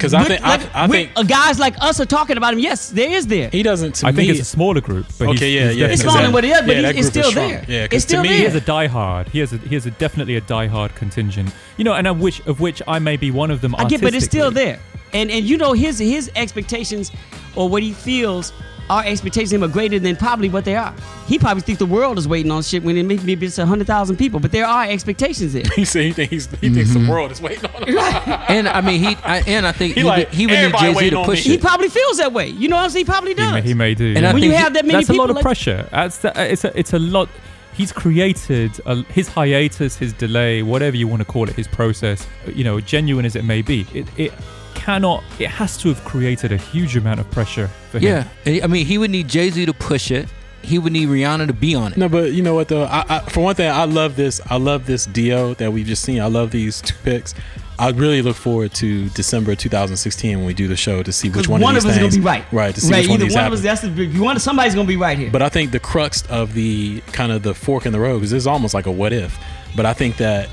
[0.00, 2.58] Because I With- think like, I, I think guys like us are talking about him.
[2.60, 3.50] Yes, there is there.
[3.50, 3.96] he doesn't.
[3.96, 5.04] To I think it's a smaller group.
[5.18, 5.86] But he's- Okay, yeah, he's yeah.
[5.88, 7.64] It's smaller than what it is, but yeah, he- it's still there.
[7.68, 8.38] Yeah, It's to still me, there.
[8.38, 9.28] He has a diehard.
[9.28, 11.50] He has a he has a definitely a diehard contingent.
[11.76, 13.74] You know, and of which of which I may be one of them.
[13.76, 14.78] I get, but it's still there.
[15.12, 17.12] And and you know his his expectations
[17.56, 18.52] or what he feels
[18.90, 20.92] our expectations of him are greater than probably what they are.
[21.26, 24.16] He probably thinks the world is waiting on shit when it maybe it's hundred thousand
[24.16, 25.62] people, but there are expectations there.
[25.76, 27.04] he said he thinks he Mm-hmm.
[27.04, 27.96] the world is waiting on him.
[28.48, 30.58] And I mean, he I, and I think He he, like, would, he would need
[30.58, 31.52] everybody Jay Z to push me.
[31.52, 32.48] he probably feels that way.
[32.48, 33.06] You know what I'm saying?
[33.06, 33.52] He probably He does.
[33.54, 34.08] may, he may do.
[34.16, 34.34] And I yeah.
[34.34, 35.88] when you have that many That's a people, lot of like- pressure.
[35.90, 37.28] That's the, it's a it's a lot.
[37.72, 42.26] He's created a, his hiatus, his delay, whatever you want to call it, his process.
[42.52, 44.32] You know, genuine as it may be, it it
[44.80, 45.22] cannot.
[45.38, 48.26] It has to have created a huge amount of pressure for him.
[48.46, 50.28] Yeah, I mean, he would need Jay Z to push it.
[50.62, 51.98] He would need Rihanna to be on it.
[51.98, 52.84] No, but you know what though?
[52.84, 54.40] I, I, for one thing, I love this.
[54.50, 56.20] I love this deal that we've just seen.
[56.20, 57.34] I love these two picks.
[57.78, 61.48] I really look forward to December 2016 when we do the show to see which
[61.48, 62.52] one, one of of these us is gonna be right.
[62.52, 63.00] Right to see right.
[63.00, 63.62] which one Either of these one of us.
[63.62, 63.88] That's the.
[63.88, 65.30] You want somebody's gonna be right here.
[65.30, 68.32] But I think the crux of the kind of the fork in the road because
[68.32, 69.38] this is almost like a what if.
[69.76, 70.50] But I think that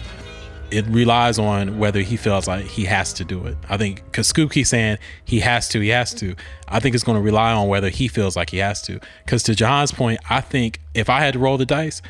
[0.72, 3.58] it relies on whether he feels like he has to do it.
[3.70, 6.36] I think because Scoop keeps saying he has to, he has to.
[6.68, 9.00] I think it's going to rely on whether he feels like he has to.
[9.26, 12.02] Because to Jehan's point, I think if I had to roll the dice,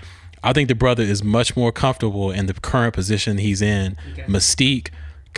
[0.44, 3.98] I think the brother is much more comfortable in the current position he's in.
[4.28, 4.90] Mystique,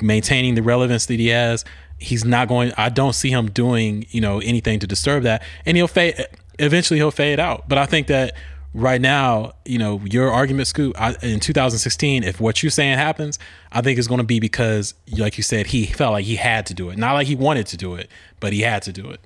[0.02, 1.66] maintaining the relevance that he has.
[1.98, 2.72] He's not going.
[2.78, 6.16] I don't see him doing you know anything to disturb that, and he'll fade.
[6.58, 7.68] Eventually, he'll fade out.
[7.68, 8.36] But I think that
[8.74, 13.40] right now, you know, your argument, Scoop, I, in 2016, if what you're saying happens,
[13.72, 16.66] I think it's going to be because, like you said, he felt like he had
[16.68, 16.98] to do it.
[16.98, 18.10] Not like he wanted to do it,
[18.40, 19.20] but he had to do it.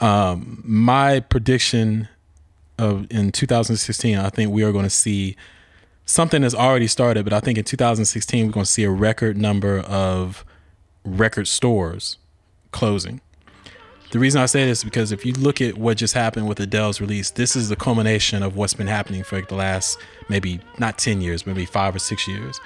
[0.00, 2.08] Um, my prediction
[2.78, 5.36] of in 2016, I think we are going to see
[6.04, 9.36] something that's already started, but I think in 2016 we're going to see a record
[9.36, 10.44] number of
[11.04, 12.18] record stores
[12.72, 13.20] closing.
[14.12, 16.60] The reason I say this is because if you look at what just happened with
[16.60, 19.98] Adele's release, this is the culmination of what's been happening for the last
[20.28, 22.60] maybe not 10 years, maybe five or six years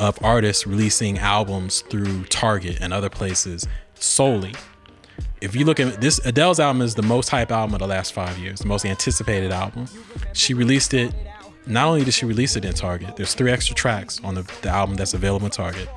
[0.00, 4.54] of artists releasing albums through Target and other places solely.
[5.40, 8.12] If you look at this, Adele's album is the most hype album of the last
[8.12, 9.86] five years, the most anticipated album.
[10.34, 11.14] She released it.
[11.66, 14.68] Not only did she release it in Target, there's three extra tracks on the, the
[14.68, 15.88] album that's available in Target.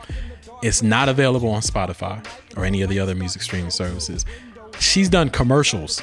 [0.64, 2.26] It's not available on Spotify
[2.56, 4.26] or any of the other music streaming services.
[4.80, 6.02] She's done commercials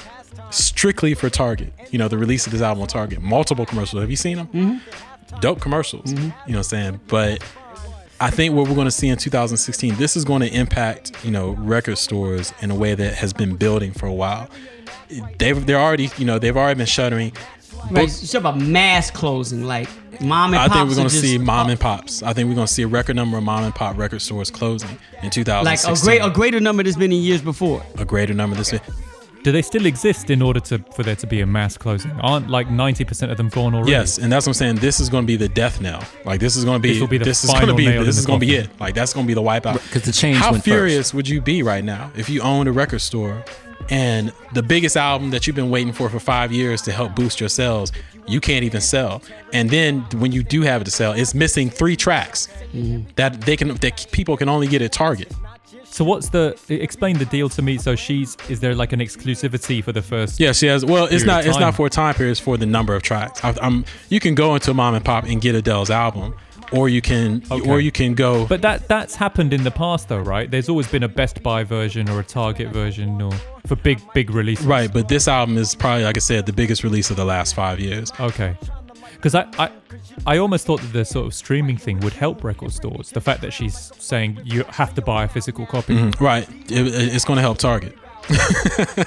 [0.51, 1.73] strictly for Target.
[1.91, 4.01] You know, the release of this album on Target, multiple commercials.
[4.01, 4.47] Have you seen them?
[4.49, 5.41] Mm-hmm.
[5.41, 6.13] Dope commercials.
[6.13, 6.23] Mm-hmm.
[6.23, 7.01] You know what I'm saying?
[7.09, 7.43] But
[8.21, 11.31] I think what we're going to see in 2016, this is going to impact, you
[11.31, 14.49] know, record stores in a way that has been building for a while.
[15.39, 17.33] They've they're already, you know, they've already been shuttering.
[17.91, 19.89] Right, you talk about mass closing, like
[20.21, 20.65] mom and pop.
[20.65, 20.75] I pops.
[20.75, 22.23] think we're gonna just- see mom and pops.
[22.23, 24.51] I think we're going to see a record number of mom and pop record stores
[24.51, 25.31] closing in
[25.65, 27.83] like a great a greater number that's been in years before.
[27.99, 28.81] a greater number this year.
[29.43, 32.13] Do they still exist in order to for there to be a mass closing?
[32.21, 33.91] Aren't like 90% of them gone already?
[33.91, 34.77] Yes, and that's what I'm saying.
[34.77, 36.01] This is going to be the death knell.
[36.25, 37.87] Like this is going to be This will be the this is going to be
[37.87, 38.69] this is going to be it.
[38.79, 39.83] Like that's going to be the wipeout.
[39.83, 42.73] Because the change How went furious would you be right now if you owned a
[42.73, 43.45] record store
[43.91, 47.41] and the biggest album that you've been waiting for for five years to help boost
[47.41, 47.93] your sales,
[48.27, 49.23] you can't even sell.
[49.53, 53.11] And then when you do have it to sell, it's missing three tracks Mm-hmm.
[53.17, 55.31] that they can that people can only get at Target.
[55.85, 57.77] So what's the explain the deal to me?
[57.77, 60.41] So she's is there like an exclusivity for the first?
[60.41, 60.87] Yeah, she has.
[60.87, 61.45] Well, it's not.
[61.45, 62.31] It's not for a time period.
[62.31, 63.45] It's for the number of tracks.
[63.45, 63.85] I, I'm.
[64.09, 66.35] You can go into mom and pop and get Adele's album,
[66.73, 67.69] or you can, Okay.
[67.71, 68.47] or you can go.
[68.47, 70.51] But that that's happened in the past though, right?
[70.51, 73.33] There's always been a Best Buy version or a Target version or
[73.67, 74.67] for big big releases.
[74.67, 77.55] Right, but this album is probably, like I said, the biggest release of the last
[77.55, 78.11] five years.
[78.21, 78.57] Okay.
[79.17, 79.71] Because I, I
[80.27, 83.11] I almost thought that the sort of streaming thing would help record stores.
[83.11, 85.95] The fact that she's saying you have to buy a physical copy.
[85.95, 86.25] Mm-hmm.
[86.25, 87.97] Right, It- it's going to help Target.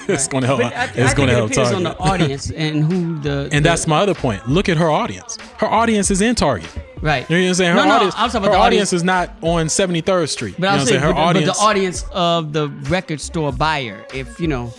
[0.08, 0.60] it's going to help.
[0.60, 1.50] But I, it's going to help.
[1.50, 4.48] it depends on the audience and who the and that's my other point.
[4.48, 5.36] Look at her audience.
[5.58, 6.68] Her audience is in Target.
[7.00, 7.28] right.
[7.30, 7.70] You know what I'm saying?
[7.70, 10.28] Her No, no, audience, I'm talking her about the audience audience- is not on 73rd
[10.28, 10.54] Street.
[10.58, 11.02] But you know I'm what saying, saying?
[11.02, 11.46] Her but, the- audience.
[11.48, 14.72] but the audience of the record store buyer, if you know,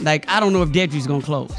[0.00, 1.52] like I don't know if Dedry's gonna close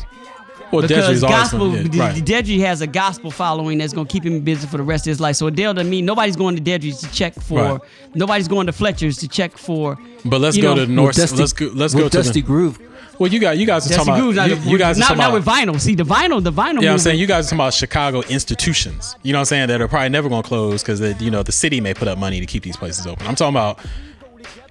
[0.72, 2.24] well, because Deji's gospel, gonna- yeah, right.
[2.24, 5.20] Dedry has a gospel following that's gonna keep him busy for the rest of his
[5.20, 5.36] life.
[5.36, 7.82] So Adele doesn't mean nobody's going to Dedry's to check for, Right.
[8.14, 9.98] nobody's going to Fletcher's to check for.
[10.24, 10.92] But let's go know, to.
[10.92, 11.16] North.
[11.16, 11.72] Dusty, let's go.
[11.74, 12.48] Let's go to Dusty the.
[12.48, 12.80] Groove.
[13.20, 14.50] Well, you got you guys are Jesse talking Groove's about.
[14.50, 15.68] not, You, you guys are not, talking not about.
[15.68, 15.80] with vinyl.
[15.80, 16.82] See the vinyl, the vinyl.
[16.82, 19.16] Yeah, I'm saying you guys are talking about Chicago institutions.
[19.24, 19.68] You know what I'm saying?
[19.70, 22.18] That are probably never going to close because you know the city may put up
[22.18, 23.26] money to keep these places open.
[23.28, 23.80] I'm talking about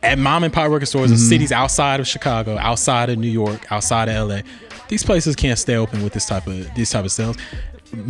[0.03, 1.27] at mom and pop record stores in mm-hmm.
[1.27, 4.41] cities outside of Chicago, outside of New York, outside of LA.
[4.89, 7.37] These places can't stay open with this type of these type of sales.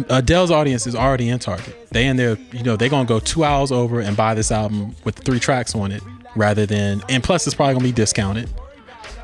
[0.09, 1.89] Adele's audience is already in Target.
[1.91, 4.95] They in there, you know, they're gonna go two hours over and buy this album
[5.05, 6.03] with three tracks on it,
[6.35, 8.49] rather than and plus it's probably gonna be discounted.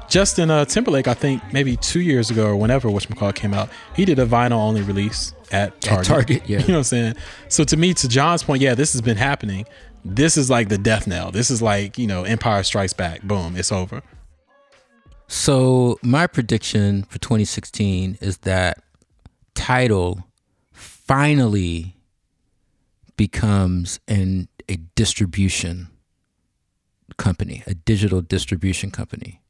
[0.08, 4.04] Justin uh, Timberlake, I think maybe two years ago or whenever whatchamacallit came out, he
[4.04, 6.06] did a vinyl only release at Target.
[6.06, 6.58] Target, yeah.
[6.58, 7.14] You know what I'm saying?
[7.48, 9.66] So to me, to Jehan's point, yeah, this has been happening.
[10.04, 11.30] This is like the death knell.
[11.30, 13.22] This is like, you know, Empire Strikes Back.
[13.22, 14.02] Boom, it's over.
[15.32, 18.82] So my prediction for 2016 is that
[19.54, 20.24] Tidal
[20.72, 21.94] finally
[23.16, 25.86] becomes an a distribution
[27.16, 29.40] company, a digital distribution company.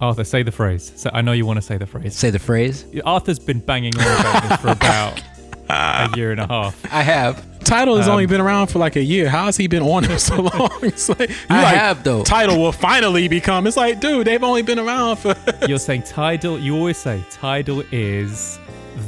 [0.00, 0.92] Arthur, say the phrase.
[0.94, 2.16] So I know you want to say the phrase.
[2.16, 2.86] Say the phrase.
[3.04, 5.20] Arthur's been banging on about this for about
[5.68, 6.94] a year and a half.
[6.94, 7.44] I have.
[7.64, 9.28] Tidal has Um, only been around for like a year.
[9.28, 10.70] How has he been on it so long?
[10.82, 12.22] It's like, you I like, have, though.
[12.22, 13.66] Tidal will finally become.
[13.66, 15.34] It's like, dude, they've only been around for.
[15.68, 16.58] You're saying Tidal.
[16.58, 18.58] You always say Tidal is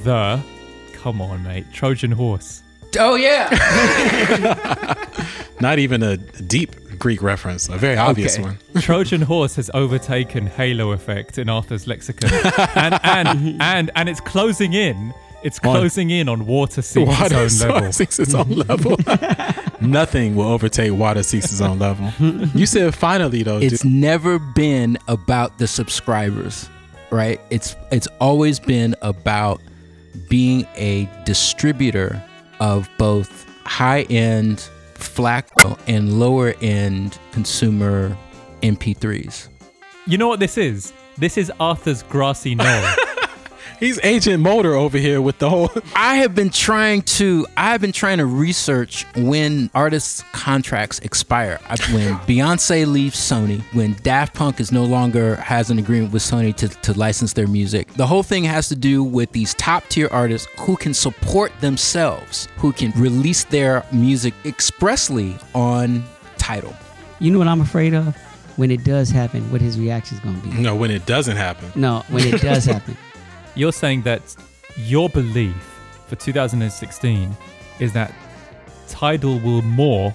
[0.03, 0.41] the.
[0.95, 1.67] Come on, mate.
[1.73, 2.63] Trojan horse.
[2.99, 3.49] Oh yeah.
[5.61, 8.43] Not even a deep Greek reference, a very obvious Okay.
[8.45, 8.59] one.
[8.81, 12.31] Trojan horse has overtaken Halo effect in Arthur's lexicon,
[12.75, 15.13] and and and and it's closing in.
[15.47, 17.93] It's closing in on water seeks Water its own level.
[18.01, 18.97] seeks its own level.
[19.81, 22.11] Nothing will overtake water seeks its own level.
[22.55, 23.59] You said finally though.
[23.59, 23.93] it's dude.
[23.93, 26.69] never been about the subscribers
[27.13, 29.61] right it's it's always been about
[30.29, 32.21] being a distributor
[32.59, 34.59] of both high-end
[34.95, 35.47] FLAC
[35.87, 38.17] and lower-end consumer
[38.63, 39.49] mp3s
[40.07, 40.93] You know what this is?
[41.19, 42.85] This is Arthur's grassy knoll.
[43.79, 45.71] He's Agent Mulder over here with the whole.
[45.97, 51.59] i have been trying to i've been trying to research when artists contracts expire
[51.93, 56.55] when beyonce leaves sony when daft punk is no longer has an agreement with sony
[56.55, 60.09] to, to license their music the whole thing has to do with these top tier
[60.11, 66.05] artists who can support themselves who can release their music expressly on
[66.39, 66.75] Tidal
[67.19, 68.17] You know what I'm afraid of?
[68.57, 70.55] When it does happen, what his reaction is going to be.
[70.63, 71.71] No, when it doesn't happen.
[71.75, 72.97] No, when it does happen.
[73.57, 74.37] You're saying that
[74.77, 77.35] your belief for 2016
[77.81, 78.15] is that
[78.87, 80.13] Tidal will morph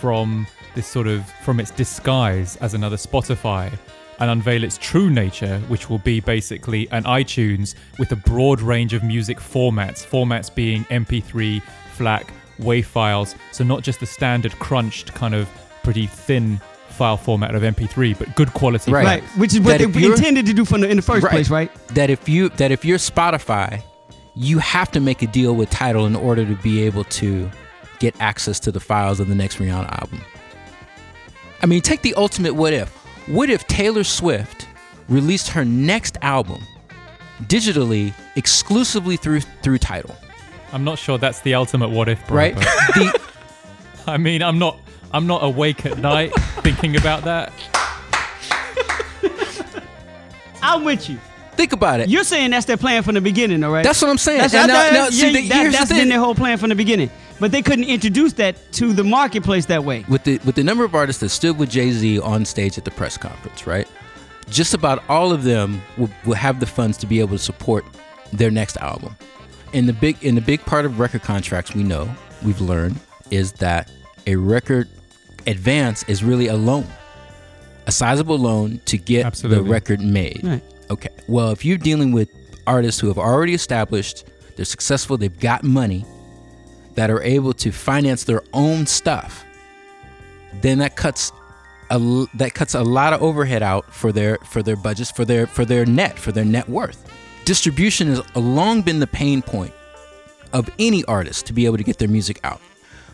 [0.00, 3.70] from this sort of from its disguise as another Spotify
[4.20, 8.94] and unveil its true nature, which will be basically an iTunes with a broad range
[8.94, 11.62] of music formats, formats being MP3,
[11.92, 15.46] FLAC, WAV files, so not just the standard crunched kind of
[15.82, 16.58] pretty thin
[16.96, 18.90] file format of MP3, but good quality.
[18.90, 19.04] Right.
[19.04, 19.22] right.
[19.38, 21.30] Which is what That they if intended to do from the, in the first Right.
[21.32, 21.70] place, right?
[21.94, 23.82] that if you that if you're Spotify,
[24.34, 27.50] you have to make a deal with Tidal in order to be able to
[27.98, 30.20] get access to the files of the next Rihanna album.
[31.62, 32.90] I mean, take the ultimate what if.
[33.28, 34.66] What if Taylor Swift
[35.08, 36.62] released her next album
[37.44, 40.14] digitally exclusively through through Tidal,
[40.72, 42.54] I'm not sure that's the ultimate what if, bro, right?
[42.54, 43.20] the,
[44.06, 44.78] I mean, I'm not
[45.12, 47.52] I'm not awake at night thinking about that.
[50.62, 51.18] I'm with you.
[51.52, 52.08] think about it.
[52.08, 53.84] You're saying that's their plan from the beginning, all right?
[53.84, 54.40] That's what I'm saying.
[54.40, 55.98] That's, And that- now, see, yeah, the- that- here's the that's thing.
[56.00, 57.10] been their whole plan from the beginning.
[57.38, 60.04] But they couldn't introduce that to the marketplace that way.
[60.08, 62.84] with the with the number of artists that stood with Jay Z on stage at
[62.86, 63.86] the press conference, right?
[64.48, 67.84] Just about all of them will, will have the funds to be able to support
[68.32, 69.16] their next album.
[69.74, 72.08] And the big in the big part of record contracts we know
[72.42, 72.98] we've learned
[73.30, 73.90] is that
[74.26, 74.88] a record
[75.46, 76.86] advance is really a loan,
[77.86, 79.64] a sizable loan to get Absolutely.
[79.64, 80.40] the record made.
[80.42, 80.62] Right.
[80.90, 81.10] Okay.
[81.28, 82.28] Well, if you're dealing with
[82.66, 84.24] artists who have already established,
[84.56, 86.04] they're successful, they've got money,
[86.94, 89.44] that are able to finance their own stuff,
[90.60, 91.30] then that cuts
[91.90, 91.98] a
[92.34, 95.64] that cuts a lot of overhead out for their for their budgets for their for
[95.64, 97.12] their net for their net worth.
[97.44, 99.72] Distribution has long been the pain point
[100.52, 102.60] of any artist to be able to get their music out.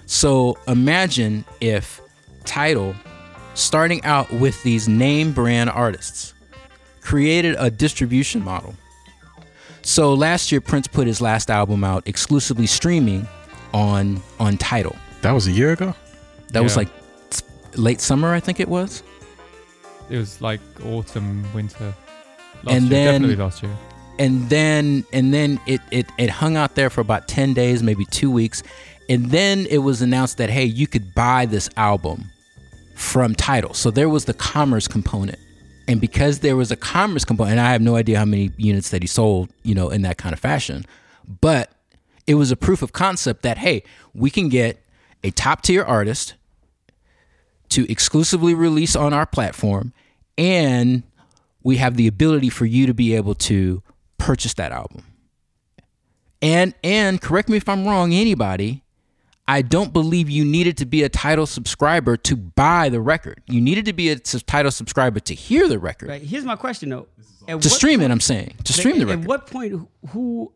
[0.06, 2.00] So imagine if
[2.44, 2.94] Tidal,
[3.54, 6.34] starting out with these name brand artists,
[7.00, 8.74] created a distribution model.
[9.82, 13.26] So last year Prince put his last album out exclusively streaming
[13.74, 14.96] on on Tidal.
[15.22, 15.94] That was a year ago.
[16.50, 16.88] That was like
[17.74, 19.02] late summer, I think it was.
[20.10, 21.94] It was like autumn, winter.
[22.64, 23.76] Last And year, then- definitely last year.
[24.18, 28.04] and then and then it, it it hung out there for about 10 days maybe
[28.10, 28.62] two weeks
[29.08, 32.30] and then it was announced that hey you could buy this album
[33.02, 35.38] from Tidal so there was the commerce component
[35.88, 38.90] and because there was a commerce component and i have no idea how many units
[38.90, 40.86] that he sold you know in that kind of fashion
[41.40, 41.72] but
[42.26, 43.82] it was a proof of concept that hey
[44.14, 44.82] we can get
[45.24, 46.34] a top tier artist
[47.68, 49.92] to exclusively release on our platform
[50.38, 51.02] and
[51.62, 53.82] we have the ability for you to be able to
[54.18, 55.04] purchase that album.
[56.40, 58.81] And and correct me if I'm wrong anybody,
[59.52, 63.42] I don't believe you needed to be a Tidal subscriber to buy the record.
[63.46, 66.08] You needed to be a s- Tidal subscriber to hear the record.
[66.08, 66.22] Right.
[66.22, 67.06] Here's my question though.
[67.46, 68.54] At To what stream it, I'm saying.
[68.64, 69.22] To stream the record.
[69.22, 70.52] At what point who- who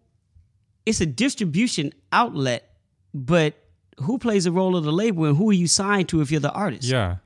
[0.87, 2.71] it's a distribution outlet,
[3.13, 3.55] but
[3.99, 6.41] who plays the role of the label and who are you signed to if you're
[6.41, 6.85] the artist?
[6.89, 7.17] Yeah.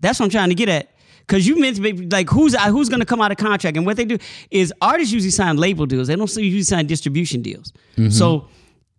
[0.00, 0.90] That's what I'm trying to get at.
[1.28, 3.86] Cause you meant to be like who's uh, who's gonna come out of contract and
[3.86, 4.18] what they do
[4.50, 6.08] is artists usually sign label deals.
[6.08, 7.72] They don't usually sign distribution deals.
[8.10, 8.48] So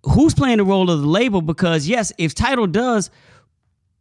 [0.04, 1.42] who's playing the role of the label?
[1.42, 3.10] Because yes, if Tidal does,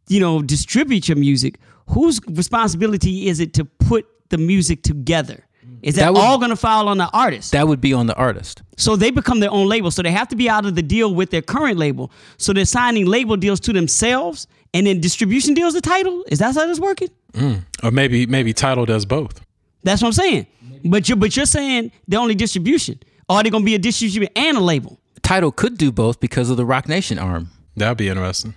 [0.07, 1.59] you know, distribute your music,
[1.89, 5.45] whose responsibility is it to put the music together?
[5.81, 7.51] Is that, That would- all gonna fall on the artist?
[7.51, 8.61] That would be on the artist.
[8.77, 9.91] So they become their own label.
[9.91, 12.09] So they have to be out of the deal with their current label.
[12.37, 16.23] So they're signing label deals to themselves and then distribution deals to Tidal.
[16.29, 17.09] Is that how this working?
[17.33, 17.65] Mm.
[17.83, 19.41] Or maybe maybe Tidal does both.
[19.83, 20.47] That's what I'm saying.
[20.85, 22.99] But you're but you're saying they're only distribution.
[23.27, 24.99] Or are they gonna be a distribution and a label?
[25.23, 27.49] Tidal could do both because of the Roc Nation arm.
[27.75, 28.53] That'd be interesting.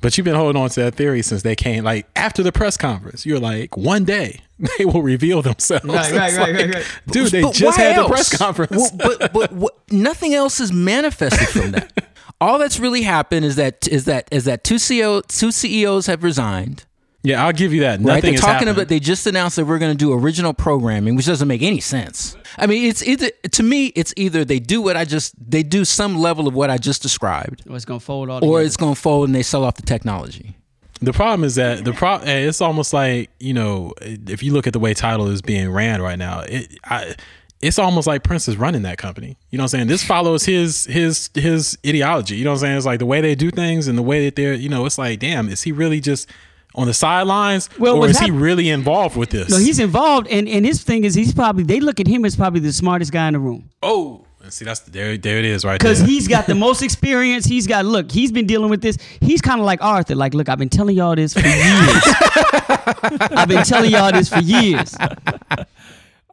[0.00, 1.84] But you've been holding on to that theory since they came.
[1.84, 4.40] Like after the press conference, you're like, one day
[4.78, 5.84] they will reveal themselves.
[5.84, 6.84] Right, right, right, like, right, right.
[7.06, 8.08] Dude, they But just had else?
[8.08, 8.72] the press conference.
[8.76, 12.08] Well, but but what, nothing else is manifested from that.
[12.40, 16.24] All that's really happened is that is that is that two CEO two CEOs have
[16.24, 16.84] resigned.
[17.24, 18.00] Yeah, I'll give you that.
[18.00, 18.22] Nothing Right?
[18.22, 18.70] They're has talking happened.
[18.70, 21.78] about they just announced that we're going to do original programming, which doesn't make any
[21.80, 22.36] sense.
[22.58, 25.84] I mean, it's either to me, it's either they do what I just they do
[25.84, 28.38] some level of what I just described, Or it's gonna fold all.
[28.38, 28.60] or together.
[28.66, 30.56] it's going to fold and they sell off the technology.
[31.00, 34.66] The problem is that the pro eh, it's almost like you know if you look
[34.66, 37.14] at the way Tidal is being ran right now, it I,
[37.60, 39.36] it's almost like Prince is running that company.
[39.50, 39.86] You know what I'm saying?
[39.88, 42.36] This follows his his his ideology.
[42.36, 42.76] You know what I'm saying?
[42.78, 44.98] It's like the way they do things and the way that they're you know it's
[44.98, 46.28] like damn, is he really just
[46.74, 49.50] on the sidelines Well, or what's is he really involved with this?
[49.50, 52.36] No, he's involved, and and his thing is he's probably they look at him as
[52.36, 55.64] probably the smartest guy in the room oh, and see that's there there it is
[55.64, 57.44] right because he's got the most experience.
[57.44, 58.96] He's got look, he's been dealing with this.
[59.20, 60.14] He's kind of like Arthur.
[60.14, 62.02] Like, look, I've been telling y'all this for years.
[63.36, 64.96] I've been telling y'all this for years.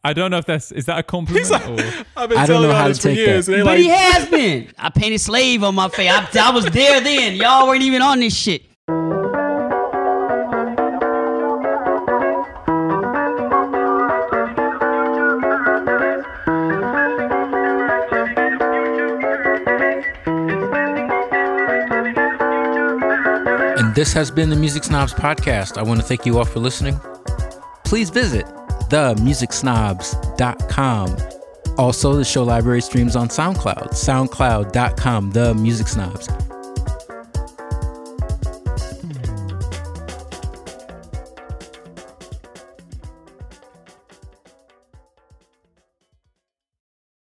[0.01, 1.57] I don't know if that's is that a compliment or
[2.15, 3.45] I've been I don't telling know y'all how to this for take years.
[3.47, 3.57] that.
[3.57, 4.69] But like, he has been.
[4.77, 6.09] I painted slave on my face.
[6.09, 7.35] I, I was there then.
[7.35, 8.63] Y'all weren't even on this shit.
[23.89, 25.79] And this has been the Music Snobs podcast.
[25.79, 26.99] I want to thank you all for listening.
[27.83, 28.45] Please visit
[28.91, 31.17] themusicsnobs.com.
[31.75, 36.29] Also, the show library streams on SoundCloud, soundcloud.com, The Music Snobs.